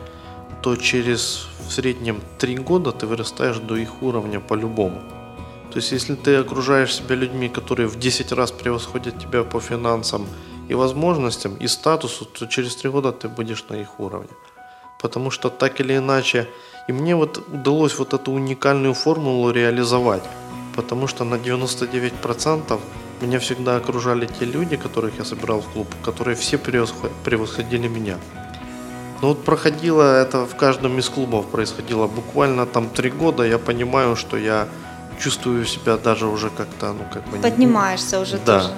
то 0.63 0.75
через 0.75 1.47
в 1.67 1.71
среднем 1.71 2.21
три 2.39 2.57
года 2.57 2.91
ты 2.91 3.05
вырастаешь 3.05 3.59
до 3.59 3.75
их 3.75 4.01
уровня 4.01 4.39
по-любому. 4.39 5.01
То 5.71 5.77
есть 5.77 5.91
если 5.91 6.15
ты 6.15 6.35
окружаешь 6.37 6.95
себя 6.95 7.15
людьми, 7.15 7.47
которые 7.47 7.87
в 7.87 7.99
10 7.99 8.31
раз 8.31 8.51
превосходят 8.51 9.19
тебя 9.19 9.43
по 9.43 9.59
финансам 9.59 10.25
и 10.67 10.73
возможностям, 10.73 11.55
и 11.57 11.67
статусу, 11.67 12.25
то 12.25 12.47
через 12.47 12.75
три 12.75 12.89
года 12.89 13.11
ты 13.11 13.29
будешь 13.29 13.65
на 13.69 13.75
их 13.75 13.99
уровне. 13.99 14.29
Потому 14.99 15.29
что 15.29 15.49
так 15.49 15.79
или 15.79 15.95
иначе 15.95 16.47
и 16.89 16.91
мне 16.91 17.15
вот 17.15 17.43
удалось 17.53 17.99
вот 17.99 18.13
эту 18.13 18.31
уникальную 18.31 18.93
формулу 18.93 19.51
реализовать, 19.51 20.23
потому 20.75 21.07
что 21.07 21.23
на 21.23 21.35
99% 21.35 22.79
меня 23.21 23.37
всегда 23.39 23.75
окружали 23.75 24.25
те 24.39 24.45
люди, 24.45 24.75
которых 24.75 25.19
я 25.19 25.25
собирал 25.25 25.59
в 25.61 25.67
клуб, 25.73 25.87
которые 26.03 26.35
все 26.35 26.57
превосходили 26.57 27.87
меня. 27.87 28.17
Но 29.21 29.27
вот 29.27 29.45
проходило 29.45 30.01
это 30.01 30.45
в 30.45 30.55
каждом 30.55 30.97
из 30.97 31.09
клубов 31.09 31.45
происходило 31.45 32.07
буквально 32.07 32.65
там 32.65 32.89
три 32.89 33.11
года, 33.11 33.43
я 33.43 33.59
понимаю, 33.59 34.15
что 34.15 34.37
я 34.37 34.67
чувствую 35.19 35.65
себя 35.65 35.97
даже 35.97 36.25
уже 36.25 36.49
как-то, 36.49 36.93
ну 36.93 37.03
как 37.13 37.23
бы... 37.29 37.37
Поднимаешься 37.37 38.19
уже 38.19 38.39
да. 38.45 38.61
тоже. 38.61 38.73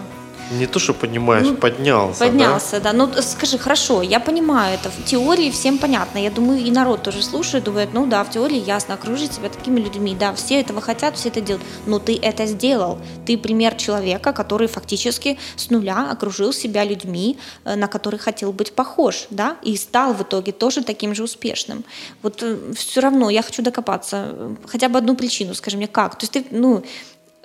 Не 0.51 0.67
то, 0.67 0.79
что 0.79 0.93
понимаешь, 0.93 1.47
ну, 1.47 1.55
поднялся. 1.55 2.19
Поднялся, 2.19 2.79
да? 2.81 2.91
да. 2.91 2.93
Ну, 2.93 3.21
скажи, 3.21 3.57
хорошо, 3.57 4.01
я 4.01 4.19
понимаю 4.19 4.75
это. 4.75 4.89
В 4.89 5.05
теории 5.05 5.49
всем 5.49 5.77
понятно. 5.77 6.17
Я 6.17 6.29
думаю, 6.29 6.59
и 6.59 6.71
народ 6.71 7.03
тоже 7.03 7.23
слушает, 7.23 7.63
думает, 7.63 7.93
ну 7.93 8.05
да, 8.05 8.23
в 8.23 8.29
теории 8.29 8.59
ясно, 8.59 8.95
окружить 8.95 9.33
себя 9.33 9.49
такими 9.49 9.79
людьми. 9.79 10.15
Да, 10.19 10.33
все 10.33 10.59
этого 10.59 10.81
хотят, 10.81 11.15
все 11.15 11.29
это 11.29 11.39
делают. 11.39 11.65
Но 11.85 11.99
ты 11.99 12.19
это 12.21 12.45
сделал. 12.45 12.99
Ты 13.25 13.37
пример 13.37 13.75
человека, 13.75 14.33
который 14.33 14.67
фактически 14.67 15.37
с 15.55 15.69
нуля 15.69 16.11
окружил 16.11 16.51
себя 16.51 16.83
людьми, 16.83 17.37
э, 17.63 17.75
на 17.75 17.87
которых 17.87 18.21
хотел 18.21 18.51
быть 18.51 18.73
похож, 18.73 19.27
да, 19.29 19.55
и 19.63 19.77
стал 19.77 20.13
в 20.13 20.21
итоге 20.21 20.51
тоже 20.51 20.83
таким 20.83 21.15
же 21.15 21.23
успешным. 21.23 21.85
Вот 22.21 22.43
э, 22.43 22.57
все 22.75 22.99
равно 22.99 23.29
я 23.29 23.41
хочу 23.41 23.61
докопаться. 23.61 24.55
Хотя 24.67 24.89
бы 24.89 24.97
одну 24.97 25.15
причину, 25.15 25.53
скажи 25.53 25.77
мне, 25.77 25.87
как? 25.87 26.17
То 26.17 26.23
есть 26.23 26.33
ты, 26.33 26.45
ну, 26.51 26.83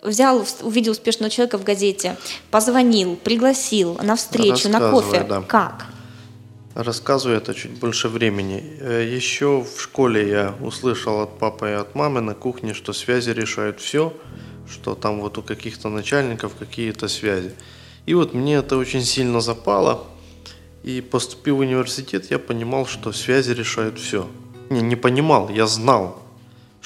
взял, 0.02 0.44
увидел 0.62 0.92
успешного 0.92 1.30
человека 1.30 1.58
в 1.58 1.64
газете, 1.64 2.16
позвонил, 2.50 3.16
пригласил 3.16 3.98
на 4.02 4.16
встречу, 4.16 4.68
на 4.68 4.90
кофе. 4.90 5.24
Да. 5.28 5.42
Как? 5.42 5.86
Рассказываю 6.74 7.38
это 7.38 7.54
чуть 7.54 7.78
больше 7.78 8.08
времени. 8.08 8.62
Э, 8.80 9.02
Еще 9.16 9.62
в 9.62 9.80
школе 9.80 10.28
я 10.28 10.54
услышал 10.60 11.20
от 11.22 11.38
папы 11.38 11.70
и 11.70 11.72
от 11.72 11.94
мамы 11.94 12.20
на 12.20 12.34
кухне, 12.34 12.74
что 12.74 12.92
связи 12.92 13.30
решают 13.30 13.80
все, 13.80 14.12
что 14.70 14.94
там 14.94 15.20
вот 15.20 15.38
у 15.38 15.42
каких-то 15.42 15.88
начальников 15.88 16.52
какие-то 16.58 17.08
связи. 17.08 17.54
И 18.04 18.14
вот 18.14 18.34
мне 18.34 18.56
это 18.56 18.76
очень 18.76 19.02
сильно 19.02 19.40
запало. 19.40 20.04
И 20.82 21.00
поступив 21.00 21.54
в 21.54 21.60
университет, 21.60 22.30
я 22.30 22.38
понимал, 22.38 22.86
что 22.86 23.10
связи 23.12 23.52
решают 23.52 23.98
все. 23.98 24.28
Не, 24.70 24.82
не 24.82 24.96
понимал, 24.96 25.48
я 25.48 25.66
знал, 25.66 26.22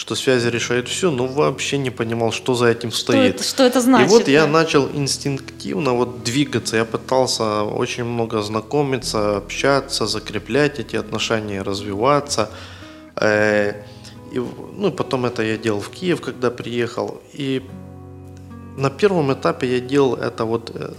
что 0.01 0.15
связи 0.15 0.49
решают 0.49 0.89
все, 0.89 1.11
но 1.11 1.27
вообще 1.27 1.77
не 1.77 1.91
понимал, 1.91 2.33
что 2.33 2.55
за 2.55 2.69
этим 2.69 2.91
что 2.91 3.01
стоит. 3.01 3.35
Это, 3.35 3.45
что 3.45 3.65
это 3.65 3.83
значит? 3.83 4.09
И 4.09 4.11
вот 4.11 4.25
да? 4.25 4.31
я 4.31 4.47
начал 4.47 4.89
инстинктивно 4.95 5.93
вот 5.93 6.25
двигаться. 6.25 6.77
Я 6.77 6.87
пытался 6.87 7.65
очень 7.65 8.05
много 8.05 8.41
знакомиться, 8.41 9.37
общаться, 9.37 10.07
закреплять 10.07 10.79
эти 10.79 10.97
отношения, 10.97 11.61
развиваться. 11.61 12.49
Э, 13.17 13.75
и, 14.33 14.39
ну, 14.39 14.91
потом 14.91 15.27
это 15.27 15.43
я 15.43 15.59
делал 15.59 15.83
в 15.83 15.91
Киев, 15.91 16.23
когда 16.23 16.51
приехал. 16.51 17.21
И 17.35 17.63
на 18.77 18.91
первом 18.91 19.33
этапе 19.33 19.67
я 19.67 19.81
делал 19.81 20.15
это 20.15 20.45
вот 20.45 20.71
э, 20.75 20.93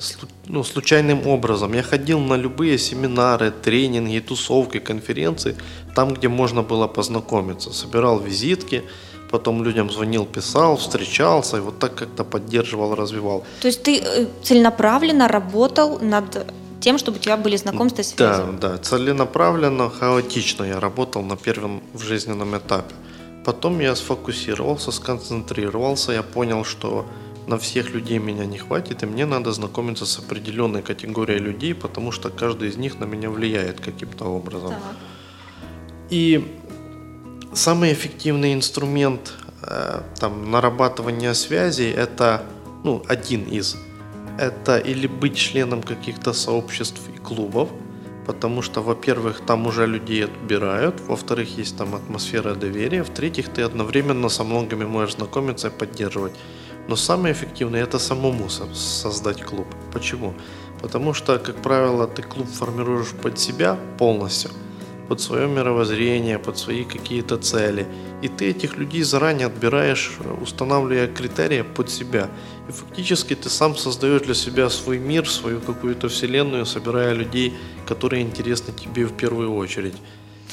ну, 0.48 0.64
случайным 0.64 1.28
образом. 1.28 1.74
Я 1.74 1.84
ходил 1.84 2.20
на 2.20 2.36
любые 2.36 2.78
семинары, 2.78 3.52
тренинги, 3.52 4.20
тусовки, 4.20 4.80
конференции, 4.80 5.56
там, 5.96 6.14
где 6.14 6.28
можно 6.28 6.62
было 6.62 6.88
познакомиться. 6.88 7.74
Собирал 7.74 8.20
визитки, 8.20 8.84
потом 9.32 9.64
людям 9.64 9.90
звонил, 9.90 10.26
писал, 10.26 10.76
встречался, 10.76 11.58
и 11.58 11.60
вот 11.60 11.80
так 11.80 11.96
как-то 11.96 12.24
поддерживал, 12.24 12.96
развивал. 12.96 13.44
То 13.62 13.68
есть 13.68 13.84
ты 13.84 14.00
э, 14.00 14.28
целенаправленно 14.44 15.28
работал 15.28 16.00
над 16.00 16.46
тем, 16.82 16.98
чтобы 16.98 17.18
у 17.18 17.20
тебя 17.22 17.38
были 17.38 17.56
знакомства, 17.58 18.04
связи? 18.04 18.18
Да, 18.18 18.48
да, 18.62 18.78
целенаправленно, 18.78 19.90
хаотично 19.90 20.66
я 20.66 20.80
работал 20.80 21.24
на 21.24 21.38
первом 21.38 21.82
в 21.94 22.04
жизненном 22.04 22.58
этапе. 22.58 22.96
Потом 23.46 23.80
я 23.80 23.96
сфокусировался, 23.96 24.92
сконцентрировался, 24.92 26.12
я 26.12 26.24
понял, 26.24 26.64
что 26.64 27.06
на 27.48 27.58
всех 27.58 27.92
людей 27.92 28.20
меня 28.20 28.46
не 28.46 28.58
хватит, 28.58 29.04
и 29.04 29.06
мне 29.06 29.26
надо 29.26 29.52
знакомиться 29.52 30.06
с 30.06 30.20
определенной 30.20 30.82
категорией 30.82 31.40
людей, 31.40 31.74
потому 31.74 32.12
что 32.12 32.30
каждый 32.30 32.70
из 32.70 32.78
них 32.78 33.00
на 33.00 33.06
меня 33.06 33.30
влияет 33.30 33.80
каким-то 33.80 34.26
образом. 34.26 34.72
Так. 34.72 34.96
И 36.10 36.58
самый 37.54 37.94
эффективный 37.94 38.54
инструмент 38.54 39.34
э, 39.64 40.02
там, 40.20 40.52
нарабатывания 40.52 41.34
связей 41.34 41.92
это 41.92 42.44
ну, 42.84 43.04
один 43.08 43.44
из. 43.44 43.78
Это 44.38 44.78
или 44.78 45.08
быть 45.08 45.36
членом 45.36 45.84
каких-то 45.84 46.34
сообществ 46.34 47.02
и 47.14 47.18
клубов, 47.18 47.70
потому 48.26 48.62
что, 48.62 48.82
во-первых, 48.82 49.42
там 49.46 49.68
уже 49.68 49.86
людей 49.86 50.26
отбирают, 50.26 51.02
во-вторых, 51.08 51.58
есть 51.58 51.78
там 51.78 51.96
атмосфера 51.96 52.56
доверия, 52.56 53.04
в-третьих, 53.04 53.50
ты 53.50 53.62
одновременно 53.62 54.30
со 54.30 54.44
многими 54.44 54.86
можешь 54.86 55.16
знакомиться 55.16 55.68
и 55.68 55.72
поддерживать. 55.72 56.34
Но 56.88 56.96
самое 56.96 57.34
эффективное 57.34 57.84
это 57.84 58.00
самому 58.00 58.50
создать 58.50 59.44
клуб. 59.44 59.68
Почему? 59.94 60.34
Потому 60.82 61.14
что, 61.14 61.38
как 61.38 61.56
правило, 61.62 62.08
ты 62.08 62.22
клуб 62.22 62.48
формируешь 62.50 63.12
под 63.22 63.40
себя 63.40 63.78
полностью, 63.98 64.52
под 65.08 65.22
свое 65.22 65.48
мировоззрение, 65.48 66.40
под 66.40 66.58
свои 66.58 66.84
какие-то 66.84 67.38
цели. 67.38 67.86
И 68.24 68.28
ты 68.28 68.50
этих 68.50 68.78
людей 68.78 69.04
заранее 69.04 69.48
отбираешь, 69.48 70.12
устанавливая 70.42 71.08
критерии 71.08 71.62
под 71.62 71.90
себя. 71.90 72.30
И 72.68 72.72
фактически 72.72 73.36
ты 73.36 73.50
сам 73.50 73.76
создаешь 73.76 74.24
для 74.24 74.34
себя 74.34 74.70
свой 74.70 74.98
мир, 74.98 75.30
свою 75.30 75.60
какую-то 75.60 76.10
вселенную, 76.10 76.66
собирая 76.66 77.14
людей, 77.14 77.54
которые 77.86 78.24
интересны 78.24 78.74
тебе 78.74 79.06
в 79.06 79.14
первую 79.14 79.56
очередь. 79.56 79.96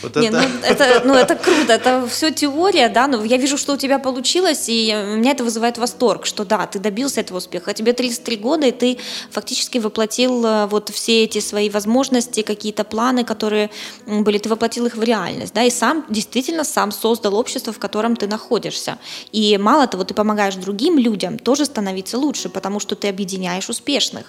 Вот 0.03 0.17
Не, 0.17 0.29
это... 0.29 0.39
Ну, 0.39 0.65
это, 0.65 1.03
ну, 1.05 1.15
это 1.15 1.35
круто, 1.35 1.73
это 1.73 2.07
все 2.09 2.31
теория, 2.31 2.89
да, 2.89 3.07
но 3.07 3.25
я 3.25 3.37
вижу, 3.37 3.59
что 3.59 3.75
у 3.75 3.77
тебя 3.77 3.99
получилось, 3.99 4.69
и 4.69 4.93
меня 5.17 5.33
это 5.33 5.45
вызывает 5.45 5.79
восторг, 5.79 6.27
что 6.27 6.45
да, 6.45 6.67
ты 6.67 6.79
добился 6.79 7.21
этого 7.21 7.39
успеха. 7.39 7.75
Тебе 7.75 7.93
33 7.93 8.37
года, 8.37 8.67
и 8.67 8.73
ты 8.73 8.99
фактически 9.31 9.79
воплотил 9.79 10.45
э, 10.45 10.67
вот 10.67 10.91
все 10.91 11.25
эти 11.25 11.41
свои 11.41 11.69
возможности, 11.71 12.43
какие-то 12.43 12.85
планы, 12.85 13.25
которые 13.25 13.71
были, 14.07 14.39
ты 14.39 14.49
воплотил 14.49 14.87
их 14.87 14.97
в 14.97 15.03
реальность, 15.03 15.55
да, 15.55 15.65
и 15.65 15.71
сам, 15.71 16.05
действительно, 16.09 16.65
сам 16.65 16.93
создал 16.93 17.35
общество, 17.35 17.73
в 17.73 17.79
котором 17.79 18.17
ты 18.17 18.27
находишься. 18.29 18.99
И 19.33 19.59
мало 19.59 19.87
того, 19.87 20.05
ты 20.05 20.15
помогаешь 20.15 20.55
другим 20.55 20.99
людям 20.99 21.39
тоже 21.39 21.65
становиться 21.65 22.19
лучше, 22.19 22.49
потому 22.49 22.81
что 22.81 22.95
ты 22.95 23.09
объединяешь 23.09 23.69
успешных. 23.69 24.27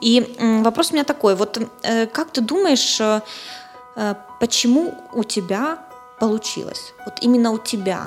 И 0.00 0.26
вопрос 0.38 0.90
у 0.90 0.94
меня 0.94 1.04
такой, 1.04 1.34
вот 1.34 1.58
э, 1.82 2.06
как 2.06 2.32
ты 2.32 2.40
думаешь, 2.40 3.00
э, 3.00 3.20
почему 4.40 4.94
у 5.12 5.24
тебя 5.24 5.78
получилось? 6.18 6.94
Вот 7.04 7.14
именно 7.20 7.50
у 7.50 7.58
тебя. 7.58 8.06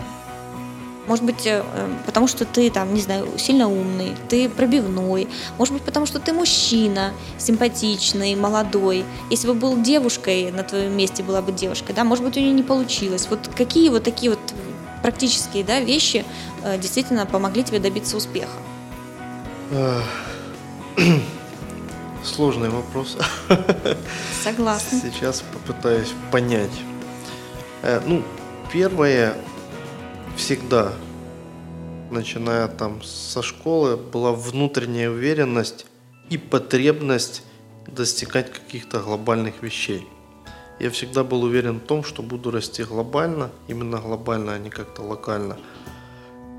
Может 1.08 1.24
быть, 1.24 1.46
э, 1.46 1.64
потому 2.06 2.28
что 2.28 2.46
ты 2.46 2.72
там, 2.72 2.94
не 2.94 3.02
знаю, 3.02 3.28
сильно 3.38 3.68
умный, 3.68 4.16
ты 4.28 4.50
пробивной. 4.50 5.28
Может 5.58 5.74
быть, 5.76 5.84
потому 5.84 6.06
что 6.06 6.20
ты 6.20 6.34
мужчина, 6.34 7.14
симпатичный, 7.38 8.36
молодой. 8.36 9.06
Если 9.30 9.48
бы 9.48 9.54
был 9.54 9.82
девушкой, 9.82 10.52
на 10.52 10.64
твоем 10.64 10.98
месте 10.98 11.22
была 11.22 11.42
бы 11.42 11.52
девушка, 11.52 11.94
да, 11.94 12.04
может 12.04 12.24
быть, 12.24 12.38
у 12.38 12.40
нее 12.40 12.54
не 12.54 12.64
получилось. 12.64 13.28
Вот 13.30 13.50
какие 13.56 13.90
вот 13.90 14.04
такие 14.04 14.32
вот 14.32 14.40
практические 15.04 15.64
да, 15.64 15.80
вещи 15.80 16.26
э, 16.64 16.80
действительно 16.80 17.26
помогли 17.28 17.64
тебе 17.64 17.80
добиться 17.80 18.18
успеха? 18.18 18.58
Сложный 22.26 22.69
вопрос. 22.69 23.17
Согласна. 24.43 24.99
Сейчас 24.99 25.43
попытаюсь 25.53 26.11
понять. 26.32 26.71
Э, 27.84 28.01
ну, 28.03 28.23
первое, 28.73 29.36
всегда, 30.36 30.93
начиная 32.09 32.67
там 32.67 33.03
со 33.03 33.43
школы, 33.43 33.95
была 33.95 34.32
внутренняя 34.32 35.11
уверенность 35.11 35.86
и 36.32 36.39
потребность 36.39 37.43
достигать 37.86 38.51
каких-то 38.51 39.01
глобальных 39.01 39.61
вещей. 39.61 40.07
Я 40.80 40.89
всегда 40.89 41.23
был 41.23 41.43
уверен 41.43 41.78
в 41.78 41.84
том, 41.84 42.03
что 42.03 42.23
буду 42.23 42.49
расти 42.49 42.84
глобально, 42.84 43.51
именно 43.67 43.99
глобально, 43.99 44.55
а 44.55 44.57
не 44.57 44.71
как-то 44.71 45.03
локально. 45.03 45.57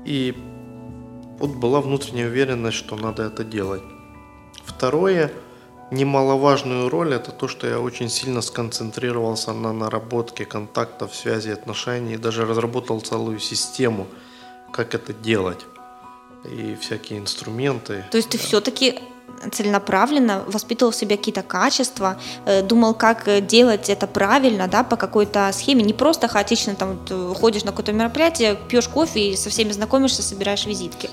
И 0.05 0.33
вот 1.39 1.51
была 1.57 1.81
внутренняя 1.81 2.27
уверенность, 2.27 2.77
что 2.77 2.95
надо 2.95 3.23
это 3.23 3.43
делать. 3.43 3.83
Второе– 4.65 5.29
Немаловажную 5.89 6.89
роль 6.89 7.13
это 7.13 7.31
то, 7.31 7.47
что 7.47 7.65
я 7.67 7.79
очень 7.79 8.09
сильно 8.09 8.41
сконцентрировался 8.41 9.53
на 9.53 9.71
наработке 9.71 10.45
контактов, 10.45 11.15
связи, 11.15 11.49
отношений, 11.49 12.15
и 12.15 12.17
даже 12.17 12.45
разработал 12.45 12.99
целую 12.99 13.39
систему, 13.39 14.07
как 14.73 14.93
это 14.93 15.13
делать, 15.13 15.65
и 16.43 16.75
всякие 16.75 17.19
инструменты. 17.19 18.03
То 18.11 18.17
есть 18.17 18.29
ты 18.29 18.37
все-таки 18.37 18.99
целенаправленно 19.51 20.43
воспитывал 20.47 20.91
в 20.91 20.95
себе 20.95 21.17
какие-то 21.17 21.43
качества, 21.43 22.17
э, 22.45 22.63
думал, 22.63 22.93
как 22.93 23.27
э, 23.27 23.41
делать 23.41 23.89
это 23.89 24.07
правильно, 24.07 24.67
да, 24.67 24.83
по 24.83 24.95
какой-то 24.95 25.49
схеме, 25.53 25.83
не 25.83 25.93
просто 25.93 26.27
хаотично 26.27 26.75
там 26.75 26.99
э, 27.09 27.33
ходишь 27.39 27.63
на 27.63 27.71
какое-то 27.71 27.93
мероприятие, 27.93 28.57
пьешь 28.67 28.87
кофе 28.87 29.31
и 29.31 29.35
со 29.35 29.49
всеми 29.49 29.71
знакомишься, 29.71 30.23
собираешь 30.23 30.65
визитки. 30.65 31.09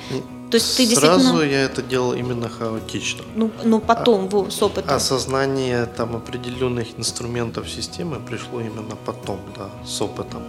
То 0.55 0.59
есть 0.59 0.77
ты 0.77 0.87
Сразу 0.87 1.19
действительно... 1.19 1.51
я 1.51 1.63
это 1.63 1.83
делал 1.83 2.13
именно 2.13 2.49
хаотично. 2.49 3.25
Ну, 3.35 3.51
ну 3.65 3.81
потом, 3.81 4.29
а, 4.33 4.51
с 4.51 4.63
опытом. 4.63 4.95
Осознание 4.95 5.87
там 5.87 6.15
определенных 6.15 6.97
инструментов 6.97 7.69
системы 7.69 8.21
пришло 8.21 8.61
именно 8.61 8.95
потом, 9.05 9.41
да, 9.57 9.69
с 9.85 10.01
опытом. 10.01 10.43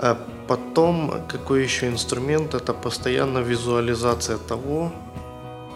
А 0.00 0.18
потом, 0.48 1.22
какой 1.28 1.62
еще 1.62 1.86
инструмент, 1.86 2.54
это 2.54 2.74
постоянно 2.74 3.38
визуализация 3.38 4.38
того, 4.38 4.90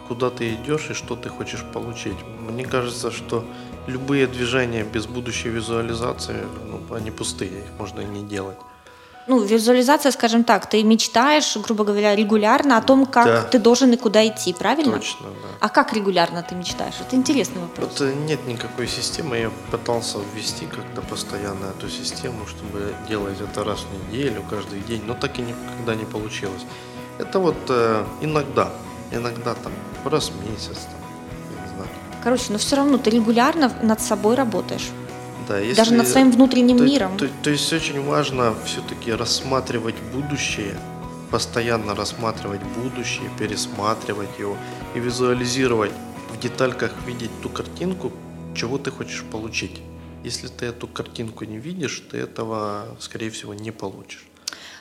куда 0.08 0.30
ты 0.30 0.52
идешь 0.54 0.90
и 0.90 0.94
что 0.94 1.14
ты 1.14 1.28
хочешь 1.28 1.64
получить. 1.72 2.18
Мне 2.50 2.64
кажется, 2.64 3.12
что 3.12 3.44
любые 3.86 4.26
движения 4.26 4.82
без 4.82 5.06
будущей 5.06 5.50
визуализации, 5.50 6.38
ну, 6.68 6.96
они 6.96 7.12
пустые, 7.12 7.60
их 7.60 7.78
можно 7.78 8.00
и 8.00 8.06
не 8.06 8.24
делать. 8.24 8.58
Ну, 9.26 9.42
визуализация, 9.42 10.12
скажем 10.12 10.44
так, 10.44 10.68
ты 10.68 10.82
мечтаешь, 10.82 11.56
грубо 11.56 11.84
говоря, 11.84 12.14
регулярно 12.14 12.76
о 12.76 12.82
том, 12.82 13.06
как 13.06 13.26
да. 13.26 13.42
ты 13.42 13.58
должен 13.58 13.92
и 13.92 13.96
куда 13.96 14.26
идти, 14.26 14.52
правильно? 14.52 14.98
Точно, 14.98 15.26
да. 15.26 15.48
А 15.60 15.68
как 15.68 15.92
регулярно 15.94 16.42
ты 16.42 16.54
мечтаешь? 16.54 16.94
Это 17.00 17.16
интересный 17.16 17.62
вопрос. 17.62 17.88
Вот 17.88 18.00
э, 18.00 18.12
нет 18.12 18.46
никакой 18.46 18.86
системы. 18.86 19.38
Я 19.38 19.50
пытался 19.70 20.18
ввести 20.34 20.66
как-то 20.66 21.00
постоянно 21.00 21.72
эту 21.76 21.88
систему, 21.88 22.46
чтобы 22.46 22.94
делать 23.08 23.40
это 23.40 23.64
раз 23.64 23.80
в 23.80 24.12
неделю, 24.12 24.44
каждый 24.50 24.80
день, 24.80 25.02
но 25.06 25.14
так 25.14 25.38
и 25.38 25.42
никогда 25.42 25.94
не 25.94 26.04
получилось. 26.04 26.62
Это 27.18 27.38
вот 27.38 27.56
э, 27.68 28.04
иногда, 28.20 28.70
иногда 29.10 29.54
там 29.54 29.72
раз 30.04 30.30
в 30.30 30.50
месяц, 30.50 30.80
там, 30.90 31.00
я 31.56 31.62
не 31.62 31.74
знаю. 31.74 31.88
Короче, 32.22 32.44
но 32.50 32.58
все 32.58 32.76
равно 32.76 32.98
ты 32.98 33.10
регулярно 33.10 33.72
над 33.82 34.00
собой 34.00 34.34
работаешь. 34.34 34.90
Да, 35.48 35.58
если, 35.58 35.76
Даже 35.76 35.94
над 35.94 36.08
своим 36.08 36.30
внутренним 36.30 36.78
то, 36.78 36.84
миром. 36.84 37.16
То, 37.16 37.26
то, 37.28 37.34
то 37.42 37.50
есть 37.50 37.72
очень 37.72 38.00
важно 38.02 38.54
все-таки 38.64 39.12
рассматривать 39.12 39.96
будущее, 40.12 40.76
постоянно 41.30 41.94
рассматривать 41.94 42.62
будущее, 42.76 43.30
пересматривать 43.38 44.38
его 44.38 44.56
и 44.94 45.00
визуализировать 45.00 45.92
в 46.32 46.38
детальках, 46.40 46.92
видеть 47.06 47.30
ту 47.42 47.48
картинку, 47.48 48.12
чего 48.54 48.78
ты 48.78 48.90
хочешь 48.90 49.24
получить. 49.30 49.80
Если 50.22 50.48
ты 50.48 50.66
эту 50.66 50.86
картинку 50.86 51.44
не 51.44 51.58
видишь, 51.58 52.02
ты 52.10 52.16
этого, 52.18 52.96
скорее 52.98 53.30
всего, 53.30 53.52
не 53.52 53.70
получишь. 53.70 54.24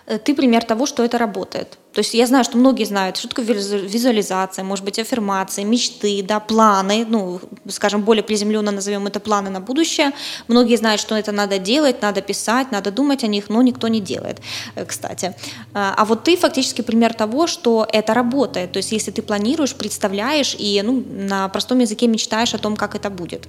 Э, 0.05 0.17
ты 0.17 0.35
пример 0.35 0.63
того, 0.63 0.85
что 0.85 1.03
это 1.03 1.17
работает. 1.17 1.77
То 1.93 1.99
есть 1.99 2.13
я 2.15 2.25
знаю, 2.25 2.43
что 2.43 2.57
многие 2.57 2.85
знают, 2.85 3.17
что 3.17 3.27
такое 3.27 3.45
визуализация, 3.45 4.65
может 4.65 4.83
быть, 4.83 4.99
аффирмации, 4.99 5.63
мечты, 5.63 6.23
да, 6.23 6.39
планы, 6.39 7.05
ну, 7.07 7.39
скажем, 7.69 8.01
более 8.01 8.23
приземленно 8.23 8.71
назовем 8.71 9.05
это 9.05 9.19
планы 9.19 9.49
на 9.51 9.59
будущее. 9.59 10.11
Многие 10.47 10.75
знают, 10.75 10.99
что 10.99 11.15
это 11.15 11.31
надо 11.31 11.59
делать, 11.59 12.01
надо 12.01 12.21
писать, 12.21 12.71
надо 12.71 12.91
думать 12.91 13.23
о 13.23 13.27
них, 13.27 13.49
но 13.49 13.61
никто 13.61 13.87
не 13.87 14.01
делает, 14.01 14.41
э, 14.75 14.85
кстати. 14.85 15.35
А, 15.73 15.93
а 15.95 16.05
вот 16.05 16.23
ты 16.23 16.35
фактически 16.35 16.81
пример 16.81 17.13
того, 17.13 17.47
что 17.47 17.87
это 17.93 18.13
работает. 18.13 18.71
То 18.71 18.77
есть 18.77 18.91
если 18.91 19.11
ты 19.11 19.21
планируешь, 19.21 19.75
представляешь 19.75 20.55
и 20.59 20.81
ну, 20.83 21.03
на 21.09 21.47
простом 21.49 21.79
языке 21.79 22.07
мечтаешь 22.07 22.55
о 22.55 22.57
том, 22.57 22.75
как 22.75 22.95
это 22.95 23.09
будет, 23.09 23.47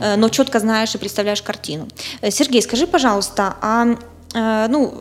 э, 0.00 0.16
но 0.16 0.28
четко 0.30 0.60
знаешь 0.60 0.94
и 0.94 0.98
представляешь 0.98 1.42
картину. 1.42 1.88
Сергей, 2.30 2.62
скажи, 2.62 2.86
пожалуйста, 2.86 3.56
а 3.60 3.84
Э, 3.84 4.11
ну, 4.34 4.94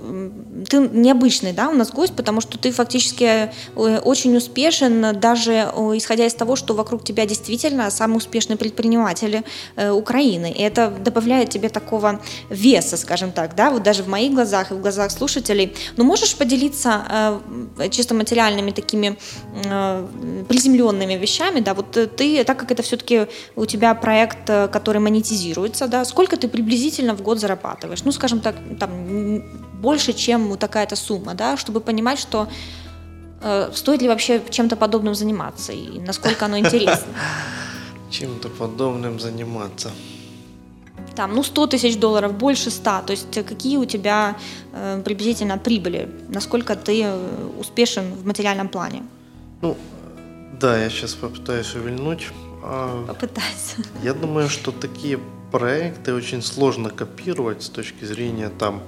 ты 0.70 0.80
необычный, 0.80 1.54
да, 1.54 1.70
у 1.70 1.74
нас 1.74 1.92
гость, 1.92 2.14
потому 2.16 2.42
что 2.42 2.58
ты 2.58 2.72
фактически 2.72 3.24
э, 3.24 4.00
очень 4.00 4.36
успешен, 4.36 5.20
даже 5.20 5.54
исходя 5.96 6.26
из 6.26 6.34
того, 6.34 6.56
что 6.56 6.74
вокруг 6.74 7.04
тебя 7.04 7.26
действительно 7.26 7.90
самые 7.90 8.18
успешные 8.18 8.58
предприниматели 8.58 9.44
э, 9.76 9.92
Украины. 9.92 10.52
И 10.52 10.62
это 10.62 10.90
добавляет 10.90 11.50
тебе 11.50 11.70
такого 11.70 12.20
веса, 12.50 12.98
скажем 12.98 13.32
так, 13.32 13.56
да, 13.56 13.72
вот 13.72 13.84
даже 13.84 14.04
в 14.04 14.08
моих 14.08 14.34
глазах 14.34 14.72
и 14.72 14.74
в 14.74 14.82
глазах 14.82 15.12
слушателей. 15.12 15.76
Но 15.98 16.04
можешь 16.04 16.36
поделиться 16.36 17.40
чисто 17.92 18.14
материальными 18.14 18.72
такими 18.72 19.18
приземленными 20.48 21.14
вещами, 21.14 21.60
да, 21.60 21.74
вот 21.74 21.92
ты, 21.92 22.44
так 22.44 22.60
как 22.60 22.72
это 22.72 22.84
все-таки 22.84 23.28
у 23.56 23.66
тебя 23.66 23.94
проект, 23.96 24.46
который 24.46 25.00
монетизируется, 25.00 25.88
да, 25.88 26.06
сколько 26.06 26.38
ты 26.38 26.48
приблизительно 26.48 27.16
в 27.16 27.22
год 27.22 27.40
зарабатываешь? 27.40 28.04
Ну, 28.04 28.12
скажем 28.12 28.42
так, 28.42 28.56
там, 28.80 29.21
больше, 29.82 30.14
чем 30.14 30.58
такая-то 30.58 30.96
сумма, 30.96 31.34
да, 31.34 31.58
чтобы 31.58 31.82
понимать, 31.82 32.20
что 32.20 32.48
э, 33.42 33.72
стоит 33.74 34.02
ли 34.02 34.08
вообще 34.08 34.42
чем-то 34.50 34.76
подобным 34.76 35.16
заниматься 35.16 35.74
и 35.74 36.00
насколько 36.00 36.46
оно 36.46 36.58
интересно. 36.58 37.08
Чем-то 38.10 38.50
подобным 38.50 39.20
заниматься. 39.20 39.92
Там, 41.16 41.36
ну, 41.36 41.44
100 41.44 41.68
тысяч 41.68 41.98
долларов, 41.98 42.34
больше 42.34 42.70
100. 42.72 43.02
То 43.06 43.12
есть 43.12 43.46
какие 43.46 43.78
у 43.78 43.86
тебя 43.86 44.36
э, 44.74 45.02
приблизительно 45.04 45.58
прибыли? 45.58 46.10
Насколько 46.30 46.76
ты 46.76 47.04
э, 47.04 47.50
успешен 47.60 48.14
в 48.14 48.26
материальном 48.26 48.70
плане? 48.70 49.04
Ну, 49.62 49.78
да, 50.60 50.78
я 50.78 50.90
сейчас 50.90 51.14
попытаюсь 51.16 51.76
увильнуть. 51.76 52.28
А, 52.64 53.06
Попытайся. 53.08 53.78
Я 54.04 54.14
думаю, 54.14 54.50
что 54.50 54.72
такие 54.72 55.20
проекты 55.52 56.14
очень 56.14 56.42
сложно 56.42 56.90
копировать 56.90 57.64
с 57.64 57.70
точки 57.70 58.06
зрения 58.06 58.50
там 58.50 58.82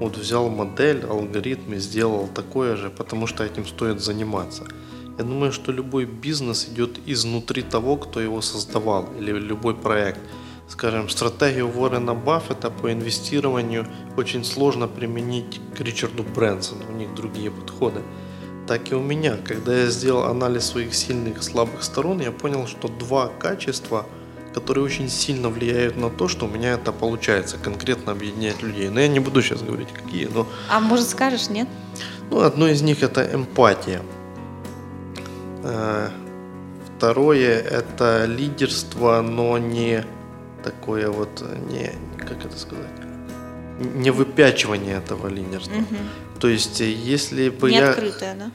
вот 0.00 0.16
взял 0.16 0.48
модель, 0.48 1.04
алгоритм 1.04 1.74
и 1.74 1.78
сделал 1.78 2.26
такое 2.34 2.74
же, 2.76 2.90
потому 2.90 3.26
что 3.26 3.44
этим 3.44 3.66
стоит 3.66 4.00
заниматься. 4.00 4.64
Я 5.18 5.24
думаю, 5.24 5.52
что 5.52 5.72
любой 5.72 6.06
бизнес 6.06 6.66
идет 6.68 6.98
изнутри 7.06 7.62
того, 7.62 7.96
кто 7.96 8.20
его 8.20 8.40
создавал, 8.40 9.08
или 9.18 9.32
любой 9.32 9.74
проект. 9.74 10.20
Скажем, 10.68 11.08
стратегию 11.08 11.68
Уоррена 11.68 12.14
Баффета 12.14 12.70
по 12.70 12.90
инвестированию 12.90 13.86
очень 14.16 14.44
сложно 14.44 14.88
применить 14.88 15.60
к 15.76 15.80
Ричарду 15.80 16.22
Брэнсону, 16.22 16.84
у 16.88 16.96
них 16.96 17.14
другие 17.14 17.50
подходы. 17.50 18.00
Так 18.66 18.92
и 18.92 18.94
у 18.94 19.02
меня, 19.02 19.36
когда 19.36 19.76
я 19.76 19.86
сделал 19.90 20.24
анализ 20.24 20.64
своих 20.64 20.94
сильных 20.94 21.38
и 21.38 21.42
слабых 21.42 21.82
сторон, 21.82 22.20
я 22.20 22.32
понял, 22.32 22.66
что 22.66 22.88
два 22.88 23.28
качества– 23.28 24.06
которые 24.54 24.84
очень 24.84 25.08
сильно 25.08 25.48
влияют 25.48 25.96
на 25.96 26.10
то, 26.10 26.28
что 26.28 26.46
у 26.46 26.48
меня 26.48 26.72
это 26.72 26.92
получается, 26.92 27.56
конкретно 27.58 28.12
объединять 28.12 28.62
людей. 28.62 28.88
Но 28.88 29.00
я 29.00 29.08
не 29.08 29.20
буду 29.20 29.42
сейчас 29.42 29.62
говорить, 29.62 29.88
какие, 29.92 30.26
но... 30.26 30.46
А 30.68 30.80
может 30.80 31.08
скажешь, 31.08 31.48
нет? 31.48 31.68
Ну, 32.30 32.40
одно 32.40 32.68
из 32.68 32.82
них 32.82 33.02
это 33.02 33.28
эмпатия. 33.32 34.02
Э, 35.62 36.08
второе 36.96 37.60
это 37.60 38.24
лидерство, 38.26 39.20
но 39.20 39.58
не 39.58 40.04
такое 40.64 41.10
вот, 41.10 41.44
не, 41.70 41.92
как 42.18 42.44
это 42.44 42.58
сказать, 42.58 42.86
не 43.78 44.10
выпячивание 44.10 44.96
этого 44.96 45.28
лидерства. 45.28 45.74
Угу. 45.76 45.96
То 46.40 46.48
есть, 46.48 46.80
если 46.80 47.48
бы 47.50 47.70
не 47.70 47.78
я... 47.78 47.90
Открытое, 47.90 48.34
да? 48.34 48.50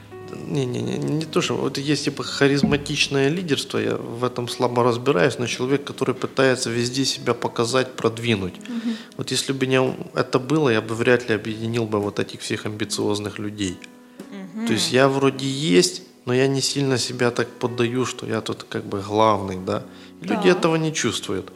Не-не-не, 0.47 0.97
не 0.97 1.25
то, 1.25 1.41
что 1.41 1.55
вот 1.55 1.77
есть 1.77 2.05
типа 2.05 2.23
харизматичное 2.23 3.29
лидерство, 3.29 3.77
я 3.77 3.95
в 3.95 4.23
этом 4.23 4.47
слабо 4.47 4.83
разбираюсь, 4.83 5.39
но 5.39 5.47
человек, 5.47 5.83
который 5.83 6.15
пытается 6.15 6.69
везде 6.69 7.05
себя 7.05 7.33
показать, 7.33 7.93
продвинуть. 7.95 8.55
Угу. 8.57 8.95
Вот 9.17 9.31
если 9.31 9.53
бы 9.53 9.67
не 9.67 9.81
это 10.13 10.39
было, 10.39 10.69
я 10.69 10.81
бы 10.81 10.95
вряд 10.95 11.29
ли 11.29 11.35
объединил 11.35 11.85
бы 11.85 11.99
вот 11.99 12.19
этих 12.19 12.41
всех 12.41 12.65
амбициозных 12.65 13.39
людей. 13.39 13.77
Угу. 14.19 14.67
То 14.67 14.73
есть 14.73 14.91
я 14.91 15.07
вроде 15.07 15.47
есть, 15.47 16.03
но 16.25 16.33
я 16.33 16.47
не 16.47 16.61
сильно 16.61 16.97
себя 16.97 17.31
так 17.31 17.47
поддаю, 17.47 18.05
что 18.05 18.25
я 18.25 18.41
тут 18.41 18.63
как 18.63 18.85
бы 18.85 19.01
главный, 19.01 19.57
да. 19.57 19.83
И 20.21 20.27
да. 20.27 20.35
люди 20.35 20.49
этого 20.49 20.75
не 20.75 20.93
чувствуют. 20.93 21.51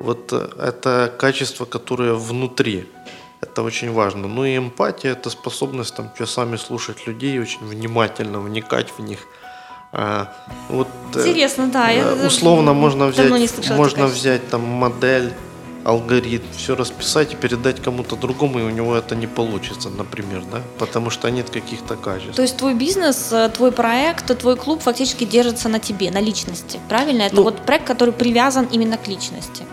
Вот 0.00 0.32
э, 0.32 0.48
это 0.58 1.12
качество, 1.18 1.64
которое 1.64 2.14
внутри. 2.14 2.86
Это 3.58 3.66
очень 3.66 3.92
важно. 3.92 4.28
Ну 4.28 4.44
и 4.44 4.56
эмпатия– 4.56 5.10
это 5.14 5.30
способность 5.30 5.96
там 5.96 6.12
часами 6.16 6.56
слушать 6.56 7.08
людей, 7.08 7.40
очень 7.40 7.66
внимательно 7.66 8.38
вникать 8.38 8.92
в 8.96 9.02
них. 9.02 9.18
А, 9.92 10.32
вот, 10.68 10.86
э, 11.16 11.18
Интересно, 11.18 11.66
да. 11.66 11.90
Я 11.90 12.26
условно 12.26 12.72
можно 12.72 13.06
взять, 13.06 13.68
можно 13.70 14.06
взять 14.06 14.48
там 14.48 14.60
модель, 14.60 15.32
алгоритм, 15.84 16.46
все 16.56 16.76
расписать 16.76 17.32
и 17.32 17.36
передать 17.36 17.82
кому-то 17.82 18.14
другому, 18.14 18.60
и 18.60 18.62
у 18.62 18.70
него 18.70 18.94
это 18.94 19.16
не 19.16 19.26
получится, 19.26 19.90
например, 19.90 20.44
да, 20.52 20.62
потому 20.78 21.10
что 21.10 21.28
нет 21.28 21.50
каких-то 21.50 21.96
качеств. 21.96 22.36
То 22.36 22.42
есть 22.42 22.56
твой 22.56 22.74
бизнес, 22.74 23.32
э, 23.32 23.48
твой 23.48 23.72
проект, 23.72 24.38
твой 24.38 24.54
клуб 24.54 24.82
фактически 24.82 25.24
держится 25.24 25.68
на 25.68 25.80
тебе, 25.80 26.12
на 26.12 26.20
личности, 26.20 26.78
правильно? 26.88 27.22
Это 27.22 27.34
ну, 27.34 27.42
вот 27.42 27.56
проект, 27.66 27.88
который 27.88 28.12
привязан 28.12 28.68
именно 28.70 28.96
к 28.96 29.08
личности 29.08 29.64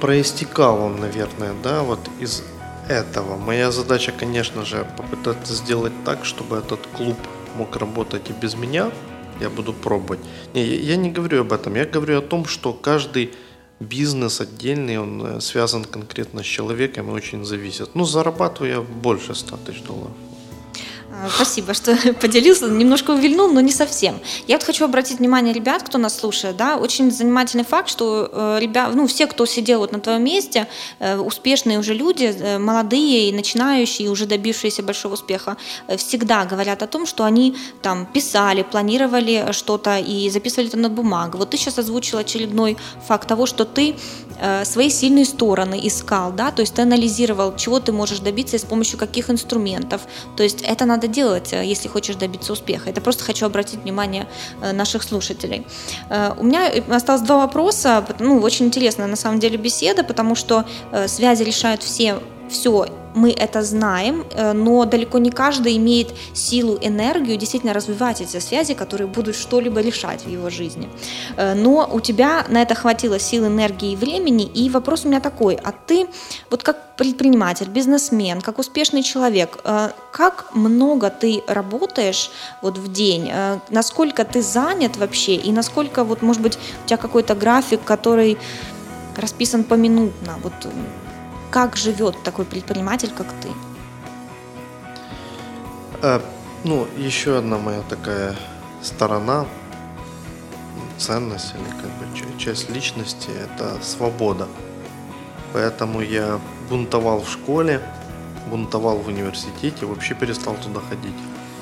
проистекал 0.00 0.82
он, 0.82 1.00
наверное, 1.00 1.54
да, 1.62 1.82
вот 1.82 2.00
из 2.20 2.42
этого. 2.88 3.36
Моя 3.36 3.70
задача, 3.70 4.12
конечно 4.12 4.64
же, 4.64 4.86
попытаться 4.96 5.54
сделать 5.54 5.92
так, 6.04 6.24
чтобы 6.24 6.56
этот 6.56 6.86
клуб 6.96 7.16
мог 7.56 7.76
работать 7.76 8.30
и 8.30 8.32
без 8.32 8.54
меня. 8.54 8.90
Я 9.40 9.50
буду 9.50 9.72
пробовать. 9.72 10.20
Не, 10.54 10.64
я 10.64 10.96
не 10.96 11.10
говорю 11.10 11.42
об 11.42 11.52
этом. 11.52 11.74
Я 11.74 11.84
говорю 11.84 12.18
о 12.18 12.22
том, 12.22 12.46
что 12.46 12.72
каждый 12.72 13.32
бизнес 13.80 14.40
отдельный, 14.40 14.98
он 14.98 15.26
э, 15.26 15.40
связан 15.40 15.84
конкретно 15.84 16.42
с 16.42 16.46
человеком 16.46 17.10
и 17.10 17.12
очень 17.12 17.44
зависит. 17.44 17.94
Ну, 17.94 18.04
зарабатываю 18.04 18.72
я 18.72 18.80
больше 18.80 19.34
100 19.34 19.56
тысяч 19.58 19.82
долларов. 19.82 20.12
Э, 21.16 21.28
спасибо, 21.34 21.74
что 21.74 21.96
поделился. 22.20 22.68
Немножко 22.68 23.12
увильнул, 23.12 23.48
но 23.48 23.60
не 23.60 23.72
совсем. 23.72 24.20
Я 24.46 24.56
вот 24.56 24.64
хочу 24.64 24.84
обратить 24.84 25.18
внимание 25.18 25.52
ребят, 25.52 25.82
кто 25.82 25.98
нас 25.98 26.18
слушает, 26.18 26.56
да, 26.56 26.76
очень 26.76 27.10
занимательный 27.10 27.64
факт, 27.64 27.88
что 27.88 28.28
э, 28.32 28.58
ребят, 28.60 28.94
ну, 28.94 29.06
все, 29.06 29.26
кто 29.26 29.46
сидел 29.46 29.80
вот 29.80 29.92
на 29.92 30.00
твоем 30.00 30.24
месте, 30.24 30.66
э, 30.98 31.16
успешные 31.18 31.78
уже 31.78 31.94
люди, 31.94 32.24
э, 32.24 32.58
молодые 32.58 33.30
и 33.30 33.32
начинающие, 33.32 34.10
уже 34.10 34.26
добившиеся 34.26 34.82
большого 34.82 35.14
успеха, 35.14 35.56
э, 35.88 35.96
всегда 35.96 36.44
говорят 36.44 36.82
о 36.82 36.86
том, 36.86 37.06
что 37.06 37.24
они 37.24 37.56
там 37.82 38.06
писали, 38.06 38.62
планировали 38.62 39.48
что-то 39.52 39.98
и 39.98 40.30
записывали 40.30 40.68
это 40.68 40.76
на 40.76 40.88
бумагу. 40.88 41.38
Вот 41.38 41.50
ты 41.50 41.56
сейчас 41.56 41.78
озвучил 41.78 42.18
очередной 42.18 42.76
факт 43.06 43.28
того, 43.28 43.46
что 43.46 43.64
ты 43.64 43.96
э, 44.40 44.64
свои 44.64 44.90
сильные 44.90 45.24
стороны 45.24 45.80
искал, 45.82 46.32
да, 46.32 46.50
то 46.50 46.62
есть 46.62 46.74
ты 46.74 46.82
анализировал, 46.82 47.56
чего 47.56 47.80
ты 47.80 47.92
можешь 47.92 48.18
добиться 48.18 48.56
и 48.56 48.58
с 48.58 48.64
помощью 48.64 48.98
каких 48.98 49.30
инструментов. 49.30 50.02
То 50.36 50.42
есть 50.42 50.62
это 50.62 50.84
надо 50.84 51.05
надо 51.06 51.14
делать, 51.14 51.52
э, 51.52 51.64
если 51.64 51.88
хочешь 51.88 52.16
добиться 52.16 52.52
успеха. 52.52 52.90
Это 52.90 53.00
просто 53.00 53.24
хочу 53.24 53.46
обратить 53.46 53.80
внимание 53.82 54.26
э, 54.62 54.72
наших 54.72 55.02
слушателей. 55.02 55.66
Э, 56.10 56.32
у 56.38 56.44
меня 56.44 56.70
осталось 56.90 57.22
два 57.22 57.38
вопроса. 57.38 58.04
Ну, 58.20 58.40
очень 58.40 58.66
интересная 58.66 59.06
на 59.06 59.16
самом 59.16 59.38
деле 59.38 59.56
беседа, 59.56 60.04
потому 60.04 60.34
что 60.34 60.64
связи 61.06 61.44
решают 61.44 61.82
все 61.82 62.18
все 62.48 62.86
мы 63.16 63.30
это 63.30 63.62
знаем, 63.62 64.24
э, 64.30 64.52
но 64.52 64.84
далеко 64.84 65.18
не 65.18 65.30
каждый 65.30 65.76
имеет 65.78 66.08
силу, 66.34 66.78
энергию 66.82 67.38
действительно 67.38 67.72
развивать 67.72 68.20
эти 68.20 68.40
связи, 68.40 68.74
которые 68.74 69.08
будут 69.08 69.36
что-либо 69.36 69.80
решать 69.80 70.24
в 70.26 70.28
его 70.28 70.50
жизни. 70.50 70.88
Э, 71.36 71.54
но 71.54 71.88
у 71.90 72.00
тебя 72.00 72.44
на 72.48 72.60
это 72.60 72.74
хватило 72.74 73.18
сил, 73.18 73.46
энергии 73.46 73.92
и 73.92 73.96
времени, 73.96 74.44
и 74.44 74.68
вопрос 74.68 75.04
у 75.04 75.08
меня 75.08 75.20
такой, 75.20 75.54
а 75.54 75.72
ты 75.72 76.06
вот 76.50 76.62
как 76.62 76.96
предприниматель, 76.96 77.68
бизнесмен, 77.68 78.42
как 78.42 78.58
успешный 78.58 79.02
человек, 79.02 79.58
э, 79.64 79.90
как 80.12 80.54
много 80.54 81.08
ты 81.08 81.42
работаешь 81.46 82.30
вот 82.62 82.78
в 82.78 82.92
день, 82.92 83.30
насколько 83.70 84.24
ты 84.24 84.42
занят 84.42 84.96
вообще, 84.96 85.34
и 85.34 85.52
насколько 85.52 86.04
вот, 86.04 86.22
может 86.22 86.42
быть, 86.42 86.58
у 86.84 86.86
тебя 86.86 86.96
какой-то 86.98 87.34
график, 87.34 87.80
который 87.84 88.36
расписан 89.16 89.64
поминутно, 89.64 90.38
вот 90.42 90.52
как 91.56 91.74
живет 91.74 92.22
такой 92.22 92.44
предприниматель, 92.44 93.10
как 93.16 93.26
ты? 93.40 93.48
А, 96.02 96.20
ну, 96.64 96.86
еще 96.98 97.38
одна 97.38 97.56
моя 97.56 97.80
такая 97.88 98.36
сторона, 98.82 99.46
ценность 100.98 101.54
или 101.54 101.70
как 101.80 101.90
бы 101.98 102.38
часть 102.38 102.68
личности– 102.68 103.30
это 103.44 103.82
свобода. 103.82 104.48
Поэтому 105.54 106.02
я 106.02 106.38
бунтовал 106.68 107.22
в 107.22 107.30
школе, 107.30 107.80
бунтовал 108.50 108.98
в 108.98 109.08
университете, 109.08 109.86
вообще 109.86 110.14
перестал 110.14 110.56
туда 110.56 110.80
ходить. 110.80 111.16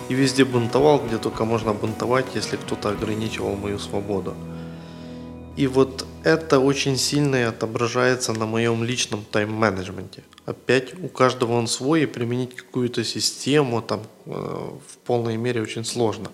И 0.08 0.14
везде 0.14 0.44
бунтовал, 0.44 0.98
где 1.06 1.18
только 1.18 1.44
можно 1.44 1.72
бунтовать, 1.72 2.26
если 2.34 2.56
кто-то 2.56 2.88
ограничивал 2.88 3.54
мою 3.54 3.78
свободу. 3.78 4.34
И 5.54 5.68
вот 5.68 6.04
это 6.24 6.58
очень 6.58 6.96
сильно 6.96 7.48
отображается 7.48 8.32
на 8.32 8.46
моем 8.46 8.82
личном 8.82 9.24
тайм-менеджменте. 9.30 10.22
Опять 10.46 10.94
у 10.98 11.08
каждого 11.08 11.52
он 11.52 11.66
свой, 11.66 12.02
и 12.02 12.06
применить 12.06 12.56
какую-то 12.56 13.04
систему 13.04 13.82
там 13.82 14.00
э, 14.26 14.30
в 14.30 14.96
полной 15.04 15.36
мере 15.36 15.62
очень 15.62 15.84
сложно. 15.84 16.30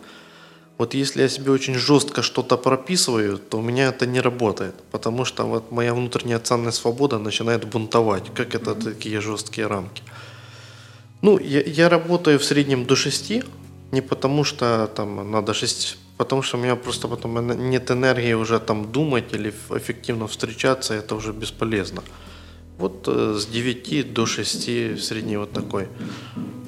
Вот 0.78 0.94
если 0.94 1.22
я 1.22 1.28
себе 1.28 1.50
очень 1.50 1.74
жестко 1.74 2.22
что-то 2.22 2.56
прописываю, 2.56 3.38
то 3.38 3.58
у 3.58 3.62
меня 3.62 3.88
это 3.88 4.06
не 4.06 4.20
работает, 4.20 4.74
потому 4.92 5.24
что 5.24 5.44
вот 5.44 5.72
моя 5.72 5.92
внутренняя 5.92 6.38
ценная 6.38 6.72
свобода 6.72 7.18
начинает 7.18 7.64
бунтовать. 7.64 8.32
Как 8.34 8.54
это 8.54 8.74
такие 8.74 9.20
жесткие 9.20 9.66
рамки? 9.66 10.02
Ну, 11.20 11.38
я, 11.38 11.60
я 11.60 11.88
работаю 11.88 12.38
в 12.38 12.44
среднем 12.44 12.86
до 12.86 12.96
6, 12.96 13.32
не 13.92 14.00
потому 14.00 14.44
что 14.44 14.88
там 14.94 15.30
надо 15.30 15.52
6 15.52 15.98
потому 16.20 16.42
что 16.42 16.58
у 16.58 16.60
меня 16.60 16.76
просто 16.76 17.08
потом 17.08 17.50
нет 17.70 17.90
энергии 17.90 18.34
уже 18.34 18.58
там 18.58 18.92
думать 18.92 19.34
или 19.34 19.54
эффективно 19.70 20.26
встречаться, 20.26 20.92
это 20.92 21.14
уже 21.14 21.32
бесполезно. 21.32 22.02
Вот 22.78 23.08
э, 23.08 23.36
с 23.38 23.46
9 23.46 24.12
до 24.12 24.26
6 24.26 25.02
средний 25.02 25.38
вот 25.38 25.52
такой. 25.52 25.88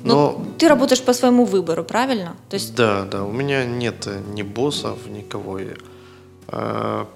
Но, 0.05 0.15
Но 0.15 0.47
ты 0.59 0.69
работаешь 0.69 1.03
по 1.03 1.13
своему 1.13 1.45
выбору, 1.45 1.85
правильно? 1.85 2.35
То 2.49 2.57
есть... 2.57 2.75
Да, 2.75 3.05
да. 3.05 3.25
У 3.25 3.33
меня 3.33 3.67
нет 3.67 4.07
э, 4.07 4.21
ни 4.35 4.43
боссов, 4.43 4.99
никого. 5.07 5.61
А... 6.49 7.07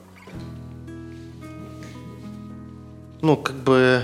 Ну, 3.23 3.37
как 3.37 3.57
бы 3.57 4.03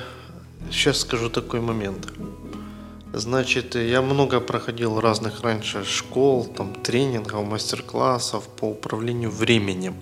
сейчас 0.71 1.01
скажу 1.01 1.29
такой 1.29 1.61
момент. 1.61 2.09
Значит, 3.15 3.75
я 3.75 4.01
много 4.01 4.41
проходил 4.41 4.99
разных 5.01 5.43
раньше 5.43 5.85
школ, 5.85 6.47
там, 6.47 6.75
тренингов, 6.83 7.45
мастер-классов 7.45 8.49
по 8.57 8.71
управлению 8.71 9.31
временем. 9.31 9.95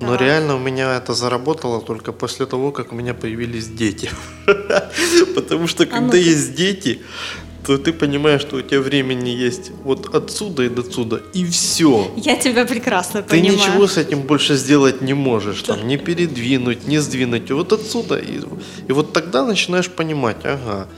Но 0.00 0.12
так. 0.12 0.20
реально 0.20 0.56
у 0.56 0.58
меня 0.58 0.96
это 0.96 1.14
заработало 1.14 1.80
только 1.80 2.12
после 2.12 2.46
того, 2.46 2.72
как 2.72 2.92
у 2.92 2.96
меня 2.96 3.14
появились 3.14 3.68
дети. 3.68 4.10
Потому 5.34 5.66
что 5.66 5.84
а 5.84 5.86
когда 5.86 6.16
есть 6.16 6.54
дети, 6.54 7.00
то 7.64 7.78
ты 7.78 7.92
понимаешь, 7.92 8.40
что 8.40 8.56
у 8.56 8.62
тебя 8.62 8.80
времени 8.80 9.28
есть 9.28 9.72
вот 9.84 10.14
отсюда 10.14 10.62
и 10.64 10.68
до 10.68 10.80
отсюда, 10.80 11.20
и 11.34 11.44
все. 11.44 12.12
Я 12.16 12.36
тебя 12.36 12.64
прекрасно 12.64 13.22
ты 13.22 13.30
понимаю. 13.30 13.58
Ты 13.58 13.64
ничего 13.66 13.86
с 13.86 13.96
этим 13.98 14.22
больше 14.22 14.56
сделать 14.56 15.00
не 15.02 15.14
можешь, 15.14 15.62
там, 15.62 15.86
не 15.86 15.96
передвинуть, 15.96 16.88
не 16.88 16.98
сдвинуть, 16.98 17.50
вот 17.50 17.72
отсюда. 17.72 18.16
И, 18.16 18.40
и 18.88 18.92
вот 18.92 19.12
тогда 19.12 19.44
начинаешь 19.44 19.90
понимать, 19.90 20.38
ага, 20.44 20.88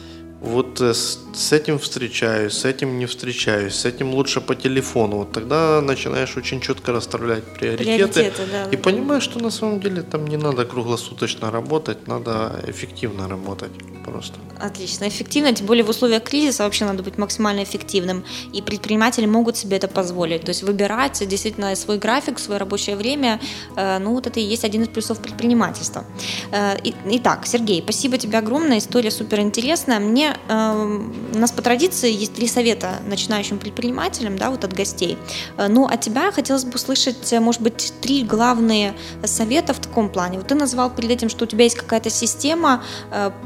вот 0.41 0.81
э, 0.81 0.95
с, 0.95 1.19
с 1.35 1.53
этим 1.53 1.79
встречаюсь, 1.79 2.55
с 2.55 2.65
этим 2.65 2.99
не 2.99 3.07
встречаюсь, 3.07 3.75
с 3.75 3.85
этим 3.85 4.15
лучше 4.15 4.41
по 4.41 4.55
телефону. 4.55 5.17
Вот 5.17 5.33
тогда 5.33 5.81
начинаешь 5.81 6.37
очень 6.37 6.61
четко 6.61 6.93
расставлять 6.93 7.45
приоритеты, 7.45 8.13
приоритеты 8.13 8.43
да, 8.51 8.65
и 8.71 8.77
понимаешь, 8.77 9.23
что 9.23 9.39
на 9.39 9.51
самом 9.51 9.81
деле 9.81 10.03
там 10.03 10.27
не 10.27 10.37
надо 10.37 10.65
круглосуточно 10.65 11.51
работать, 11.51 12.09
надо 12.09 12.65
эффективно 12.67 13.29
работать 13.29 13.73
просто. 14.05 14.39
Отлично, 14.59 15.09
эффективно, 15.09 15.53
тем 15.53 15.67
более 15.67 15.85
в 15.85 15.91
условиях 15.91 16.23
кризиса 16.23 16.65
вообще 16.65 16.85
надо 16.85 17.03
быть 17.03 17.19
максимально 17.19 17.63
эффективным, 17.63 18.25
и 18.53 18.63
предприниматели 18.63 19.27
могут 19.27 19.57
себе 19.57 19.77
это 19.77 19.89
позволить, 19.89 20.43
то 20.43 20.51
есть 20.51 20.63
выбирать 20.63 21.27
действительно 21.27 21.75
свой 21.77 21.99
график, 21.99 22.39
свое 22.39 22.59
рабочее 22.59 22.97
время, 22.97 23.41
э, 23.77 23.99
ну 23.99 24.15
вот 24.15 24.27
это 24.27 24.41
и 24.41 24.43
есть 24.43 24.65
один 24.65 24.83
из 24.83 24.89
плюсов 24.89 25.21
предпринимательства. 25.21 26.05
Э, 26.51 26.77
итак, 27.05 27.47
Сергей, 27.47 27.83
спасибо 27.83 28.19
тебе 28.19 28.39
огромное, 28.39 28.79
история 28.79 29.11
супер 29.11 29.41
интересная. 29.41 29.99
Мне 30.31 30.37
э, 30.49 31.01
у 31.35 31.39
нас 31.39 31.53
по 31.53 31.63
традиции 31.63 32.13
есть 32.13 32.35
три 32.35 32.47
совета 32.47 33.01
начинающим 33.07 33.59
предпринимателям, 33.59 34.39
да, 34.39 34.51
вот 34.51 34.65
от 34.65 34.73
гостей. 34.73 35.19
Ну, 35.57 35.87
от 35.87 36.01
тебя 36.01 36.33
хотелось 36.33 36.65
бы 36.65 36.75
услышать, 36.75 37.33
может 37.41 37.61
быть, 37.61 37.93
три 38.01 38.23
главные 38.23 38.95
совета 39.25 39.75
в 39.75 39.79
таком 39.79 40.09
плане. 40.09 40.39
Вот 40.39 40.49
ты 40.49 40.55
назвал 40.55 40.91
перед 40.91 41.11
этим, 41.11 41.29
что 41.29 41.45
у 41.45 41.49
тебя 41.49 41.65
есть 41.65 41.77
какая-то 41.77 42.11
система 42.11 42.83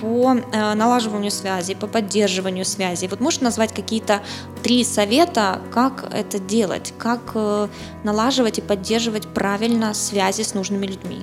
по 0.01 0.35
Э, 0.53 0.75
налаживанию 0.75 1.31
связи, 1.31 1.75
по 1.75 1.87
поддерживанию 1.87 2.65
связи. 2.65 3.07
Вот 3.07 3.21
можешь 3.21 3.41
назвать 3.41 3.73
какие-то 3.73 4.23
три 4.63 4.85
совета, 4.85 5.61
как 5.73 6.09
это 6.13 6.39
делать, 6.39 6.93
как 6.99 7.33
э, 7.35 7.69
налаживать 8.05 8.59
и 8.59 8.63
поддерживать 8.63 9.27
правильно 9.29 9.95
связи 9.95 10.43
с 10.43 10.55
нужными 10.55 10.87
людьми? 10.87 11.23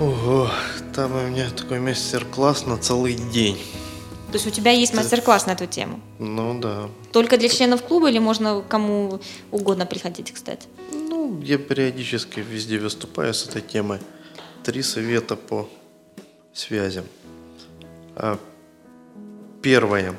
Ого, 0.00 0.48
там 0.94 1.12
у 1.16 1.28
меня 1.28 1.50
такой 1.50 1.80
мастер-класс 1.80 2.66
на 2.66 2.78
целый 2.78 3.14
день. 3.14 3.58
То 4.28 4.34
есть 4.34 4.46
у 4.46 4.50
тебя 4.50 4.72
есть 4.72 4.94
мастер-класс 4.94 5.46
на 5.46 5.52
эту 5.52 5.66
тему? 5.66 6.00
Ну 6.18 6.60
да. 6.60 6.90
Только 7.12 7.38
для 7.38 7.48
членов 7.48 7.82
клуба 7.82 8.10
или 8.10 8.18
можно 8.18 8.62
кому 8.68 9.20
угодно 9.50 9.86
приходить, 9.86 10.32
кстати? 10.32 10.68
Ну, 10.92 11.40
я 11.42 11.56
периодически 11.56 12.40
везде 12.40 12.78
выступаю 12.78 13.32
с 13.32 13.46
этой 13.46 13.62
темой. 13.62 14.00
Три 14.64 14.82
совета 14.82 15.34
по 15.34 15.66
связям. 16.52 17.06
А, 18.16 18.38
первое. 19.62 20.14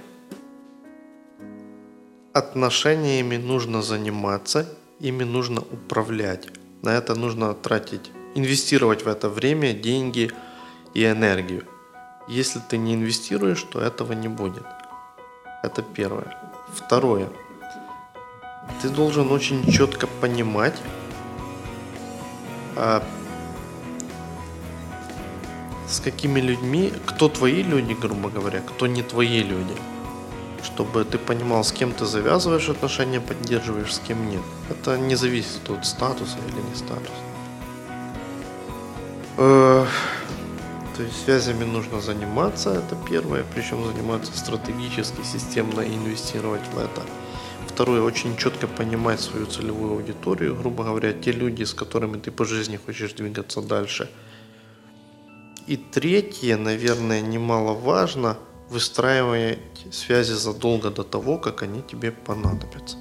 Отношениями 2.34 3.38
нужно 3.38 3.84
заниматься, 3.84 4.66
ими 5.00 5.24
нужно 5.24 5.62
управлять. 5.62 6.48
На 6.82 6.98
это 6.98 7.14
нужно 7.14 7.54
тратить, 7.54 8.12
инвестировать 8.34 9.06
в 9.06 9.08
это 9.08 9.30
время, 9.30 9.74
деньги 9.74 10.32
и 10.96 11.06
энергию. 11.06 11.64
Если 12.30 12.60
ты 12.60 12.78
не 12.78 12.94
инвестируешь, 12.94 13.64
то 13.64 13.82
этого 13.82 14.14
не 14.14 14.28
будет. 14.28 14.64
Это 15.64 15.82
первое. 15.82 16.38
Второе. 16.76 17.28
Ты 18.84 18.90
должен 18.90 19.32
очень 19.32 19.66
четко 19.72 20.06
понимать, 20.06 20.80
а, 22.76 23.04
с 25.88 26.00
какими 26.00 26.40
людьми, 26.40 26.94
кто 27.08 27.30
твои 27.30 27.64
люди, 27.64 27.94
грубо 27.94 28.30
говоря, 28.30 28.60
кто 28.60 28.86
не 28.86 29.02
твои 29.02 29.42
люди. 29.42 29.76
Чтобы 30.64 31.06
ты 31.06 31.18
понимал, 31.18 31.64
с 31.64 31.72
кем 31.72 31.92
ты 31.94 32.06
завязываешь 32.06 32.70
отношения, 32.70 33.20
поддерживаешь, 33.20 33.96
с 33.96 34.00
кем 34.00 34.30
нет. 34.30 34.44
Это 34.70 35.00
не 35.00 35.16
зависит 35.16 35.68
от 35.68 35.84
статуса 35.84 36.38
или 36.48 36.62
не 36.62 36.76
статуса. 36.76 37.24
То 41.00 41.06
есть 41.06 41.24
связями 41.24 41.64
нужно 41.64 42.02
заниматься, 42.02 42.72
это 42.72 42.98
первое, 43.10 43.46
причем 43.56 43.86
заниматься 43.86 44.38
стратегически, 44.38 45.24
системно 45.24 45.80
и 45.82 45.96
инвестировать 45.96 46.68
в 46.74 46.78
это. 46.78 47.02
Второе, 47.68 48.02
очень 48.02 48.36
четко 48.36 48.68
понимать 48.68 49.22
свою 49.22 49.46
целевую 49.46 49.94
аудиторию, 49.94 50.56
грубо 50.56 50.84
говоря, 50.84 51.14
те 51.14 51.32
люди, 51.32 51.64
с 51.64 51.74
которыми 51.74 52.18
ты 52.18 52.32
по 52.32 52.44
жизни 52.44 52.78
хочешь 52.86 53.14
двигаться 53.14 53.62
дальше– 53.62 54.10
и 55.70 55.78
третье, 55.78 56.58
наверное, 56.58 57.22
немаловажно, 57.22 58.38
выстраивать 58.70 59.60
связи 59.92 60.34
задолго 60.34 60.90
до 60.90 61.04
того, 61.04 61.38
как 61.38 61.62
они 61.62 61.84
тебе 61.84 62.12
понадобятся. 62.12 62.98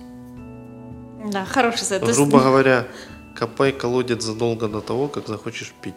Да, 1.33 1.47
хороший 1.47 1.85
совет. 1.85 2.15
Грубо 2.15 2.41
говоря, 2.41 2.87
копай 3.35 3.73
колодец 3.73 4.23
задолго 4.23 4.69
до 4.69 4.83
того, 4.83 5.09
как 5.09 5.29
захочешь 5.29 5.73
пить. 5.83 5.95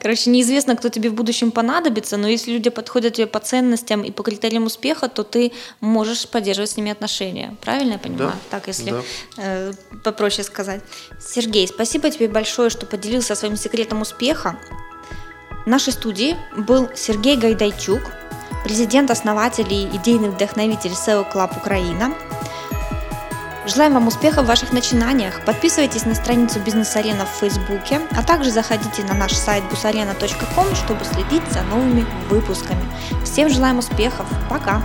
Короче, 0.00 0.30
неизвестно, 0.30 0.76
кто 0.76 0.88
тебе 0.88 1.10
в 1.10 1.14
будущем 1.14 1.50
понадобится, 1.50 2.16
но 2.16 2.28
если 2.28 2.52
люди 2.52 2.70
подходят 2.70 3.14
тебе 3.14 3.26
по 3.26 3.38
ценностям 3.38 4.02
и 4.02 4.10
по 4.10 4.22
критериям 4.22 4.64
успеха, 4.64 5.08
то 5.08 5.22
ты 5.22 5.52
можешь 5.80 6.28
поддерживать 6.28 6.70
с 6.70 6.76
ними 6.76 6.90
отношения. 6.90 7.56
Правильно 7.60 7.92
я 7.92 7.98
понимаю? 7.98 8.30
Да, 8.30 8.36
так, 8.50 8.68
если 8.68 8.90
да. 8.90 9.02
э, 9.38 9.72
попроще 10.02 10.44
сказать. 10.44 10.80
Сергей, 11.20 11.66
спасибо 11.68 12.10
тебе 12.10 12.28
большое, 12.28 12.70
что 12.70 12.86
поделился 12.86 13.34
своим 13.34 13.56
секретом 13.56 14.02
успеха. 14.02 14.58
В 15.64 15.66
нашей 15.66 15.92
студии 15.92 16.36
был 16.56 16.88
Сергей 16.94 17.36
Гайдайчук, 17.36 18.02
президент, 18.64 19.10
основатель 19.10 19.72
и 19.72 19.86
идейный 19.96 20.30
вдохновитель 20.30 20.90
SEO 20.90 21.30
Club 21.32 21.56
Украина. 21.56 22.14
Желаем 23.66 23.94
вам 23.94 24.08
успехов 24.08 24.44
в 24.44 24.48
ваших 24.48 24.72
начинаниях. 24.72 25.42
Подписывайтесь 25.46 26.04
на 26.04 26.14
страницу 26.14 26.60
Бизнес-арена 26.60 27.24
в 27.24 27.40
Фейсбуке, 27.40 28.00
а 28.14 28.22
также 28.22 28.50
заходите 28.50 29.02
на 29.04 29.14
наш 29.14 29.32
сайт 29.32 29.64
busarena.com, 29.64 30.74
чтобы 30.74 31.02
следить 31.04 31.50
за 31.50 31.62
новыми 31.62 32.04
выпусками. 32.28 32.84
Всем 33.24 33.48
желаем 33.48 33.78
успехов. 33.78 34.26
Пока! 34.50 34.82